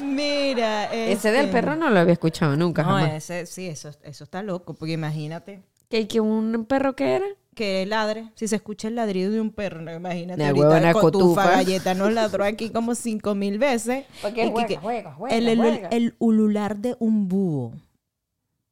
Mira, 0.02 0.92
Ese 0.94 1.30
del 1.30 1.46
este, 1.46 1.52
perro 1.52 1.76
no 1.76 1.90
lo 1.90 1.98
había 2.00 2.12
escuchado 2.12 2.56
nunca, 2.56 2.82
No, 2.82 2.88
jamás. 2.90 3.12
ese, 3.14 3.46
sí, 3.46 3.66
eso, 3.66 3.90
eso 4.02 4.24
está 4.24 4.42
loco, 4.42 4.74
porque 4.74 4.92
imagínate 4.92 5.62
¿Que, 5.88 6.06
que 6.08 6.20
un 6.20 6.64
perro 6.66 6.94
que 6.96 7.14
era? 7.16 7.26
que 7.54 7.86
ladre, 7.86 8.30
si 8.34 8.48
se 8.48 8.56
escucha 8.56 8.88
el 8.88 8.96
ladrido 8.96 9.30
de 9.32 9.40
un 9.40 9.50
perro, 9.50 9.80
no, 9.80 9.90
imagínate. 9.94 10.42
De 10.42 10.48
ahorita 10.48 10.68
huevona 10.68 10.92
Cotufa 10.92 11.10
cotufa. 11.42 11.50
Galleta 11.56 11.94
nos 11.94 12.12
ladró 12.12 12.44
aquí 12.44 12.68
como 12.68 12.94
cinco 12.94 13.34
mil 13.34 13.58
veces. 13.58 14.04
Porque 14.20 14.50
juega, 14.50 14.66
que- 14.68 14.76
juega, 14.76 15.14
juega, 15.14 15.34
el, 15.36 15.48
el- 15.48 15.58
juega. 15.58 15.88
el 15.88 16.14
ulular 16.18 16.76
de 16.76 16.96
un 16.98 17.28
búho. 17.28 17.72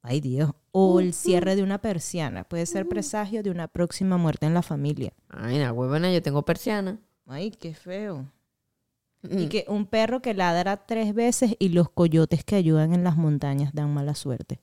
Ay, 0.03 0.19
Dios. 0.21 0.51
O 0.71 0.99
el 0.99 1.13
cierre 1.15 1.55
de 1.55 1.63
una 1.63 1.79
persiana. 1.79 2.43
Puede 2.43 2.67
ser 2.67 2.87
presagio 2.87 3.41
de 3.41 3.49
una 3.49 3.67
próxima 3.67 4.17
muerte 4.17 4.45
en 4.45 4.53
la 4.53 4.61
familia. 4.61 5.13
Ay, 5.29 5.57
la 5.57 5.73
huevona, 5.73 6.11
yo 6.13 6.21
tengo 6.21 6.43
persiana. 6.45 6.99
Ay, 7.25 7.49
qué 7.49 7.73
feo. 7.73 8.25
Mm. 9.29 9.39
Y 9.39 9.47
que 9.49 9.65
un 9.67 9.85
perro 9.85 10.21
que 10.21 10.33
ladra 10.33 10.85
tres 10.85 11.13
veces 11.13 11.55
y 11.59 11.69
los 11.69 11.89
coyotes 11.89 12.43
que 12.43 12.55
ayudan 12.55 12.93
en 12.93 13.03
las 13.03 13.17
montañas 13.17 13.73
dan 13.73 13.93
mala 13.93 14.15
suerte. 14.15 14.59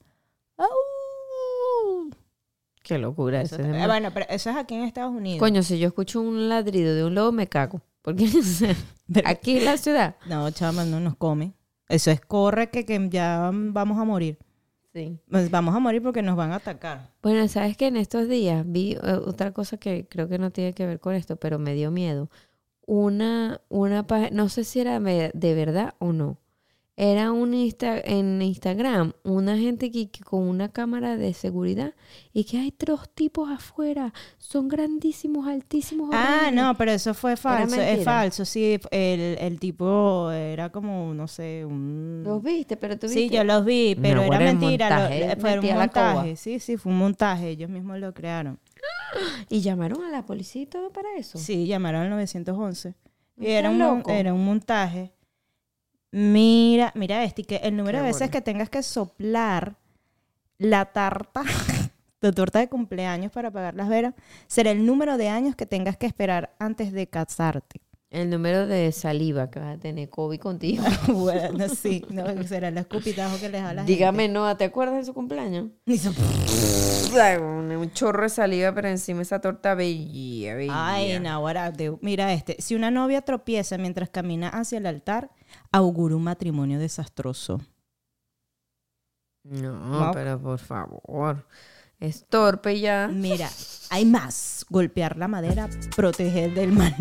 ¡Au! 0.57 2.11
Qué 2.83 2.99
locura 2.99 3.43
Eso 3.43 3.57
eso. 3.57 3.65
está- 3.65 3.87
bueno, 3.87 4.11
pero 4.13 4.27
eso 4.29 4.51
es 4.51 4.57
aquí 4.57 4.75
en 4.75 4.83
Estados 4.83 5.13
Unidos. 5.15 5.39
Coño, 5.39 5.63
si 5.63 5.79
yo 5.79 5.89
escucho 5.89 6.21
un 6.21 6.49
ladrido 6.49 6.95
de 6.95 7.05
un 7.05 7.15
lobo, 7.15 7.33
me 7.33 7.47
cago. 7.47 7.81
Porque 8.03 8.27
aquí 9.25 9.59
en 9.59 9.65
la 9.65 9.77
ciudad. 9.77 10.17
No, 10.27 10.51
chama, 10.51 10.85
no 10.85 10.99
nos 10.99 11.17
come. 11.17 11.55
Eso 11.89 12.11
es 12.11 12.21
corre 12.21 12.71
que, 12.71 12.85
que 12.85 13.09
ya 13.11 13.51
vamos 13.53 13.99
a 13.99 14.05
morir. 14.05 14.39
Sí. 14.93 15.19
Pues 15.31 15.51
vamos 15.51 15.75
a 15.75 15.79
morir 15.79 16.03
porque 16.03 16.21
nos 16.23 16.37
van 16.37 16.53
a 16.53 16.57
atacar. 16.57 17.11
Bueno, 17.23 17.47
sabes 17.49 17.77
que 17.77 17.87
en 17.87 17.97
estos 17.97 18.29
días 18.29 18.65
vi 18.67 18.93
eh, 18.95 18.99
otra 19.25 19.53
cosa 19.53 19.77
que 19.79 20.07
creo 20.09 20.29
que 20.29 20.39
no 20.39 20.51
tiene 20.51 20.75
que 20.75 20.85
ver 20.85 21.01
con 21.01 21.15
esto, 21.15 21.37
pero 21.37 21.59
me 21.59 21.75
dio 21.75 21.91
miedo. 21.91 22.29
Una, 22.87 23.61
una 23.69 24.07
página, 24.07 24.31
no 24.33 24.49
sé 24.49 24.65
si 24.65 24.81
era 24.81 24.99
de 25.01 25.55
verdad 25.55 25.95
o 25.99 26.13
no. 26.13 26.39
Era 26.95 27.33
un 27.33 27.55
Insta- 27.55 28.03
en 28.05 28.43
Instagram, 28.43 29.15
una 29.25 29.57
gente 29.57 29.91
que, 29.91 30.11
que 30.11 30.21
con 30.23 30.43
una 30.43 30.69
cámara 30.71 31.17
de 31.17 31.33
seguridad 31.33 31.95
y 32.35 32.45
que 32.45 32.59
hay 32.59 32.71
tres 32.71 32.99
tipos 33.15 33.51
afuera, 33.51 34.13
son 34.37 34.69
grandísimos, 34.69 35.49
altísimos. 35.49 36.11
Ah, 36.13 36.51
no, 36.53 36.77
pero 36.77 36.93
eso 36.93 37.15
fue 37.15 37.37
falso. 37.39 37.81
Es 37.81 38.05
falso, 38.05 38.45
sí. 38.45 38.79
El, 38.91 39.39
el 39.41 39.59
tipo 39.59 40.31
era 40.31 40.71
como, 40.71 41.15
no 41.15 41.29
sé, 41.29 41.65
un... 41.65 42.23
Los 42.25 42.43
viste, 42.43 42.77
pero 42.77 42.99
tú 42.99 43.09
Sí, 43.09 43.31
yo 43.31 43.43
los 43.43 43.65
vi, 43.65 43.95
pero 44.01 44.17
No, 44.27 44.35
era 44.35 44.39
mentira. 44.53 44.91
lo- 44.91 45.03
montaje, 45.09 45.37
fue 45.41 45.59
un 45.59 45.75
montaje. 45.75 46.37
Sí, 46.37 46.61
sí, 46.61 46.77
fue 46.77 46.93
un 46.93 46.99
montaje. 46.99 47.49
Ellos 47.49 47.71
mismos 47.71 47.99
lo 48.01 48.13
crearon. 48.13 48.59
Y 49.49 49.61
llamaron 49.61 50.05
a 50.05 50.11
la 50.11 50.25
policía 50.25 50.63
y 50.63 50.67
todo 50.67 50.91
para 50.91 51.09
eso. 51.17 51.39
Sí, 51.39 51.67
llamaron 51.67 52.03
al 52.03 52.11
911. 52.11 52.95
Y 53.37 53.47
¿Estás 53.47 53.59
era 53.59 53.71
un, 53.71 54.03
era 54.11 54.35
un 54.35 54.45
montaje. 54.45 55.13
Mira, 56.11 56.93
mira 56.95 57.25
este, 57.25 57.45
que 57.45 57.57
el 57.57 57.77
número 57.77 57.99
Qué 57.99 58.03
de 58.03 58.09
veces 58.09 58.21
bueno. 58.21 58.33
que 58.33 58.41
tengas 58.43 58.69
que 58.71 58.83
soplar 58.83 59.77
la 60.59 60.87
tarta, 60.87 61.43
tu 62.21 62.33
torta 62.33 62.59
de 62.59 62.69
cumpleaños 62.69 63.33
para 63.33 63.51
pagar 63.51 63.75
las 63.75 63.89
veras, 63.89 64.15
será 64.47 64.71
el 64.71 64.85
número 64.85 65.17
de 65.17 65.29
años 65.29 65.57
que 65.57 65.67
tengas 65.67 65.97
que 65.97 66.07
esperar 66.07 66.55
antes 66.59 66.93
de 66.93 67.07
casarte. 67.07 67.81
El 68.13 68.29
número 68.29 68.67
de 68.67 68.93
saliva 68.93 69.51
que 69.51 69.59
vas 69.59 69.79
a 69.79 69.81
tener 69.81 70.11
COVID 70.11 70.39
contigo. 70.39 70.85
bueno, 71.09 71.67
sí, 71.71 72.05
no, 72.11 72.43
será 72.45 72.69
el 72.69 72.77
escupitajo 72.77 73.41
que 73.41 73.49
les 73.49 73.63
la 73.63 73.85
Dígame, 73.85 74.29
no, 74.29 74.55
¿te 74.59 74.65
acuerdas 74.65 74.97
de 74.97 75.05
su 75.07 75.15
cumpleaños? 75.15 75.71
gente. 75.87 77.41
Un, 77.43 77.91
chorro 77.93 78.25
de 78.25 78.29
saliva, 78.29 78.75
pero 78.75 78.89
encima 78.89 79.23
esa 79.23 79.41
torta 79.41 79.75
bella, 79.75 80.55
bella. 80.55 80.73
Ay, 80.93 81.19
Nahuara, 81.21 81.71
de- 81.71 81.97
mira 82.03 82.35
este. 82.35 82.61
Si 82.61 82.75
una 82.75 82.91
novia 82.91 83.23
tropieza 83.23 83.79
mientras 83.79 84.11
camina 84.11 84.49
hacia 84.51 84.77
el 84.77 84.85
altar, 84.85 85.31
augura 85.71 86.15
un 86.15 86.25
matrimonio 86.25 86.79
desastroso. 86.79 87.63
No, 89.43 89.73
No. 89.73 90.11
pero 90.13 90.39
por 90.39 90.59
favor. 90.59 91.47
Es 92.03 92.25
torpe 92.29 92.81
ya. 92.81 93.09
Mira, 93.13 93.49
hay 93.91 94.05
más. 94.05 94.67
Golpear 94.69 95.17
la 95.19 95.29
madera, 95.29 95.69
proteger 95.95 96.53
del 96.55 96.73
mal. 96.73 96.95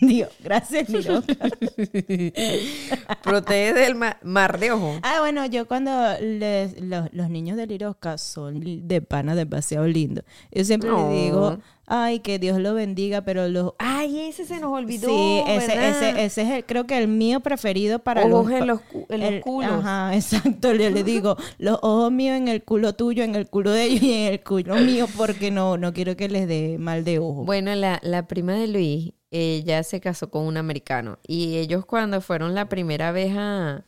Dios, 0.00 0.30
gracias, 0.42 0.88
Liroca. 0.88 1.34
Protege 3.22 3.74
del 3.74 3.94
ma- 3.96 4.16
mar 4.22 4.58
de 4.58 4.72
ojo. 4.72 4.98
Ah, 5.02 5.16
bueno, 5.20 5.44
yo 5.46 5.66
cuando 5.66 5.90
les- 6.20 6.80
los, 6.80 7.12
los 7.12 7.28
niños 7.30 7.56
de 7.56 7.66
Liroca 7.66 8.16
son 8.18 8.86
de 8.88 9.02
pana 9.02 9.34
demasiado 9.34 9.86
lindos. 9.86 10.24
Yo 10.52 10.64
siempre 10.64 10.88
No. 10.90 11.10
les 11.10 11.22
digo, 11.24 11.58
ay, 11.86 12.18
que 12.20 12.38
Dios 12.38 12.58
lo 12.58 12.74
bendiga, 12.74 13.22
pero 13.22 13.48
los... 13.48 13.72
Ay, 13.78 14.20
ese 14.28 14.44
se 14.44 14.58
nos 14.60 14.72
olvidó. 14.72 15.08
sí, 15.08 15.42
ese, 15.46 15.88
ese, 15.88 16.24
ese 16.24 16.42
es 16.42 16.50
el, 16.50 16.64
creo 16.64 16.86
que 16.86 16.98
el 16.98 17.08
mío 17.08 17.40
preferido 17.40 17.98
para 18.00 18.24
Ojos 18.26 18.50
los... 18.50 18.60
en 18.60 18.66
los, 18.66 18.80
cu- 18.80 19.06
en 19.08 19.20
los 19.20 19.30
el- 19.30 19.40
culos. 19.40 19.72
Ajá, 19.84 20.14
exacto. 20.14 20.72
Yo 20.74 20.90
le 20.90 21.04
digo, 21.04 21.36
los 21.58 21.78
ojos 21.82 22.10
míos 22.12 22.36
en 22.36 22.48
el 22.48 22.62
culo 22.64 22.94
tuyo, 22.94 23.22
en 23.24 23.34
el 23.34 23.48
culo 23.48 23.70
de 23.70 23.84
ellos 23.84 24.02
y 24.02 24.12
en 24.12 24.32
el 24.32 24.42
culo 24.42 24.74
mío, 24.76 25.06
porque 25.16 25.50
no, 25.50 25.76
no 25.78 25.92
quiero 25.92 26.16
que 26.16 26.28
les 26.28 26.46
dé 26.48 26.76
mal 26.78 27.04
de 27.04 27.18
ojo. 27.18 27.44
Bueno, 27.44 27.74
la, 27.74 28.00
la 28.02 28.26
prima 28.26 28.54
de 28.54 28.66
Luis, 28.66 29.12
ella 29.30 29.82
se 29.82 30.00
casó 30.00 30.30
con 30.30 30.44
un 30.46 30.56
americano. 30.56 31.18
Y 31.26 31.56
ellos 31.56 31.84
cuando 31.86 32.20
fueron 32.20 32.54
la 32.54 32.68
primera 32.68 33.12
vez 33.12 33.32
a, 33.36 33.84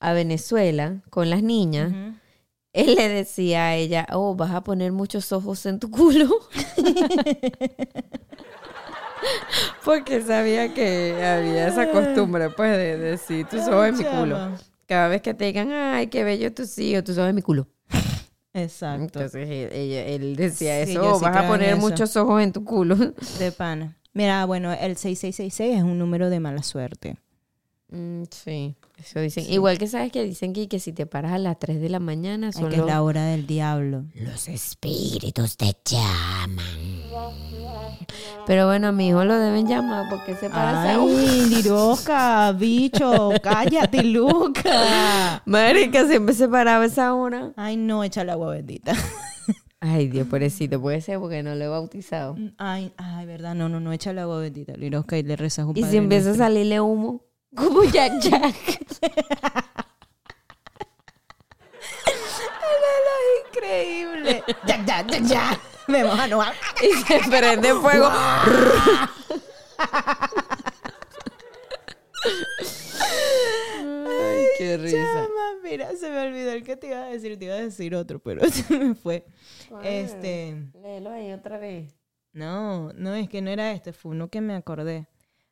a 0.00 0.12
Venezuela 0.12 1.02
con 1.10 1.30
las 1.30 1.42
niñas. 1.42 1.92
Él 2.76 2.94
le 2.94 3.08
decía 3.08 3.66
a 3.68 3.74
ella, 3.76 4.06
oh, 4.12 4.34
vas 4.34 4.50
a 4.52 4.62
poner 4.62 4.92
muchos 4.92 5.32
ojos 5.32 5.64
en 5.66 5.78
tu 5.80 5.90
culo. 5.90 6.28
Porque 9.84 10.20
sabía 10.22 10.72
que 10.74 11.12
había 11.24 11.68
esa 11.68 11.90
costumbre, 11.90 12.50
pues, 12.50 12.76
de 12.76 12.98
decir 12.98 13.46
tus 13.46 13.66
ojos 13.68 13.88
en 13.88 13.98
mi 13.98 14.04
culo. 14.04 14.56
Cada 14.86 15.08
vez 15.08 15.22
que 15.22 15.34
te 15.34 15.46
digan, 15.46 15.70
ay, 15.72 16.08
qué 16.08 16.24
bello 16.24 16.52
tus 16.52 16.76
hijos, 16.78 17.04
tus 17.04 17.16
ojos 17.18 17.30
en 17.30 17.36
mi 17.36 17.42
culo. 17.42 17.66
Exacto. 18.52 19.02
Entonces 19.20 19.48
él, 19.48 19.68
ella- 19.72 20.06
él 20.06 20.36
decía 20.36 20.84
Sí, 20.86 20.92
eso, 20.92 21.14
"Oh, 21.14 21.18
sí 21.18 21.24
vas 21.24 21.36
a 21.36 21.46
poner 21.46 21.76
muchos 21.76 22.16
ojos 22.16 22.42
en 22.42 22.52
tu 22.52 22.64
culo. 22.64 22.96
De 23.38 23.52
pana. 23.52 23.96
Mira, 24.14 24.44
bueno, 24.46 24.72
el 24.72 24.96
6666 24.96 25.76
es 25.76 25.82
un 25.82 25.98
número 25.98 26.30
de 26.30 26.40
mala 26.40 26.62
suerte. 26.62 27.16
Mm, 27.90 28.22
sí, 28.30 28.74
eso 28.96 29.20
dicen. 29.20 29.44
Igual 29.50 29.78
que 29.78 29.86
sabes 29.86 30.10
que 30.10 30.24
dicen 30.24 30.52
que, 30.52 30.68
que 30.68 30.80
si 30.80 30.92
te 30.92 31.06
paras 31.06 31.32
a 31.32 31.38
las 31.38 31.58
3 31.58 31.80
de 31.80 31.88
la 31.88 32.00
mañana 32.00 32.52
son 32.52 32.70
que 32.70 32.76
es 32.76 32.84
la 32.84 33.02
hora 33.02 33.26
del 33.26 33.46
diablo. 33.46 34.04
los 34.14 34.48
espíritus 34.48 35.56
te 35.56 35.76
llaman. 35.84 37.02
Pero 38.46 38.66
bueno, 38.66 38.88
a 38.88 38.92
mi 38.92 39.08
hijo 39.08 39.24
lo 39.24 39.38
deben 39.38 39.66
llamar 39.66 40.06
porque 40.08 40.34
se 40.36 40.48
para 40.48 40.82
a. 40.82 40.92
Ay, 40.92 41.46
Liroca, 41.48 42.52
bicho, 42.52 43.30
cállate, 43.42 44.02
Luca. 44.04 45.42
Marica, 45.44 46.06
siempre 46.06 46.34
se 46.34 46.48
paraba 46.48 46.84
a 46.84 46.86
esa 46.86 47.12
hora. 47.14 47.52
Ay, 47.56 47.76
no, 47.76 48.04
echa 48.04 48.22
el 48.22 48.30
agua 48.30 48.50
bendita. 48.50 48.94
Ay, 49.80 50.08
Dios, 50.08 50.26
pobrecito, 50.26 50.80
puede 50.80 51.00
ser 51.00 51.18
porque 51.18 51.42
no 51.42 51.54
lo 51.54 51.64
he 51.64 51.68
bautizado. 51.68 52.36
Ay, 52.56 52.92
ay, 52.96 53.26
verdad, 53.26 53.54
no, 53.54 53.68
no, 53.68 53.78
no, 53.78 53.92
echa 53.92 54.10
el 54.10 54.18
agua 54.18 54.38
bendita, 54.38 54.72
Liroca, 54.74 55.18
y 55.18 55.22
le 55.22 55.36
rezas 55.36 55.66
un 55.66 55.76
Y 55.76 55.84
si 55.84 55.96
empieza 55.96 56.30
a 56.30 56.34
salirle 56.34 56.80
humo, 56.80 57.22
como 57.54 57.84
Jack 57.84 58.20
Jack. 58.20 58.85
Increíble. 63.48 64.44
Ya, 64.66 64.84
ya, 64.84 65.06
ya, 65.06 65.18
ya. 65.18 65.60
Vemos 65.88 66.18
a 66.18 66.26
Noah. 66.26 66.52
y 66.82 66.92
se 67.04 67.20
prende 67.30 67.74
fuego. 67.74 68.08
Ay, 74.08 74.44
qué 74.58 74.76
risa. 74.76 74.96
Chama, 74.96 75.60
mira, 75.62 75.94
se 75.96 76.10
me 76.10 76.18
olvidó 76.26 76.52
el 76.52 76.62
que 76.64 76.76
te 76.76 76.88
iba 76.88 77.04
a 77.04 77.06
decir, 77.06 77.38
te 77.38 77.44
iba 77.46 77.54
a 77.54 77.58
decir 77.58 77.94
otro, 77.94 78.18
pero 78.18 78.44
se 78.50 78.76
me 78.76 78.94
fue. 78.94 79.26
Este, 79.82 80.56
Léelo 80.80 81.10
ahí 81.10 81.32
otra 81.32 81.58
vez. 81.58 81.94
no, 82.32 82.92
no, 82.94 83.14
es 83.14 83.28
que 83.28 83.42
no 83.42 83.50
era 83.50 83.72
este, 83.72 83.92
fue 83.92 84.12
uno 84.12 84.28
que 84.28 84.40
me 84.40 84.54
acordé. 84.54 85.06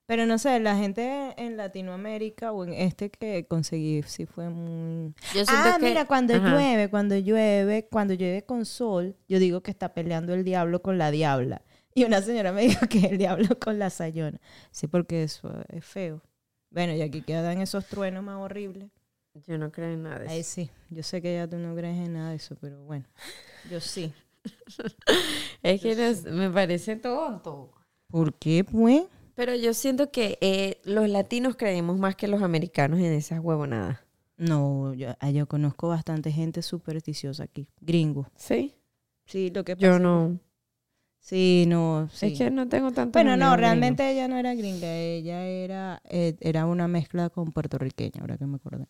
Pero 0.07 0.27
no 0.27 0.37
sé, 0.39 0.61
la 0.61 0.77
gente 0.77 1.33
en 1.39 1.57
Latinoamérica 1.57 2.53
o 2.53 2.65
en 2.65 2.75
este 2.75 3.11
que 3.11 3.47
conseguí, 3.47 4.03
sí 4.03 4.27
fue 4.27 4.51
muy... 4.51 5.15
Yo 5.35 5.43
Ah, 5.49 5.77
que- 5.81 5.87
mira, 5.87 6.05
cuando 6.05 6.35
Ajá. 6.35 6.51
llueve, 6.51 6.91
cuando 6.91 7.17
llueve, 7.17 7.87
cuando 7.91 8.13
llueve 8.13 8.45
con 8.45 8.67
sol, 8.67 9.17
yo 9.29 9.39
digo 9.39 9.63
que 9.63 9.71
está 9.71 9.95
peleando 9.95 10.35
el 10.35 10.45
diablo 10.45 10.83
con 10.83 10.99
la 10.99 11.11
diabla. 11.11 11.63
Y 11.95 12.05
una 12.05 12.21
señora 12.21 12.53
me 12.53 12.63
dijo 12.69 12.87
que 12.87 12.99
el 13.07 13.17
diablo 13.19 13.59
con 13.59 13.79
la 13.79 13.89
sayona. 13.89 14.39
Sí, 14.71 14.89
porque 14.89 15.23
eso 15.23 15.51
es 15.71 15.85
feo. 15.85 16.21
Bueno, 16.71 16.93
y 16.93 17.01
aquí 17.03 17.23
quedan 17.23 17.61
esos 17.63 17.87
truenos 17.87 18.23
más 18.25 18.37
horribles. 18.37 18.91
Yo 19.47 19.57
no 19.59 19.73
creo 19.73 19.91
en 19.93 20.03
nada 20.03 20.19
de 20.21 20.29
Ahí 20.29 20.41
eso. 20.41 20.51
sí, 20.53 20.71
yo 20.91 21.03
sé 21.03 21.23
que 21.23 21.35
ya 21.35 21.49
tú 21.49 21.57
no 21.57 21.75
crees 21.75 21.97
en 21.97 22.13
nada 22.13 22.31
de 22.31 22.37
eso, 22.37 22.57
pero 22.61 22.83
bueno, 22.85 23.07
yo 23.71 23.81
sí. 23.81 24.13
Es 25.63 25.81
que 25.81 25.95
nos- 25.97 26.25
me 26.25 26.51
parece 26.51 26.97
tonto. 26.97 27.73
¿Por 28.09 28.35
qué, 28.35 28.65
pues? 28.65 29.05
Pero 29.35 29.55
yo 29.57 29.75
siento 29.75 30.11
que 30.11 30.39
eh, 30.41 30.81
los 30.85 31.09
latinos 31.09 31.57
creemos 31.57 31.99
más 31.99 32.15
que 32.17 32.29
los 32.29 32.43
americanos 32.43 32.99
en 33.01 33.13
esas 33.13 33.41
huevonadas. 33.41 33.99
No, 34.37 34.95
yo, 34.95 35.15
ah, 35.21 35.31
yo 35.31 35.47
conozco 35.47 35.89
bastante 35.89 36.31
gente 36.33 36.63
supersticiosa 36.63 37.45
aquí, 37.45 37.69
gringo. 37.81 38.29
¿Sí? 38.37 38.75
Sí, 39.27 39.51
lo 39.55 39.65
que 39.65 39.77
Yo 39.77 39.91
pasa- 39.91 39.99
no. 40.01 40.39
Sí, 41.19 41.65
no, 41.69 42.09
sí. 42.13 42.27
Es 42.27 42.39
que 42.39 42.51
no 42.51 42.69
tengo 42.69 42.93
tanto. 42.93 43.13
Bueno, 43.19 43.35
no, 43.37 43.57
realmente 43.57 44.11
ella 44.11 44.29
no 44.29 44.37
era 44.37 44.55
gringa, 44.55 44.95
ella 44.95 45.47
era, 45.47 46.03
eh, 46.05 46.37
era 46.41 46.67
una 46.67 46.87
mezcla 46.87 47.31
con 47.31 47.51
puertorriqueña, 47.51 48.21
ahora 48.21 48.37
que 48.37 48.45
me 48.45 48.57
acordé. 48.57 48.87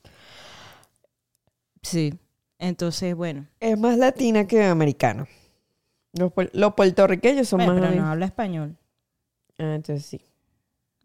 Sí, 1.83 2.13
entonces, 2.59 3.15
bueno, 3.15 3.47
Es 3.61 3.79
más 3.79 3.97
latina 3.99 4.47
que 4.47 4.65
americano. 4.65 5.27
Los, 6.13 6.33
puer- 6.33 6.51
los 6.55 6.75
puertorriqueños 6.75 7.49
son 7.49 7.59
bueno 7.59 7.75
más. 7.75 7.91
pero 7.91 8.03
no 8.03 8.09
habla 8.09 8.27
español, 8.27 8.77
Ah, 9.59 9.75
entonces 9.77 10.05
sí. 10.05 10.21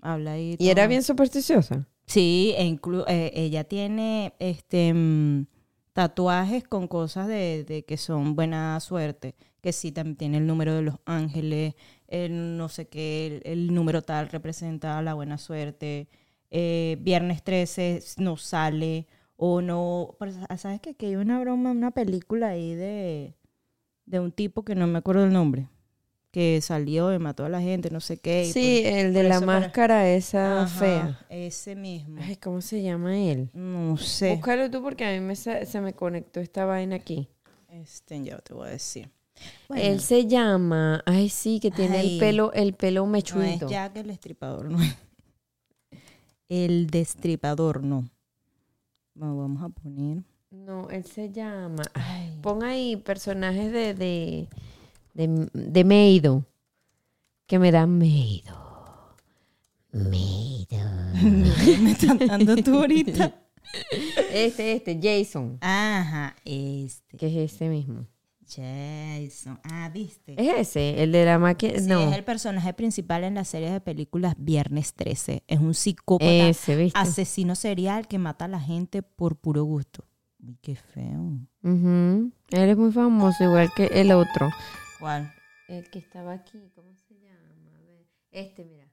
Habla 0.01 0.33
ahí. 0.33 0.55
¿Y 0.59 0.69
era 0.69 0.87
bien 0.87 1.03
supersticiosa? 1.03 1.87
Sí, 2.05 2.53
e 2.57 2.65
inclu- 2.65 3.05
eh, 3.07 3.31
ella 3.35 3.63
tiene 3.65 4.33
este 4.39 4.93
mm, 4.93 5.45
tatuajes 5.93 6.63
con 6.63 6.87
cosas 6.87 7.27
de, 7.27 7.63
de 7.63 7.83
que 7.85 7.97
son 7.97 8.35
buena 8.35 8.79
suerte. 8.79 9.35
Que 9.61 9.73
sí, 9.73 9.91
también 9.91 10.15
tiene 10.15 10.37
el 10.37 10.47
número 10.47 10.73
de 10.73 10.81
los 10.81 10.95
ángeles, 11.05 11.75
el 12.07 12.57
no 12.57 12.69
sé 12.69 12.87
qué, 12.87 13.41
el, 13.45 13.51
el 13.51 13.73
número 13.73 14.01
tal 14.01 14.29
representa 14.29 15.01
la 15.01 15.13
buena 15.13 15.37
suerte. 15.37 16.07
eh, 16.49 16.97
viernes 17.01 17.43
13 17.43 18.01
no 18.17 18.37
sale 18.37 19.05
o 19.35 19.61
no. 19.61 20.15
¿Sabes 20.57 20.79
qué? 20.81 20.95
Que 20.95 21.07
hay 21.07 21.15
una 21.17 21.39
broma, 21.39 21.71
una 21.71 21.91
película 21.91 22.47
ahí 22.49 22.73
de, 22.73 23.35
de 24.05 24.19
un 24.19 24.31
tipo 24.31 24.63
que 24.63 24.75
no 24.75 24.87
me 24.87 24.99
acuerdo 24.99 25.25
el 25.25 25.33
nombre. 25.33 25.67
Que 26.31 26.61
salió 26.61 27.13
y 27.13 27.19
mató 27.19 27.45
a 27.45 27.49
la 27.49 27.59
gente, 27.61 27.89
no 27.89 27.99
sé 28.01 28.17
qué. 28.17 28.45
y 28.45 28.51
Sí, 28.51 28.81
por- 28.83 28.93
el 28.93 29.13
de 29.13 29.23
la 29.23 29.39
para- 29.39 29.45
máscara 29.59 30.09
esa 30.09 30.63
Ajá, 30.63 30.79
fea. 30.79 31.25
Ese 31.29 31.75
mismo. 31.75 32.19
Ay, 32.21 32.35
¿cómo 32.35 32.61
se 32.61 32.81
llama 32.83 33.17
él? 33.17 33.49
No 33.53 33.97
sé. 33.97 34.35
Búscalo 34.35 34.69
tú 34.69 34.81
porque 34.83 35.05
a 35.05 35.11
mí 35.11 35.19
me 35.21 35.35
se 35.35 35.81
me 35.81 35.93
conectó 35.93 36.39
esta 36.39 36.65
vaina 36.65 36.95
aquí. 36.97 37.27
Este, 37.69 38.21
ya 38.23 38.37
te 38.39 38.53
voy 38.53 38.67
a 38.67 38.71
decir. 38.71 39.09
Él 39.73 40.01
se 40.01 40.27
llama, 40.27 41.01
ay 41.05 41.29
sí, 41.29 41.59
que 41.61 41.71
tiene 41.71 41.97
Ay. 41.97 42.13
el 42.15 42.19
pelo, 42.19 42.51
el 42.53 42.73
pelo 42.73 43.05
no 43.07 43.15
es. 43.15 43.59
Jack 43.67 43.95
el 43.95 44.09
estripador, 44.09 44.69
no 44.69 44.81
es. 44.83 44.95
El 46.49 46.87
destripador, 46.89 47.83
no. 47.83 48.09
Bueno, 49.13 49.37
vamos 49.37 49.63
a 49.63 49.69
poner. 49.69 50.23
No, 50.51 50.89
él 50.89 51.05
se 51.05 51.31
llama. 51.31 51.83
Ay, 51.93 52.33
pon 52.41 52.63
ahí 52.63 52.95
personajes 52.97 53.71
de, 53.71 53.93
de, 53.93 54.47
de, 55.13 55.49
de 55.53 55.83
Meido. 55.83 56.45
Que 57.45 57.59
me 57.59 57.71
dan 57.71 57.97
Meido. 57.97 59.15
Meido. 59.91 60.77
me 61.81 61.91
están 61.91 62.19
dando 62.19 62.55
tú 62.57 62.79
ahorita. 62.79 63.35
Este, 64.33 64.73
este, 64.73 64.99
Jason. 64.99 65.59
Ajá, 65.61 66.35
este. 66.43 67.17
Que 67.17 67.27
es 67.27 67.53
ese 67.53 67.69
mismo. 67.69 68.07
Jason. 68.49 69.59
Ah, 69.63 69.91
¿viste? 69.93 70.33
Es 70.37 70.69
ese, 70.69 71.03
el 71.03 71.11
de 71.11 71.25
la 71.25 71.37
máquina. 71.37 71.77
Sí, 71.77 71.85
no, 71.87 71.99
es 72.09 72.15
el 72.15 72.23
personaje 72.23 72.73
principal 72.73 73.23
en 73.23 73.35
la 73.35 73.45
serie 73.45 73.69
de 73.69 73.79
películas 73.79 74.33
Viernes 74.39 74.95
13. 74.95 75.43
Es 75.47 75.59
un 75.59 75.75
psicópata, 75.75 76.31
ese, 76.31 76.75
¿viste? 76.75 76.99
asesino 76.99 77.53
serial 77.53 78.07
que 78.07 78.17
mata 78.17 78.45
a 78.45 78.47
la 78.47 78.59
gente 78.59 79.03
por 79.03 79.35
puro 79.35 79.63
gusto. 79.63 80.03
Qué 80.61 80.75
feo. 80.75 81.37
Ujú. 81.63 82.31
Él 82.49 82.69
es 82.69 82.77
muy 82.77 82.91
famoso, 82.91 83.43
igual 83.43 83.69
que 83.75 83.85
el 83.87 84.11
otro. 84.11 84.49
¿Cuál? 84.99 85.31
El 85.67 85.89
que 85.89 85.99
estaba 85.99 86.33
aquí, 86.33 86.71
¿cómo 86.75 86.93
se 87.07 87.13
llama? 87.19 87.77
A 87.77 87.81
ver. 87.81 88.05
Este, 88.31 88.65
mira. 88.65 88.87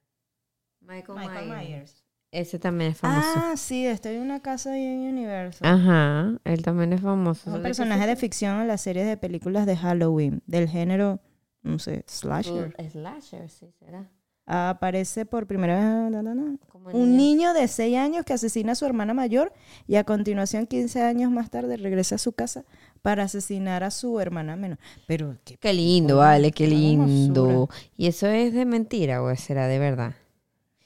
Michael, 0.81 1.19
Michael 1.19 1.49
Myers. 1.49 1.67
Myers. 1.69 2.05
Ese 2.33 2.59
también 2.59 2.91
es 2.91 2.99
famoso. 2.99 3.29
Ah, 3.35 3.55
sí, 3.57 3.87
estoy 3.87 4.17
en 4.17 4.23
una 4.23 4.41
casa 4.41 4.73
ahí 4.73 4.85
en 4.85 5.09
Universo. 5.09 5.65
Ajá, 5.65 6.39
él 6.45 6.63
también 6.63 6.93
es 6.93 7.01
famoso. 7.01 7.41
Es 7.41 7.47
un 7.47 7.53
¿De 7.55 7.59
qué 7.59 7.63
personaje 7.63 8.03
se- 8.03 8.09
de 8.09 8.17
ficción 8.17 8.61
en 8.61 8.69
las 8.69 8.81
series 8.83 9.07
de 9.07 9.17
películas 9.17 9.65
de 9.67 9.77
Halloween, 9.77 10.43
del 10.47 10.69
género, 10.69 11.21
no 11.63 11.79
sé, 11.79 12.05
slasher. 12.07 12.75
Slasher, 12.91 13.49
sí, 13.49 13.73
será. 13.79 14.11
Aparece 14.47 15.27
por 15.27 15.47
primera 15.47 15.75
vez 15.75 16.59
Como 16.69 16.91
un 16.93 17.17
niño 17.17 17.53
de 17.53 17.67
6 17.67 17.97
años 17.97 18.25
que 18.25 18.33
asesina 18.33 18.73
a 18.73 18.75
su 18.77 18.87
hermana 18.87 19.13
mayor 19.13 19.53
y 19.89 19.97
a 19.97 20.05
continuación 20.05 20.67
15 20.69 21.03
años 21.03 21.33
más 21.33 21.51
tarde 21.51 21.77
regresa 21.77 22.15
a 22.15 22.19
su 22.19 22.33
casa 22.33 22.65
para 23.03 23.25
asesinar 23.25 23.83
a 23.83 23.91
su 23.91 24.21
hermana 24.21 24.55
menor. 24.55 24.79
Pero 25.09 25.37
qué 25.45 25.57
Qué 25.57 25.73
lindo, 25.73 26.19
vale, 26.19 26.53
qué 26.53 26.69
lindo. 26.69 27.69
¿Y 27.97 28.07
eso 28.07 28.29
es 28.29 28.53
de 28.55 28.65
mentira 28.65 29.23
o 29.23 29.35
será 29.35 29.67
de 29.67 29.79
verdad? 29.81 30.15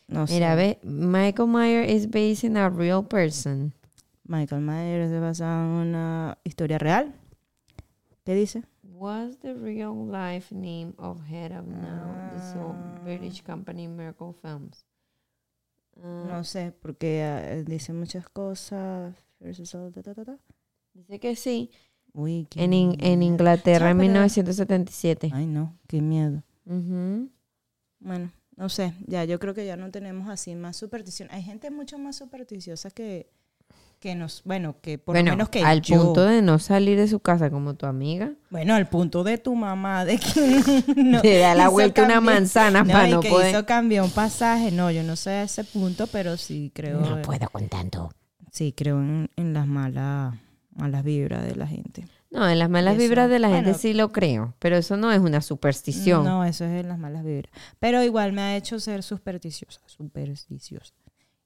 no 0.08 0.26
sé. 0.26 0.34
Mira, 0.34 0.54
ve, 0.54 0.78
Michael 0.82 1.48
Myers 1.48 1.90
is 1.90 2.10
based 2.10 2.44
in 2.44 2.56
a 2.56 2.68
real 2.68 3.06
person. 3.06 3.72
Michael 4.24 4.60
Myers 4.60 5.10
se 5.10 5.18
basa 5.18 5.44
en 5.44 5.68
una 5.68 6.38
historia 6.44 6.78
real. 6.78 7.14
¿Qué 8.24 8.34
dice? 8.34 8.62
What's 9.00 9.38
the 9.38 9.54
real 9.54 9.94
life 9.94 10.52
name 10.54 10.92
of 10.98 11.22
head 11.26 11.52
of 11.52 11.66
now? 11.66 12.30
The 12.34 12.52
sold 12.52 12.76
British 13.02 13.42
company 13.42 13.88
Miracle 13.88 14.34
Films. 14.42 14.84
Ah, 16.02 16.26
No 16.28 16.44
sé, 16.44 16.72
porque 16.82 17.20
eh, 17.22 17.64
dice 17.66 17.94
muchas 17.94 18.28
cosas. 18.28 19.14
Dice 20.92 21.18
que 21.18 21.34
sí. 21.34 21.70
Uy, 22.12 22.46
qué 22.50 22.64
En, 22.64 22.72
In- 22.74 22.96
en 23.00 23.20
miedo. 23.20 23.32
Inglaterra 23.32 23.90
en 23.90 23.96
Ya, 23.96 24.02
pero- 24.02 24.12
1977. 24.12 25.30
Ay, 25.32 25.46
no, 25.46 25.78
qué 25.88 26.02
miedo. 26.02 26.42
Bueno, 28.00 28.30
no 28.56 28.68
sé, 28.68 28.92
ya 29.06 29.24
yo 29.24 29.38
creo 29.38 29.54
que 29.54 29.64
ya 29.64 29.76
no 29.76 29.90
tenemos 29.90 30.28
así 30.28 30.54
más 30.56 30.76
superstición. 30.76 31.28
Hay 31.32 31.42
gente 31.42 31.70
mucho 31.70 31.96
más 31.98 32.16
supersticiosa 32.16 32.90
que, 32.90 33.30
que 34.00 34.14
nos, 34.14 34.42
bueno, 34.44 34.76
que 34.80 34.98
por 34.98 35.14
bueno, 35.14 35.30
lo 35.30 35.36
menos 35.36 35.48
que 35.50 35.62
al 35.62 35.82
yo. 35.82 36.02
punto 36.02 36.24
de 36.24 36.40
no 36.40 36.58
salir 36.58 36.98
de 36.98 37.06
su 37.06 37.20
casa 37.20 37.50
como 37.50 37.74
tu 37.74 37.86
amiga. 37.86 38.32
Bueno, 38.48 38.74
al 38.74 38.88
punto 38.88 39.22
de 39.22 39.36
tu 39.38 39.54
mamá, 39.54 40.04
de 40.06 40.18
que 40.18 40.94
no, 40.96 41.20
Te 41.20 41.38
da 41.38 41.54
la 41.54 41.68
vuelta 41.68 42.04
una 42.04 42.20
manzana 42.20 42.82
no, 42.82 42.90
para 42.92 43.08
no 43.08 43.20
que 43.20 43.28
poder. 43.28 43.50
hizo 43.50 43.66
cambiar 43.66 44.02
un 44.04 44.10
pasaje. 44.10 44.70
No, 44.72 44.90
yo 44.90 45.02
no 45.02 45.16
sé 45.16 45.30
a 45.30 45.42
ese 45.42 45.64
punto, 45.64 46.06
pero 46.06 46.36
sí 46.38 46.72
creo. 46.74 47.00
con 47.52 47.68
tanto. 47.68 48.10
Sí, 48.50 48.72
creo 48.76 48.98
en, 48.98 49.30
en 49.36 49.52
las 49.52 49.66
malas, 49.66 50.34
malas 50.74 51.04
vibras 51.04 51.44
de 51.44 51.54
la 51.54 51.66
gente. 51.66 52.06
No, 52.30 52.48
en 52.48 52.58
las 52.60 52.70
malas 52.70 52.94
Eso. 52.94 53.02
vibras 53.02 53.28
de 53.28 53.40
la 53.40 53.48
gente 53.48 53.74
sí 53.74 53.92
lo 53.92 54.12
creo, 54.12 54.54
pero 54.60 54.76
eso 54.76 54.96
no 54.96 55.12
es 55.12 55.18
una 55.18 55.40
superstición. 55.40 56.24
No, 56.24 56.44
eso 56.44 56.64
es 56.64 56.80
en 56.80 56.88
las 56.88 56.98
malas 56.98 57.24
vibras. 57.24 57.52
Pero 57.80 58.02
igual 58.04 58.32
me 58.32 58.40
ha 58.42 58.56
hecho 58.56 58.78
ser 58.78 59.02
supersticiosa, 59.02 59.80
supersticiosa. 59.86 60.94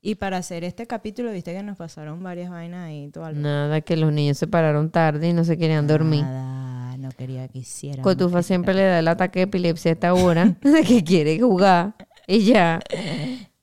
Y 0.06 0.16
para 0.16 0.36
hacer 0.36 0.64
este 0.64 0.86
capítulo, 0.86 1.32
viste 1.32 1.54
que 1.54 1.62
nos 1.62 1.78
pasaron 1.78 2.22
varias 2.22 2.50
vainas 2.50 2.88
ahí. 2.88 3.08
Todo. 3.08 3.32
Nada, 3.32 3.80
que 3.80 3.96
los 3.96 4.12
niños 4.12 4.36
se 4.36 4.46
pararon 4.46 4.90
tarde 4.90 5.30
y 5.30 5.32
no 5.32 5.44
se 5.44 5.56
querían 5.56 5.86
dormir. 5.86 6.20
Nada, 6.20 6.98
no 6.98 7.08
quería 7.08 7.48
que 7.48 7.60
hiciera. 7.60 8.02
Cotufa 8.02 8.42
siempre 8.42 8.74
le 8.74 8.82
da 8.82 8.98
el 8.98 9.08
ataque 9.08 9.38
de 9.38 9.44
epilepsia 9.44 9.92
a 9.92 9.94
esta 9.94 10.12
hora, 10.12 10.56
que 10.86 11.02
quiere 11.02 11.40
jugar 11.40 11.94
y 12.26 12.44
ya. 12.44 12.80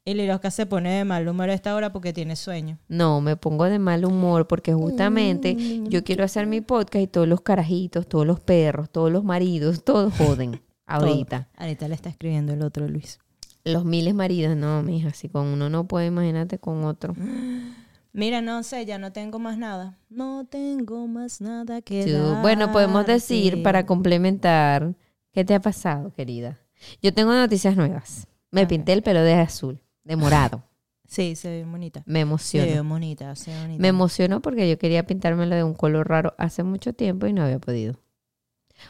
Y 0.03 0.15
Lirosca 0.15 0.49
se 0.49 0.65
pone 0.65 0.89
de 0.89 1.05
mal 1.05 1.27
humor 1.27 1.51
a 1.51 1.53
esta 1.53 1.75
hora 1.75 1.93
porque 1.93 2.11
tiene 2.11 2.35
sueño. 2.35 2.79
No, 2.87 3.21
me 3.21 3.37
pongo 3.37 3.65
de 3.65 3.77
mal 3.77 4.03
humor 4.03 4.47
porque 4.47 4.73
justamente 4.73 5.55
yo 5.89 6.03
quiero 6.03 6.23
hacer 6.23 6.47
mi 6.47 6.61
podcast 6.61 7.03
y 7.03 7.07
todos 7.07 7.27
los 7.27 7.41
carajitos, 7.41 8.07
todos 8.07 8.25
los 8.25 8.39
perros, 8.39 8.89
todos 8.89 9.11
los 9.11 9.23
maridos, 9.23 9.83
todos 9.83 10.11
joden 10.17 10.59
ahorita. 10.87 11.49
Ahorita 11.55 11.87
le 11.87 11.93
está 11.93 12.09
escribiendo 12.09 12.51
el 12.51 12.63
otro 12.63 12.87
Luis. 12.87 13.19
Los 13.63 13.85
miles 13.85 14.13
maridos, 14.13 14.55
no, 14.57 14.81
mija, 14.83 15.11
si 15.13 15.29
con 15.29 15.47
uno 15.47 15.69
no 15.69 15.87
puede, 15.87 16.07
imagínate 16.07 16.57
con 16.59 16.83
otro. 16.83 17.13
Mira, 18.13 18.41
no 18.41 18.61
sé, 18.63 18.85
ya 18.85 18.97
no 18.97 19.13
tengo 19.13 19.39
más 19.39 19.57
nada. 19.57 19.97
No 20.09 20.45
tengo 20.45 21.07
más 21.07 21.39
nada 21.39 21.81
que 21.81 22.05
Tú- 22.05 22.41
bueno, 22.41 22.71
podemos 22.71 23.05
decir 23.05 23.63
para 23.63 23.85
complementar, 23.85 24.95
¿qué 25.31 25.45
te 25.45 25.53
ha 25.55 25.61
pasado, 25.61 26.11
querida? 26.13 26.59
Yo 27.01 27.13
tengo 27.13 27.31
noticias 27.33 27.77
nuevas. 27.77 28.27
Me 28.49 28.67
pinté 28.67 28.91
el 28.93 29.01
pelo 29.03 29.21
de 29.21 29.33
azul, 29.35 29.81
de 30.03 30.15
morado. 30.15 30.63
Sí, 31.11 31.35
se 31.35 31.49
ve 31.49 31.65
bonita. 31.65 32.03
Me 32.05 32.13
Se 32.13 32.15
ve 32.15 32.21
emocionó. 32.21 32.83
bonita, 32.89 33.35
se 33.35 33.51
ve 33.51 33.61
bonita. 33.63 33.81
Me 33.81 33.89
emocionó 33.89 34.41
porque 34.41 34.69
yo 34.69 34.77
quería 34.79 35.05
pintármelo 35.05 35.53
de 35.57 35.63
un 35.65 35.73
color 35.73 36.07
raro 36.07 36.33
hace 36.37 36.63
mucho 36.63 36.93
tiempo 36.93 37.27
y 37.27 37.33
no 37.33 37.43
había 37.43 37.59
podido. 37.59 37.95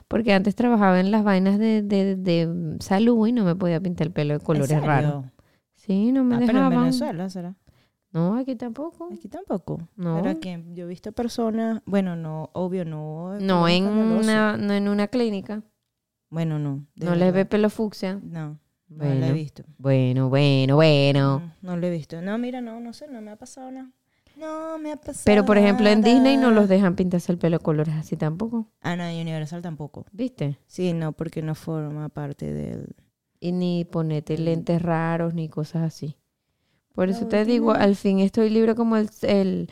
Porque 0.07 0.33
antes 0.33 0.55
trabajaba 0.55 0.99
en 0.99 1.11
las 1.11 1.23
vainas 1.23 1.57
de, 1.59 1.81
de, 1.81 2.15
de 2.15 2.77
salud 2.79 3.27
y 3.27 3.31
no 3.31 3.43
me 3.45 3.55
podía 3.55 3.79
pintar 3.79 4.07
el 4.07 4.13
pelo 4.13 4.33
de 4.33 4.39
¿En 4.39 4.45
colores 4.45 4.83
raros. 4.83 5.25
Sí, 5.75 6.11
no 6.11 6.23
me 6.23 6.35
Ah, 6.35 6.39
pero 6.39 6.51
en 6.51 6.55
dejaban. 6.57 6.79
Venezuela 6.83 7.29
será. 7.29 7.55
No, 8.11 8.35
aquí 8.37 8.55
tampoco. 8.55 9.09
Aquí 9.13 9.29
tampoco. 9.29 9.87
No. 9.95 10.17
Pero 10.17 10.29
aquí 10.31 10.55
yo 10.73 10.83
he 10.83 10.87
visto 10.87 11.11
personas, 11.13 11.81
bueno, 11.85 12.15
no, 12.15 12.49
obvio, 12.53 12.83
no. 12.85 13.39
No 13.39 13.67
en, 13.69 13.85
una, 13.87 14.57
no 14.57 14.73
en 14.73 14.87
una 14.89 15.07
clínica. 15.07 15.63
Bueno, 16.29 16.59
no. 16.59 16.85
No 16.95 17.15
les 17.15 17.33
ve 17.33 17.45
pelo 17.45 17.69
fucsia. 17.69 18.19
No, 18.21 18.57
no 18.89 19.05
lo 19.05 19.25
he 19.25 19.33
visto. 19.33 19.63
Bueno, 19.77 20.29
bueno, 20.29 20.75
bueno. 20.75 21.39
No, 21.39 21.53
no 21.61 21.77
lo 21.77 21.87
he 21.87 21.89
visto. 21.89 22.21
No, 22.21 22.37
mira, 22.37 22.59
no, 22.61 22.79
no 22.79 22.91
sé, 22.93 23.07
no 23.07 23.21
me 23.21 23.31
ha 23.31 23.37
pasado 23.37 23.71
nada. 23.71 23.89
No 24.41 24.79
me 24.79 24.91
ha 24.91 24.95
pasado 24.97 25.21
Pero 25.25 25.45
por 25.45 25.59
ejemplo 25.59 25.87
en 25.87 26.01
Disney 26.01 26.35
no 26.35 26.49
los 26.49 26.67
dejan 26.67 26.95
pintarse 26.95 27.31
el 27.31 27.37
pelo 27.37 27.59
de 27.59 27.63
colores 27.63 27.93
así 27.93 28.17
tampoco. 28.17 28.67
Ah, 28.81 28.95
no, 28.95 29.09
y 29.09 29.21
Universal 29.21 29.61
tampoco. 29.61 30.07
¿Viste? 30.11 30.57
Sí, 30.65 30.93
no, 30.93 31.11
porque 31.11 31.43
no 31.43 31.53
forma 31.53 32.09
parte 32.09 32.51
del... 32.51 32.95
Y 33.39 33.51
ni 33.51 33.85
ponete 33.85 34.39
lentes 34.39 34.81
raros 34.81 35.35
ni 35.35 35.47
cosas 35.47 35.83
así. 35.83 36.17
Por 36.93 37.09
eso 37.09 37.27
te 37.27 37.45
digo, 37.45 37.71
al 37.71 37.95
fin 37.95 38.19
estoy 38.19 38.49
libre 38.49 38.73
como 38.73 38.97
el, 38.97 39.09
el, 39.21 39.69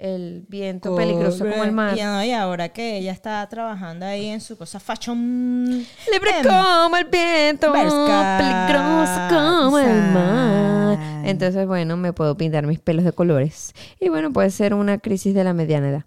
el 0.00 0.46
viento 0.48 0.96
peligroso 0.96 1.46
como 1.48 1.62
el 1.62 1.72
mar. 1.72 1.96
Y, 1.96 2.02
no, 2.02 2.24
y 2.24 2.32
ahora 2.32 2.70
que 2.70 2.96
ella 2.96 3.12
está 3.12 3.46
trabajando 3.48 4.06
ahí 4.06 4.26
en 4.26 4.40
su 4.40 4.56
cosa 4.56 4.80
fashion... 4.80 5.86
Libre 6.10 6.30
Em, 6.38 6.46
como 6.46 6.96
el 6.96 7.04
viento, 7.04 7.70
Berska. 7.72 8.38
peligroso 8.38 9.20
como 9.28 9.78
el 9.78 10.02
mar. 10.12 10.98
Entonces, 11.24 11.66
bueno, 11.66 11.96
me 11.96 12.12
puedo 12.12 12.36
pintar 12.36 12.66
mis 12.66 12.80
pelos 12.80 13.04
de 13.04 13.12
colores. 13.12 13.74
Y 14.00 14.08
bueno, 14.08 14.32
puede 14.32 14.50
ser 14.50 14.74
una 14.74 14.98
crisis 14.98 15.34
de 15.34 15.44
la 15.44 15.52
mediana 15.52 15.90
edad. 15.90 16.04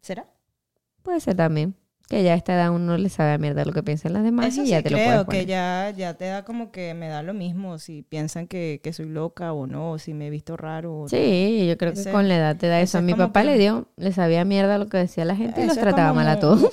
¿Será? 0.00 0.26
Puede 1.02 1.20
ser 1.20 1.36
también. 1.36 1.74
Que 2.08 2.22
ya 2.22 2.32
a 2.32 2.36
esta 2.36 2.54
edad 2.54 2.70
uno 2.70 2.96
le 2.96 3.10
sabe 3.10 3.32
a 3.34 3.38
mierda 3.38 3.66
lo 3.66 3.72
que 3.74 3.82
piensan 3.82 4.14
las 4.14 4.22
demás 4.24 4.46
Eso 4.46 4.62
y 4.62 4.64
sí 4.64 4.70
ya 4.70 4.82
te 4.82 4.88
lo 4.88 4.96
creo 4.96 5.26
puedes 5.26 5.42
que 5.42 5.46
ya, 5.46 5.92
ya 5.94 6.14
te 6.14 6.24
da 6.24 6.42
como 6.42 6.70
que 6.70 6.94
me 6.94 7.08
da 7.08 7.22
lo 7.22 7.34
mismo 7.34 7.78
si 7.78 8.00
piensan 8.02 8.46
que, 8.46 8.80
que 8.82 8.94
soy 8.94 9.10
loca 9.10 9.52
o 9.52 9.66
no, 9.66 9.90
o 9.92 9.98
si 9.98 10.14
me 10.14 10.28
he 10.28 10.30
visto 10.30 10.56
raro. 10.56 11.00
o- 11.00 11.08
Sí, 11.08 11.66
yo 11.68 11.76
creo 11.76 11.92
que 11.92 12.10
con 12.10 12.26
la 12.28 12.36
edad 12.36 12.56
te 12.56 12.66
da 12.68 12.80
eso. 12.80 12.96
A 12.96 13.02
mi 13.02 13.12
papá 13.12 13.42
que- 13.42 13.48
le 13.48 13.58
dio, 13.58 13.88
le 13.96 14.12
sabía 14.12 14.44
mierda 14.46 14.78
lo 14.78 14.86
que 14.88 14.96
decía 14.96 15.26
la 15.26 15.36
gente 15.36 15.62
y 15.62 15.66
los 15.66 15.76
trataba 15.76 16.14
mal 16.14 16.28
a 16.28 16.40
todos. 16.40 16.70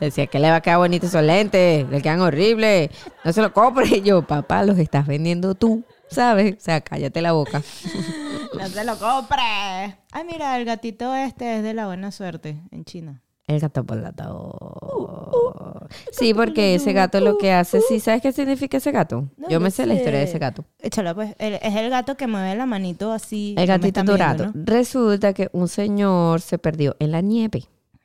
Decía 0.00 0.26
que 0.26 0.38
le 0.38 0.50
va 0.50 0.56
a 0.56 0.60
quedar 0.60 0.78
bonito 0.78 1.06
esos 1.06 1.22
lentes, 1.22 1.88
le 1.88 2.02
quedan 2.02 2.20
horribles, 2.20 2.90
no 3.24 3.32
se 3.32 3.40
lo 3.40 3.52
compre. 3.52 3.86
Y 3.86 4.02
yo, 4.02 4.22
papá, 4.22 4.64
los 4.64 4.78
estás 4.78 5.06
vendiendo 5.06 5.54
tú, 5.54 5.84
¿sabes? 6.12 6.56
O 6.56 6.60
sea, 6.60 6.80
cállate 6.80 7.20
la 7.22 7.32
boca. 7.32 7.62
¡No 8.58 8.66
se 8.68 8.84
lo 8.84 8.96
compre! 8.98 9.38
Ay, 10.12 10.24
mira, 10.30 10.56
el 10.58 10.64
gatito 10.64 11.14
este 11.14 11.56
es 11.58 11.62
de 11.62 11.74
la 11.74 11.86
buena 11.86 12.10
suerte 12.12 12.60
en 12.70 12.84
China. 12.84 13.22
El 13.46 13.58
gato 13.60 13.84
por 13.84 13.96
la 13.98 14.12
to- 14.12 15.88
Sí, 16.12 16.32
porque 16.32 16.74
ese 16.76 16.92
gato 16.92 17.20
lo 17.20 17.38
que 17.38 17.52
hace, 17.52 17.80
¿sí 17.80 17.98
sabes 18.00 18.22
qué 18.22 18.32
significa 18.32 18.76
ese 18.76 18.92
gato? 18.92 19.28
No, 19.36 19.48
Yo 19.48 19.60
me 19.60 19.70
sé 19.70 19.84
la 19.86 19.94
historia 19.94 20.20
de 20.20 20.24
ese 20.26 20.38
gato. 20.38 20.64
Échala, 20.78 21.14
pues. 21.14 21.34
El- 21.38 21.54
es 21.54 21.74
el 21.74 21.90
gato 21.90 22.16
que 22.16 22.26
mueve 22.26 22.54
la 22.54 22.66
manito 22.66 23.12
así. 23.12 23.54
El 23.58 23.66
gatito 23.66 24.02
dorado. 24.04 24.46
¿no? 24.46 24.52
Resulta 24.64 25.32
que 25.32 25.48
un 25.52 25.68
señor 25.68 26.40
se 26.40 26.58
perdió 26.58 26.96
en 26.98 27.10
la 27.10 27.20
nieve 27.20 27.64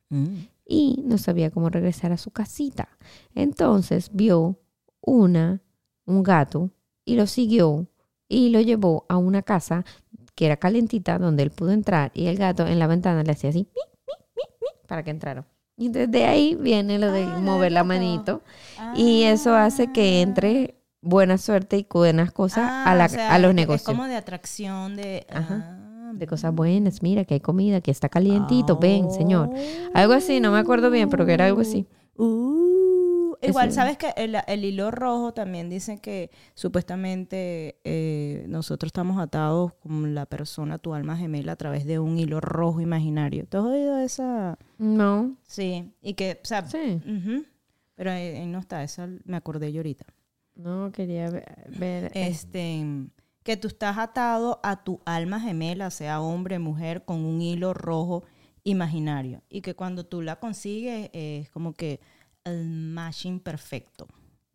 Mm. 0.09 0.37
y 0.65 1.03
no 1.05 1.17
sabía 1.17 1.51
cómo 1.51 1.69
regresar 1.69 2.11
a 2.11 2.17
su 2.17 2.31
casita. 2.31 2.89
Entonces 3.35 4.09
vio 4.13 4.59
una, 5.01 5.61
un 6.05 6.23
gato 6.23 6.71
y 7.05 7.15
lo 7.15 7.27
siguió 7.27 7.87
y 8.29 8.49
lo 8.49 8.61
llevó 8.61 9.05
a 9.09 9.17
una 9.17 9.41
casa 9.41 9.85
que 10.35 10.45
era 10.45 10.57
calentita 10.57 11.17
donde 11.17 11.43
él 11.43 11.51
pudo 11.51 11.71
entrar 11.71 12.11
y 12.13 12.27
el 12.27 12.37
gato 12.37 12.67
en 12.67 12.79
la 12.79 12.87
ventana 12.87 13.23
le 13.23 13.31
hacía 13.31 13.49
así 13.49 13.67
"Mi, 13.75 13.81
mi, 14.05 14.13
mi, 14.35 14.43
mi", 14.61 14.87
para 14.87 15.03
que 15.03 15.11
entrara. 15.11 15.45
Y 15.77 15.87
entonces 15.87 16.11
de 16.11 16.25
ahí 16.25 16.55
viene 16.55 16.97
lo 16.99 17.11
de 17.11 17.23
Ah, 17.23 17.29
la 17.35 17.37
mover 17.39 17.71
la 17.71 17.83
manito 17.83 18.41
y 18.95 19.23
eso 19.23 19.55
hace 19.55 19.91
que 19.91 20.21
entre 20.21 20.75
buena 21.01 21.37
suerte 21.37 21.77
y 21.77 21.87
buenas 21.89 22.31
cosas 22.31 22.69
a, 22.85 22.95
la- 22.95 23.03
Ah, 23.05 23.07
o 23.07 23.09
sea, 23.09 23.33
a 23.33 23.39
los 23.39 23.53
negocios. 23.53 23.89
Es 23.89 23.95
como 23.95 24.05
de 24.07 24.15
atracción 24.15 24.95
de... 24.95 25.25
Ajá. 25.29 25.63
ah, 26.09 26.11
De 26.13 26.25
cosas 26.25 26.53
buenas, 26.53 27.03
mira 27.03 27.25
que 27.25 27.35
hay 27.35 27.39
comida, 27.39 27.81
que 27.81 27.91
está 27.91 28.09
calientito, 28.09 28.77
ven, 28.77 29.11
señor. 29.11 29.49
Algo 29.93 30.13
así, 30.13 30.39
no 30.39 30.51
me 30.51 30.57
acuerdo 30.57 30.89
bien, 30.89 31.09
pero 31.09 31.25
que 31.25 31.33
era 31.33 31.45
algo 31.45 31.61
así. 31.61 31.85
Uh, 32.15 32.66
igual, 33.41 33.71
sabes 33.71 33.97
que 33.97 34.13
el, 34.17 34.37
el 34.47 34.65
hilo 34.65 34.91
rojo 34.91 35.33
también 35.33 35.69
dicen 35.69 35.99
que 35.99 36.31
supuestamente 36.53 37.79
eh, 37.83 38.45
nosotros 38.47 38.89
estamos 38.89 39.19
atados 39.19 39.73
con 39.75 40.15
la 40.15 40.25
persona, 40.25 40.77
tu 40.77 40.93
alma 40.93 41.17
gemela, 41.17 41.53
a 41.53 41.55
través 41.55 41.85
de 41.85 41.99
un 41.99 42.17
hilo 42.17 42.39
rojo 42.39 42.81
imaginario. 42.81 43.45
¿Tú 43.47 43.57
has 43.57 43.65
oído 43.65 43.97
esa? 43.99 44.57
No, 44.77 45.35
Sí, 45.43 45.91
y 46.01 46.13
que, 46.13 46.39
o 46.43 46.45
sea, 46.45 46.65
sí. 46.67 47.01
pero 47.95 48.11
ahí, 48.11 48.27
ahí 48.27 48.45
no 48.47 48.59
está, 48.59 48.83
esa 48.83 49.07
me 49.25 49.37
acordé 49.37 49.71
yo 49.71 49.79
ahorita. 49.79 50.05
No, 50.55 50.91
quería 50.91 51.29
ver. 51.29 52.11
Este, 52.13 52.83
que 53.43 53.57
tú 53.57 53.67
estás 53.67 53.97
atado 53.97 54.59
a 54.63 54.83
tu 54.83 54.99
alma 55.05 55.39
gemela, 55.39 55.89
sea 55.91 56.19
hombre, 56.19 56.59
mujer, 56.59 57.05
con 57.05 57.23
un 57.23 57.41
hilo 57.41 57.73
rojo 57.73 58.23
imaginario. 58.63 59.41
Y 59.49 59.61
que 59.61 59.75
cuando 59.75 60.05
tú 60.05 60.21
la 60.21 60.37
consigues 60.37 61.09
es 61.13 61.49
como 61.51 61.73
que 61.73 62.01
el 62.47 62.65
matching 62.69 63.39
perfecto. 63.39 64.07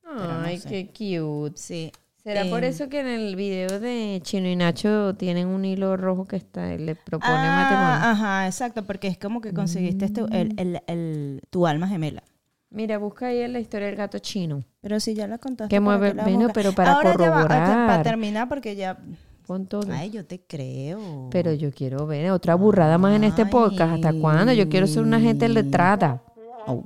no 0.05 0.41
Ay, 0.45 0.59
sé. 0.59 0.69
qué 0.69 0.87
cute. 0.89 1.57
Sí. 1.57 1.93
¿Será 2.23 2.45
por 2.51 2.63
Em, 2.63 2.71
eso 2.71 2.89
que 2.89 3.01
en 3.01 3.09
el 3.09 3.35
video 3.35 3.81
de 3.81 4.21
Chino 4.23 4.47
y 4.49 4.55
Nacho 4.55 5.15
tienen 5.17 5.49
un 5.49 5.65
hilo 5.65 5.97
rojo 5.97 6.25
que 6.27 6.37
está, 6.37 6.67
le 6.77 6.95
propone 6.95 7.33
Ah, 7.35 7.57
matrimonio? 7.63 8.11
Ajá, 8.13 8.47
exacto, 8.47 8.85
porque 8.85 9.09
es 9.09 9.19
como 9.19 9.41
que 9.41 9.53
conseguiste 9.53 10.05
este- 10.05 10.23
Mm. 10.23 10.33
el, 10.33 10.55
el- 10.59 10.81
el- 10.87 11.41
tu 11.51 11.67
alma 11.67 11.89
gemela. 11.89 12.23
Mira, 12.71 12.99
busca 12.99 13.27
ahí 13.27 13.41
en 13.41 13.53
la 13.53 13.61
historia 13.61 13.89
del 13.89 13.97
gato 13.97 14.19
chino. 14.21 14.63
Pero 14.81 15.01
si 15.01 15.15
ya 15.15 15.27
la 15.27 15.39
contaste. 15.39 15.69
Que 15.75 15.81
¿para 15.83 15.99
mueve- 15.99 16.13
buscas? 16.37 16.53
pero 16.55 16.73
para 16.73 16.93
Ahora 16.93 17.17
ya 17.19 17.29
va, 17.31 17.35
corroborar. 17.43 17.87
para 17.89 18.03
terminar, 18.03 18.49
porque 18.49 18.77
ya. 18.77 18.99
Pon 19.47 19.67
todo. 19.67 19.93
Ay, 19.93 20.11
yo 20.11 20.25
te 20.25 20.41
creo. 20.41 21.29
Pero 21.33 21.53
yo 21.53 21.73
quiero 21.73 22.07
ver 22.07 22.31
otra 22.31 22.55
burrada 22.55 22.97
más 22.99 23.17
en 23.17 23.25
este 23.25 23.45
podcast. 23.47 23.95
¿Hasta 23.95 24.13
cuándo? 24.13 24.53
Yo 24.53 24.69
quiero 24.69 24.87
ser 24.87 25.03
una 25.03 25.19
gente 25.21 25.49
letrada. 25.49 26.23
Uh, 26.69 26.81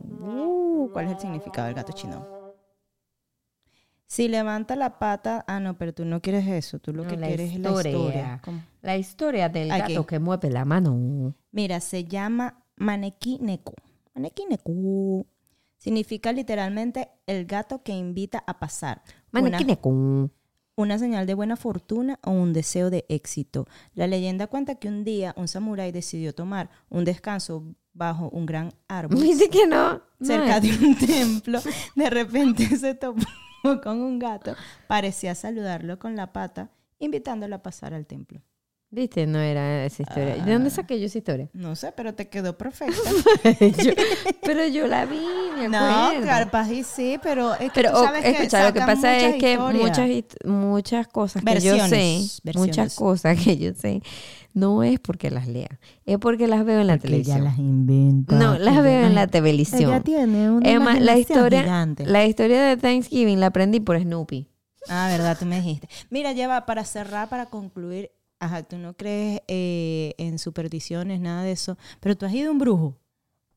¿Cuál 0.97 1.09
es 1.09 1.12
el 1.12 1.18
significado 1.18 1.66
del 1.66 1.74
gato 1.76 1.92
chino? 1.92 2.26
Si 4.07 4.28
levanta 4.28 4.76
la 4.76 4.99
pata. 4.99 5.44
Ah, 5.47 5.61
no, 5.61 5.76
pero 5.76 5.92
tú 5.92 6.07
no 6.07 6.22
quieres 6.22 6.47
eso. 6.49 6.78
Tú 6.78 6.94
lo 6.94 7.03
No, 7.05 7.11
que 7.11 7.18
quieres 7.18 7.53
es 7.53 7.59
la 7.61 7.68
historia. 7.70 8.40
La 8.80 8.97
historia 8.97 9.49
del 9.51 9.70
Aquí. 9.72 9.92
gato 9.92 10.07
que 10.07 10.18
mueve 10.18 10.49
la 10.51 10.64
mano. 10.64 11.34
Mira, 11.53 11.80
se 11.80 12.05
llama 12.05 12.64
Maneki 12.76 13.40
Neko. 13.42 13.74
Maneki 14.14 14.47
Neko. 14.49 15.26
Significa 15.76 16.32
literalmente 16.32 17.11
el 17.26 17.44
gato 17.44 17.82
que 17.82 17.92
invita 17.92 18.42
a 18.47 18.59
pasar. 18.59 19.03
Una- 19.34 19.42
Manequineco. 19.42 20.30
una 20.76 20.99
señal 20.99 21.26
de 21.26 21.34
buena 21.34 21.57
fortuna 21.57 22.18
o 22.24 22.30
un 22.30 22.55
deseo 22.55 22.88
de 22.88 23.05
éxito. 23.11 23.66
La 23.92 24.07
leyenda 24.07 24.47
cuenta 24.47 24.76
que 24.76 24.88
un 24.88 25.05
día 25.05 25.34
un 25.36 25.47
samurái 25.47 25.92
decidió 25.92 26.34
tomar 26.34 26.70
un 26.88 27.05
descanso 27.05 27.64
bajo 27.97 28.28
un 28.30 28.47
gran 28.47 28.72
árbol 28.88 29.20
Dice 29.20 29.49
que 29.49 29.66
no. 29.66 30.01
cerca 30.20 30.57
No. 30.57 30.61
de 30.61 30.86
un 30.86 30.97
templo. 30.99 31.61
De 31.94 32.11
repente 32.11 32.66
se 32.78 32.94
topó 32.94 33.22
con 33.82 34.01
un 34.01 34.18
gato. 34.18 34.55
Parecía 34.86 35.34
saludarlo 35.34 35.99
con 35.99 36.14
la 36.16 36.32
pata, 36.32 36.70
invitándolo 36.99 37.57
a 37.57 37.62
pasar 37.62 37.94
al 37.94 38.07
templo. 38.07 38.40
Viste, 38.97 39.26
no 39.26 39.38
era 39.40 39.84
esa 39.84 40.03
historia. 40.05 40.36
¿De 40.42 40.53
dónde 40.55 40.70
saqué 40.70 40.99
yo 40.99 41.05
esa 41.05 41.18
historia? 41.18 41.51
No 41.53 41.76
sé, 41.76 41.92
pero 41.94 42.14
te 42.14 42.28
quedó 42.30 42.57
perfecta. 42.57 42.97
Yo- 43.84 43.92
pero 44.42 44.66
yo 44.68 44.86
la 44.86 45.05
vi, 45.05 45.20
me 45.55 45.68
no, 45.68 45.76
acuerdo. 46.07 46.24
carpas 46.26 46.70
y 46.70 46.82
sí, 46.82 47.18
pero 47.22 47.53
es 47.53 47.59
que 47.61 47.70
Pero 47.74 47.90
tú 47.90 47.99
o- 47.99 48.05
sabes 48.05 48.22
que 48.22 48.30
escucha, 48.30 48.64
lo 48.66 48.72
que 48.72 48.80
pasa 48.80 49.14
es 49.18 49.34
que 49.36 49.59
muchas, 49.59 50.09
muchas 50.47 51.07
cosas 51.09 51.44
que 51.44 51.55
yo 51.61 51.61
sé, 51.61 51.68
Versiones, 51.68 52.40
muchas 52.55 52.94
cosas 52.94 53.38
que 53.38 53.59
yo 53.59 53.74
sé, 53.74 54.01
no 54.55 54.82
es 54.82 54.99
porque 54.99 55.30
las 55.30 55.47
lea, 55.47 55.78
es 56.07 56.16
porque 56.16 56.47
las 56.47 56.64
veo 56.64 56.80
en 56.80 56.86
la 56.86 56.94
Porque 56.94 57.09
televisión. 57.09 57.36
ella 57.42 57.51
las 57.51 57.59
inventa. 57.59 58.34
No, 58.34 58.57
las 58.59 58.82
veo 58.82 59.05
en 59.07 59.14
la 59.14 59.24
Ella 59.24 59.30
televisión. 59.30 60.03
tiene 60.05 60.51
una 60.53 60.99
la 61.01 61.18
historia, 61.18 61.64
gigante. 61.64 62.07
la 62.07 62.24
historia 62.24 62.62
de 62.62 62.78
Thanksgiving 62.78 63.40
la 63.40 63.49
aprendí 63.49 63.78
por 63.80 64.01
Snoopy. 64.01 64.49
Ah, 64.88 65.09
verdad, 65.11 65.36
tú 65.38 65.44
me 65.44 65.57
dijiste. 65.57 65.88
Mira, 66.09 66.32
lleva 66.32 66.64
para 66.64 66.84
cerrar, 66.86 67.28
para 67.28 67.47
concluir. 67.47 68.11
Ajá, 68.39 68.62
tú 68.64 68.76
no 68.78 68.95
crees 68.95 69.41
eh, 69.49 70.14
en 70.18 70.39
supersticiones, 70.39 71.20
nada 71.20 71.43
de 71.43 71.53
eso. 71.53 71.78
Pero 72.01 72.16
tú 72.16 72.26
has 72.26 72.34
ido 72.34 72.49
a 72.49 72.53
un 72.53 72.59
brujo. 72.59 72.97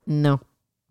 No. 0.06 0.42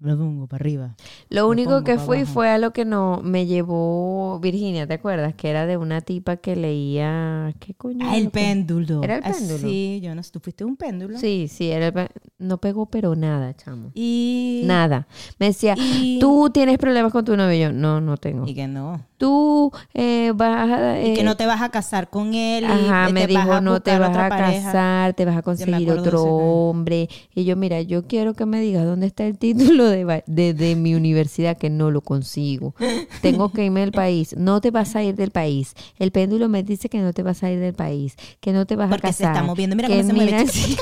Lo 0.01 0.17
pongo 0.17 0.47
para 0.47 0.63
arriba. 0.63 0.95
Lo 1.29 1.49
único 1.49 1.83
que 1.83 1.99
fui 1.99 2.19
abajo. 2.19 2.33
fue 2.35 2.49
a 2.51 2.59
lo 2.59 2.73
que 2.73 2.85
no 2.85 3.21
me 3.25 3.47
llevó 3.47 4.39
Virginia, 4.39 4.87
¿te 4.87 4.95
acuerdas? 4.95 5.35
Que 5.35 5.51
era 5.51 5.67
de 5.67 5.77
una 5.77 6.03
tipa 6.03 6.37
que 6.37 6.55
leía. 6.55 7.53
¿Qué 7.59 7.75
coño? 7.75 8.07
Ah, 8.09 8.17
el 8.17 8.31
péndulo. 8.31 9.03
¿Era 9.03 9.17
el 9.17 9.23
Ah, 9.25 9.33
péndulo? 9.37 9.69
Sí, 9.69 9.99
yo 10.01 10.15
no 10.15 10.23
sé. 10.23 10.31
¿Tú 10.31 10.39
fuiste 10.39 10.65
un 10.65 10.77
péndulo? 10.77 11.19
Sí, 11.19 11.49
sí, 11.49 11.69
era 11.73 11.89
el 11.89 11.93
pe- 11.93 12.11
no 12.39 12.59
pegó, 12.59 12.87
pero 12.87 13.17
nada, 13.17 13.57
chamo. 13.57 13.91
Y... 13.93 14.63
Nada. 14.67 15.09
Me 15.41 15.47
decía, 15.47 15.75
y- 15.77 16.19
tú 16.21 16.49
tienes 16.55 16.79
problemas 16.79 17.11
con 17.11 17.25
tu 17.25 17.37
novio. 17.37 17.59
Yo, 17.59 17.73
no, 17.73 18.01
no 18.01 18.17
tengo. 18.19 18.47
Y 18.47 18.55
que 18.55 18.69
no. 18.69 19.05
Tú 19.19 19.73
eh, 19.95 20.33
vas 20.35 20.71
a. 20.71 21.03
Y 21.03 21.15
que 21.15 21.21
eh, 21.21 21.25
no 21.25 21.37
te 21.37 21.45
vas 21.45 21.61
a 21.61 21.71
casar 21.71 22.09
con 22.09 22.35
él. 22.35 22.65
Ajá, 22.65 23.09
me 23.11 23.27
dijo, 23.27 23.61
no 23.61 23.81
te 23.81 23.99
vas 23.99 24.17
a 24.17 24.29
pareja". 24.29 24.63
casar, 24.67 25.15
te 25.15 25.25
vas 25.25 25.37
a 25.37 25.43
conseguir 25.43 25.91
otro 25.91 26.23
hombre. 26.25 27.09
Y 27.35 27.45
yo, 27.45 27.57
mira, 27.57 27.83
yo 27.83 28.07
quiero 28.07 28.35
que 28.35 28.47
me 28.47 28.61
digas 28.61 28.85
dónde 28.85 29.09
está 29.09 29.25
el 29.27 29.37
título 29.37 29.85
de, 29.87 30.23
de, 30.27 30.55
de 30.55 30.77
mi 30.77 30.95
universidad 30.95 31.57
que 31.59 31.69
no 31.69 31.91
lo 31.91 32.01
consigo. 32.01 32.75
Tengo 33.21 33.51
que 33.53 33.65
irme 33.65 33.81
del 33.81 33.91
país. 33.93 34.37
No 34.39 34.61
te 34.61 34.71
vas 34.71 34.95
a 34.95 35.03
ir 35.03 35.17
del 35.17 35.33
país. 35.33 35.75
El 35.99 36.13
péndulo 36.13 36.49
me 36.49 36.63
dice 36.63 36.89
que 36.89 36.99
no 37.01 37.13
te 37.13 37.25
vas 37.25 37.43
a 37.43 37.51
ir 37.51 37.59
del 37.59 37.75
país, 37.75 38.15
que 38.41 38.53
no 38.53 38.67
te 38.67 38.77
vas 38.77 38.89
Porque 38.89 39.09
a 39.09 39.13
se 39.13 39.25
casar. 39.25 39.35
está 39.37 39.47
moviendo. 39.47 39.75
Mira 39.75 39.89
cómo 39.89 40.03
se 40.03 40.13
mueve. 40.13 40.33
mira- 40.33 40.47
Sí. 40.53 40.77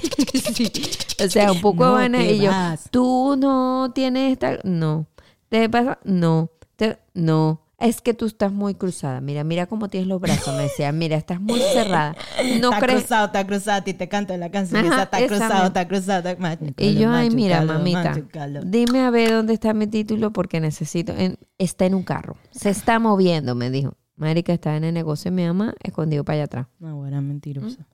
O 1.25 1.29
sea, 1.31 1.53
un 1.53 1.61
poco 1.61 1.85
No 1.85 1.93
vaina. 1.93 2.19
te 2.19 2.35
Y 2.35 2.39
yo, 2.41 2.51
vas. 2.51 2.89
tú 2.91 3.37
no 3.39 3.91
tienes 3.95 4.33
esta... 4.33 4.59
No. 4.65 5.07
¿Te 5.49 5.69
pasa? 5.71 5.99
No. 6.05 6.51
Te- 6.77 6.99
No. 7.15 7.63
Es 7.79 8.01
que 8.01 8.15
tú 8.15 8.25
estás 8.25 8.53
muy 8.53 8.75
cruzada. 8.75 9.21
Mira, 9.21 9.45
mira 9.45 9.67
cómo 9.67 9.89
tienes 9.89 10.09
los 10.09 10.19
brazos. 10.19 10.55
Me 10.57 10.63
decía, 10.63 10.93
mira, 10.93 11.17
estás 11.17 11.41
muy 11.41 11.61
cerrada. 11.61 12.17
No 12.61 12.71
está 12.73 12.79
crees... 12.81 13.01
cruzado, 13.01 13.27
está 13.27 13.47
cruzado. 13.47 13.83
Ti 13.83 13.93
te 13.95 14.09
canta 14.09 14.37
la 14.39 14.51
canción. 14.51 14.87
Ajá, 14.87 15.03
está 15.03 15.19
esa 15.19 15.27
cruzado, 15.29 15.67
está 15.67 15.89
cruzado. 15.89 16.29
Está... 16.31 16.83
Y 16.83 16.95
yo, 16.95 17.11
ay, 17.11 17.29
mira, 17.31 17.61
mamita, 17.63 18.03
machucalo. 18.15 18.61
dime 18.65 19.01
a 19.01 19.11
ver 19.11 19.31
dónde 19.33 19.53
está 19.53 19.75
mi 19.75 19.87
título 19.87 20.33
porque 20.33 20.59
necesito. 20.61 21.13
en- 21.13 21.39
está 21.59 21.85
en 21.85 21.95
un 21.95 22.03
carro. 22.03 22.37
Se 22.51 22.71
está 22.71 22.99
moviendo, 22.99 23.55
me 23.55 23.69
dijo. 23.71 23.95
Marica, 24.17 24.55
está 24.55 24.75
en 24.77 24.85
el 24.85 24.95
negocio 24.95 25.31
de 25.31 25.37
mi 25.37 25.45
mamá, 25.47 25.75
escondido 25.83 26.25
para 26.25 26.35
allá 26.37 26.45
atrás. 26.45 26.67
No, 26.79 26.97
bueno, 26.97 27.21
mentirosa. 27.21 27.87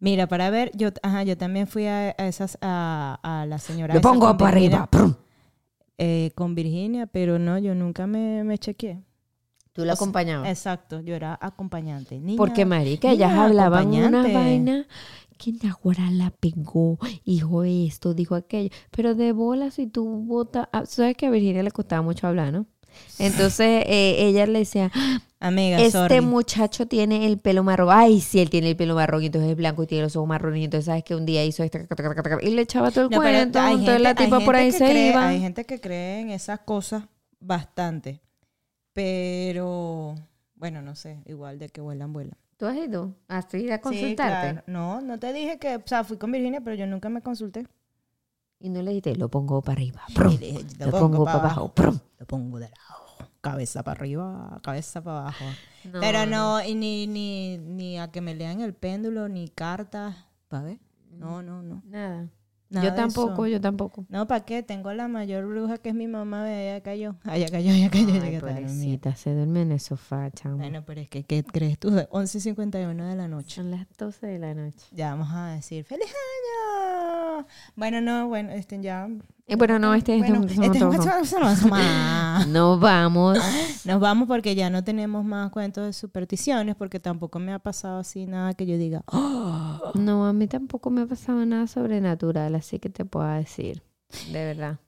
Mira, 0.00 0.26
para 0.26 0.50
ver, 0.50 0.70
yo, 0.74 0.90
ajá, 1.02 1.22
yo 1.22 1.38
también 1.38 1.66
fui 1.66 1.86
a, 1.86 2.10
esas, 2.10 2.58
a, 2.60 3.18
a 3.22 3.46
la 3.46 3.58
señora. 3.58 3.94
Yo 3.94 4.00
pongo 4.02 4.36
para 4.36 4.50
arriba. 4.50 4.86
prum. 4.90 5.14
Eh, 5.98 6.30
con 6.34 6.54
Virginia, 6.54 7.06
pero 7.06 7.38
no, 7.38 7.58
yo 7.58 7.74
nunca 7.74 8.06
me, 8.06 8.44
me 8.44 8.58
chequeé. 8.58 9.02
Tú 9.72 9.84
la 9.84 9.92
acompañabas. 9.94 10.48
Exacto, 10.48 11.00
yo 11.00 11.14
era 11.14 11.38
acompañante. 11.40 12.18
Niña, 12.20 12.36
Porque, 12.36 12.64
marica, 12.64 13.12
ellas 13.12 13.32
hablaban 13.32 13.88
una 13.88 14.22
acompañante. 14.22 14.32
vaina 14.34 14.86
que 15.36 15.52
Nahuara 15.52 16.10
la 16.10 16.30
pegó, 16.30 16.98
dijo 17.24 17.62
esto, 17.64 18.12
dijo 18.14 18.34
aquello. 18.34 18.70
Pero 18.90 19.14
de 19.14 19.32
bola, 19.32 19.70
si 19.70 19.86
tú 19.86 20.04
votas... 20.24 20.68
ah, 20.72 20.84
Sabes 20.86 21.16
que 21.16 21.26
a 21.26 21.30
Virginia 21.30 21.62
le 21.62 21.70
costaba 21.70 22.02
mucho 22.02 22.26
hablar, 22.26 22.52
¿no? 22.52 22.66
Entonces 23.18 23.84
eh, 23.86 24.16
ella 24.26 24.46
le 24.46 24.60
decía, 24.60 24.90
Amiga, 25.40 25.78
este 25.78 25.90
sorry. 25.92 26.20
muchacho 26.20 26.86
tiene 26.86 27.26
el 27.26 27.38
pelo 27.38 27.62
marrón. 27.64 27.88
Ay, 27.92 28.20
sí, 28.20 28.40
él 28.40 28.50
tiene 28.50 28.68
el 28.70 28.76
pelo 28.76 28.94
marrón 28.94 29.22
y 29.22 29.26
entonces 29.26 29.50
es 29.50 29.56
blanco 29.56 29.82
y 29.82 29.86
tiene 29.86 30.04
los 30.04 30.16
ojos 30.16 30.28
marrones. 30.28 30.60
Y 30.60 30.64
entonces 30.64 30.86
sabes 30.86 31.04
que 31.04 31.14
un 31.14 31.26
día 31.26 31.44
hizo 31.44 31.62
esto 31.64 31.78
y 32.42 32.50
le 32.50 32.62
echaba 32.62 32.90
todo 32.90 33.04
el 33.04 33.10
No, 33.10 33.16
cuento. 33.18 33.58
hay 33.60 33.74
entonces 33.74 34.00
la 34.02 34.08
gente- 34.10 34.24
tipa 34.24 34.40
por 34.40 34.56
ahí 34.56 34.70
que 34.70 34.78
se 34.78 34.84
cree- 34.86 35.10
iba. 35.10 35.28
Hay 35.28 35.40
gente 35.40 35.64
que 35.64 35.80
cree 35.80 36.20
en 36.20 36.30
esas 36.30 36.60
cosas 36.60 37.04
bastante. 37.40 38.20
Pero, 38.92 40.14
bueno, 40.56 40.82
no 40.82 40.94
sé, 40.96 41.22
igual 41.26 41.58
de 41.58 41.68
que 41.68 41.80
vuelan, 41.80 42.12
vuelan. 42.12 42.36
¿Tú 42.56 42.66
has 42.66 42.76
ido 42.76 43.14
así 43.28 43.70
a 43.70 43.76
Sí, 43.76 43.80
consultarte? 43.82 44.50
claro. 44.52 44.62
No, 44.66 45.00
no 45.00 45.18
te 45.20 45.32
dije 45.32 45.58
que, 45.60 45.76
o 45.76 45.82
sea, 45.86 46.02
fui 46.02 46.16
con 46.16 46.32
Virginia, 46.32 46.60
pero 46.60 46.74
yo 46.74 46.86
nunca 46.88 47.08
me 47.08 47.22
consulté. 47.22 47.64
Y 48.60 48.70
no 48.70 48.82
le 48.82 48.90
dijiste, 48.90 49.14
lo 49.16 49.28
pongo 49.28 49.62
para 49.62 49.74
arriba. 49.74 50.02
prum, 50.14 50.36
dije, 50.36 50.64
lo, 50.78 50.90
pongo, 50.90 51.24
para 51.24 51.38
abajo. 51.38 51.74
prum. 51.74 51.98
Lo 52.18 52.26
pongo 52.26 52.58
de 52.58 52.68
lado. 52.68 53.30
Cabeza 53.40 53.84
para 53.84 54.00
arriba, 54.00 54.58
cabeza 54.62 55.02
para 55.02 55.20
abajo. 55.20 55.44
No, 55.84 56.00
Pero 56.00 56.26
no, 56.26 56.62
y 56.64 56.74
ni, 56.74 57.06
ni, 57.06 57.56
ni 57.56 57.98
a 57.98 58.10
que 58.10 58.20
me 58.20 58.34
lean 58.34 58.60
el 58.60 58.74
péndulo, 58.74 59.28
ni 59.28 59.48
cartas. 59.48 60.16
¿Para 60.48 60.64
ver? 60.64 60.80
No, 61.12 61.42
no, 61.42 61.62
no. 61.62 61.82
Nada. 61.86 62.28
Nada 62.70 62.86
yo 62.86 62.90
de 62.92 62.96
tampoco, 62.98 63.46
yo 63.46 63.60
tampoco. 63.60 64.04
No, 64.08 64.26
¿para 64.26 64.44
qué? 64.44 64.62
Tengo 64.62 64.92
la 64.92 65.08
mayor 65.08 65.46
bruja 65.46 65.78
que 65.78 65.88
es 65.88 65.94
mi 65.94 66.06
mamá, 66.06 66.42
ve, 66.42 66.70
allá 66.70 66.82
cayó. 66.82 67.16
Allá 67.24 67.48
cayó, 67.50 67.72
allá 67.72 67.90
cayó, 67.90 68.08
Ay, 68.08 68.18
allá 68.20 68.40
cayó. 68.40 68.40
pobrecita, 68.40 69.14
se 69.14 69.34
duerme 69.34 69.62
en 69.62 69.72
el 69.72 69.80
sofá, 69.80 70.30
chamo. 70.30 70.58
Bueno, 70.58 70.84
pero 70.84 71.00
es 71.00 71.08
que, 71.08 71.24
¿qué 71.24 71.42
crees 71.44 71.78
tú? 71.78 71.88
11.51 71.90 73.08
de 73.08 73.16
la 73.16 73.26
noche. 73.28 73.56
Son 73.56 73.70
las 73.70 73.86
12 73.96 74.26
de 74.26 74.38
la 74.38 74.54
noche. 74.54 74.86
Ya 74.92 75.10
vamos 75.14 75.28
a 75.32 75.48
decir, 75.54 75.84
¡Feliz 75.84 76.06
año! 76.08 77.46
Bueno, 77.76 78.00
no, 78.00 78.28
bueno, 78.28 78.50
este 78.52 78.80
ya... 78.82 79.08
Y 79.50 79.56
bueno, 79.56 79.78
no, 79.78 79.94
este 79.94 80.14
es 80.14 80.20
Bueno, 80.20 80.44
este 80.46 80.52
es 80.78 81.62
No 82.48 82.78
vamos. 82.78 83.38
Nos 83.86 83.98
vamos 83.98 84.28
porque 84.28 84.54
ya 84.54 84.68
no 84.68 84.84
tenemos 84.84 85.24
más 85.24 85.50
cuentos 85.50 85.86
de 85.86 85.94
supersticiones, 85.94 86.76
porque 86.76 87.00
tampoco 87.00 87.38
me 87.38 87.54
ha 87.54 87.58
pasado 87.58 87.98
así 88.00 88.26
nada 88.26 88.52
que 88.52 88.66
yo 88.66 88.76
diga, 88.76 89.02
"Oh". 89.06 89.92
No, 89.94 90.26
a 90.26 90.34
mí 90.34 90.46
tampoco 90.48 90.90
me 90.90 91.00
ha 91.00 91.06
pasado 91.06 91.46
nada 91.46 91.66
sobrenatural, 91.66 92.54
así 92.56 92.78
que 92.78 92.90
te 92.90 93.06
puedo 93.06 93.26
decir. 93.28 93.82
De 94.30 94.44
verdad. 94.44 94.78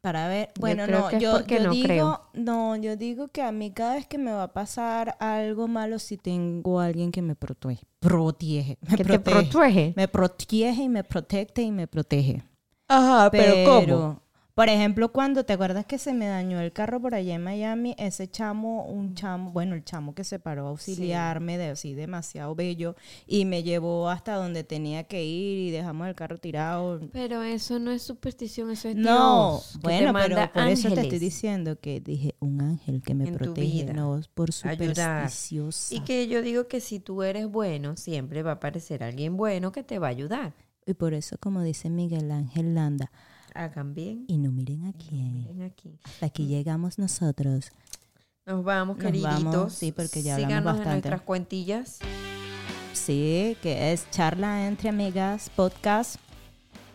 para 0.00 0.28
ver. 0.28 0.50
Bueno, 0.60 0.86
no, 0.86 1.10
yo, 1.18 1.32
porque 1.32 1.56
yo 1.56 1.64
no 1.64 1.70
digo, 1.72 1.84
creo. 1.86 2.20
no, 2.32 2.76
yo 2.76 2.96
digo 2.96 3.28
que 3.28 3.42
a 3.42 3.50
mí 3.50 3.72
cada 3.72 3.96
vez 3.96 4.06
que 4.06 4.18
me 4.18 4.30
va 4.30 4.44
a 4.44 4.52
pasar 4.52 5.16
algo 5.18 5.66
malo, 5.68 5.98
si 5.98 6.16
tengo 6.16 6.78
alguien 6.80 7.10
que 7.10 7.22
me 7.22 7.34
protege, 7.34 7.82
protege, 7.98 8.78
me 8.82 8.96
Que 8.96 9.04
te 9.04 9.18
protege, 9.18 9.50
protege. 9.50 9.92
me 9.96 10.06
protege 10.08 10.82
y 10.84 10.88
me 10.88 11.02
protege 11.04 11.62
y 11.62 11.72
me 11.72 11.86
protege. 11.88 12.44
Ajá, 12.88 13.30
Pero, 13.30 14.22
por 14.54 14.68
ejemplo, 14.68 15.12
cuando 15.12 15.44
te 15.44 15.52
acuerdas 15.52 15.84
que 15.84 15.98
se 15.98 16.14
me 16.14 16.28
dañó 16.28 16.60
el 16.60 16.72
carro 16.72 16.98
por 16.98 17.14
allá 17.14 17.34
en 17.34 17.42
Miami, 17.42 17.94
ese 17.98 18.26
chamo, 18.26 18.86
un 18.86 19.14
chamo, 19.14 19.50
bueno, 19.50 19.74
el 19.74 19.84
chamo 19.84 20.14
que 20.14 20.24
se 20.24 20.38
paró 20.38 20.66
a 20.66 20.70
auxiliarme, 20.70 21.58
de 21.58 21.70
así 21.70 21.92
demasiado 21.92 22.54
bello, 22.54 22.96
y 23.26 23.44
me 23.44 23.62
llevó 23.62 24.08
hasta 24.08 24.34
donde 24.36 24.64
tenía 24.64 25.04
que 25.04 25.24
ir 25.24 25.58
y 25.58 25.70
dejamos 25.72 26.08
el 26.08 26.14
carro 26.14 26.38
tirado. 26.38 27.00
Pero 27.12 27.42
eso 27.42 27.78
no 27.78 27.90
es 27.90 28.02
superstición, 28.02 28.70
eso 28.70 28.88
es 28.88 28.96
No, 28.96 29.50
Dios, 29.52 29.72
te 29.72 29.78
bueno, 29.80 30.14
pero 30.14 30.50
por 30.54 30.68
eso 30.68 30.88
te 30.94 31.02
estoy 31.02 31.18
diciendo 31.18 31.78
que 31.78 32.00
dije 32.00 32.34
un 32.40 32.62
ángel 32.62 33.02
que 33.02 33.14
me 33.14 33.24
En 33.26 33.34
protege, 33.34 33.84
no 33.92 34.20
por 34.34 34.50
Ayudar. 34.62 35.28
supersticiosa. 35.28 35.94
Y 35.96 36.00
que 36.00 36.28
yo 36.28 36.40
digo 36.40 36.66
que 36.66 36.80
si 36.80 36.98
tú 36.98 37.22
eres 37.22 37.46
bueno, 37.46 37.96
siempre 37.96 38.42
va 38.42 38.52
a 38.52 38.54
aparecer 38.54 39.02
alguien 39.02 39.36
bueno 39.36 39.70
que 39.70 39.82
te 39.82 39.98
va 39.98 40.06
a 40.06 40.10
ayudar. 40.10 40.54
Y 40.86 40.94
por 40.94 41.14
eso, 41.14 41.36
como 41.40 41.62
dice 41.62 41.90
Miguel 41.90 42.30
Ángel 42.30 42.74
Landa, 42.74 43.10
Hagan 43.54 43.94
bien. 43.94 44.24
y 44.28 44.38
no 44.38 44.52
miren 44.52 44.86
a 44.86 44.92
quién. 44.92 45.44
Ven 45.46 45.62
aquí. 45.62 45.98
Hasta 46.04 46.26
aquí 46.26 46.46
llegamos 46.46 46.98
nosotros. 46.98 47.72
Nos 48.46 48.62
vamos, 48.64 48.96
Nos 48.96 49.04
queriditos. 49.04 49.44
vamos, 49.44 49.72
sí, 49.72 49.90
porque 49.92 50.22
ya 50.22 50.34
hablamos 50.34 50.48
Síganos 50.52 50.72
en 50.72 50.76
bastante. 50.78 51.08
nuestras 51.08 51.20
cuentillas. 51.22 51.98
Sí, 52.92 53.56
que 53.62 53.92
es 53.92 54.08
Charla 54.10 54.66
entre 54.68 54.90
Amigas 54.90 55.50
Podcast. 55.56 56.16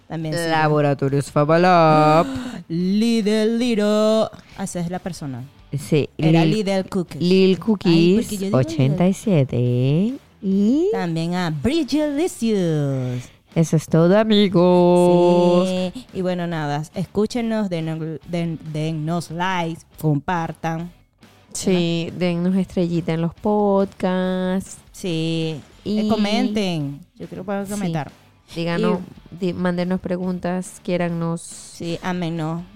También. 0.07 0.35
Laboratorios 0.49 1.29
Fabalab. 1.31 2.25
Lidl 2.69 3.57
Little. 3.59 4.27
Esa 4.59 4.79
es 4.79 4.89
la 4.89 4.99
persona. 4.99 5.43
Sí, 5.77 6.09
Era 6.17 6.43
Lil, 6.45 6.65
Lidl 6.65 6.89
Cookies. 6.89 7.21
Lil 7.21 7.49
Ay, 7.51 7.55
Cookies 7.57 8.29
digo 8.29 8.57
87. 8.57 10.17
Y 10.41 10.87
También 10.91 11.33
a 11.35 11.49
Bridgelicious. 11.49 13.23
Eso 13.55 13.75
es 13.75 13.85
todo, 13.87 14.17
amigos. 14.17 15.67
Sí. 15.67 16.07
Y 16.13 16.21
bueno, 16.21 16.47
nada, 16.47 16.83
escúchenos, 16.95 17.69
den- 17.69 18.19
dennos 18.71 19.31
likes, 19.31 19.81
compartan. 19.99 20.91
Sí, 21.53 22.11
dennos 22.17 22.55
estrellita 22.55 23.13
en 23.13 23.21
los 23.21 23.33
podcasts. 23.35 24.77
Sí. 24.93 25.59
Y- 25.83 25.99
Eh, 25.99 26.07
comenten. 26.07 27.01
Yo 27.15 27.27
creo 27.27 27.43
que 27.43 27.45
pueden 27.45 27.65
Sí. 27.65 27.71
comentar. 27.73 28.11
Díganos, 28.55 28.99
di- 29.39 29.53
mándenos 29.53 29.99
preguntas, 30.01 30.79
quiérannos. 30.83 31.41
Sí, 31.41 31.97
amén, 32.03 32.35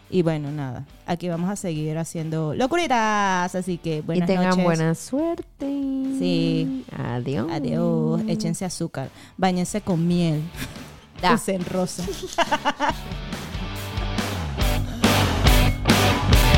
Y 0.09 0.21
bueno, 0.21 0.51
nada. 0.51 0.85
Aquí 1.07 1.27
vamos 1.29 1.49
a 1.49 1.55
seguir 1.55 1.97
haciendo 1.97 2.53
locuritas. 2.53 3.53
Así 3.55 3.77
que 3.77 3.97
Y 3.97 4.01
buenas 4.01 4.27
tengan 4.27 4.49
noches. 4.49 4.63
buena 4.63 4.95
suerte. 4.95 5.65
Sí. 6.19 6.85
Adiós. 6.97 7.47
Adiós. 7.51 8.21
Échense 8.27 8.65
azúcar. 8.65 9.09
Báñense 9.37 9.81
con 9.81 10.07
miel. 10.07 10.41
Da. 11.21 11.33
Usen 11.35 11.65
rosa. 11.65 12.03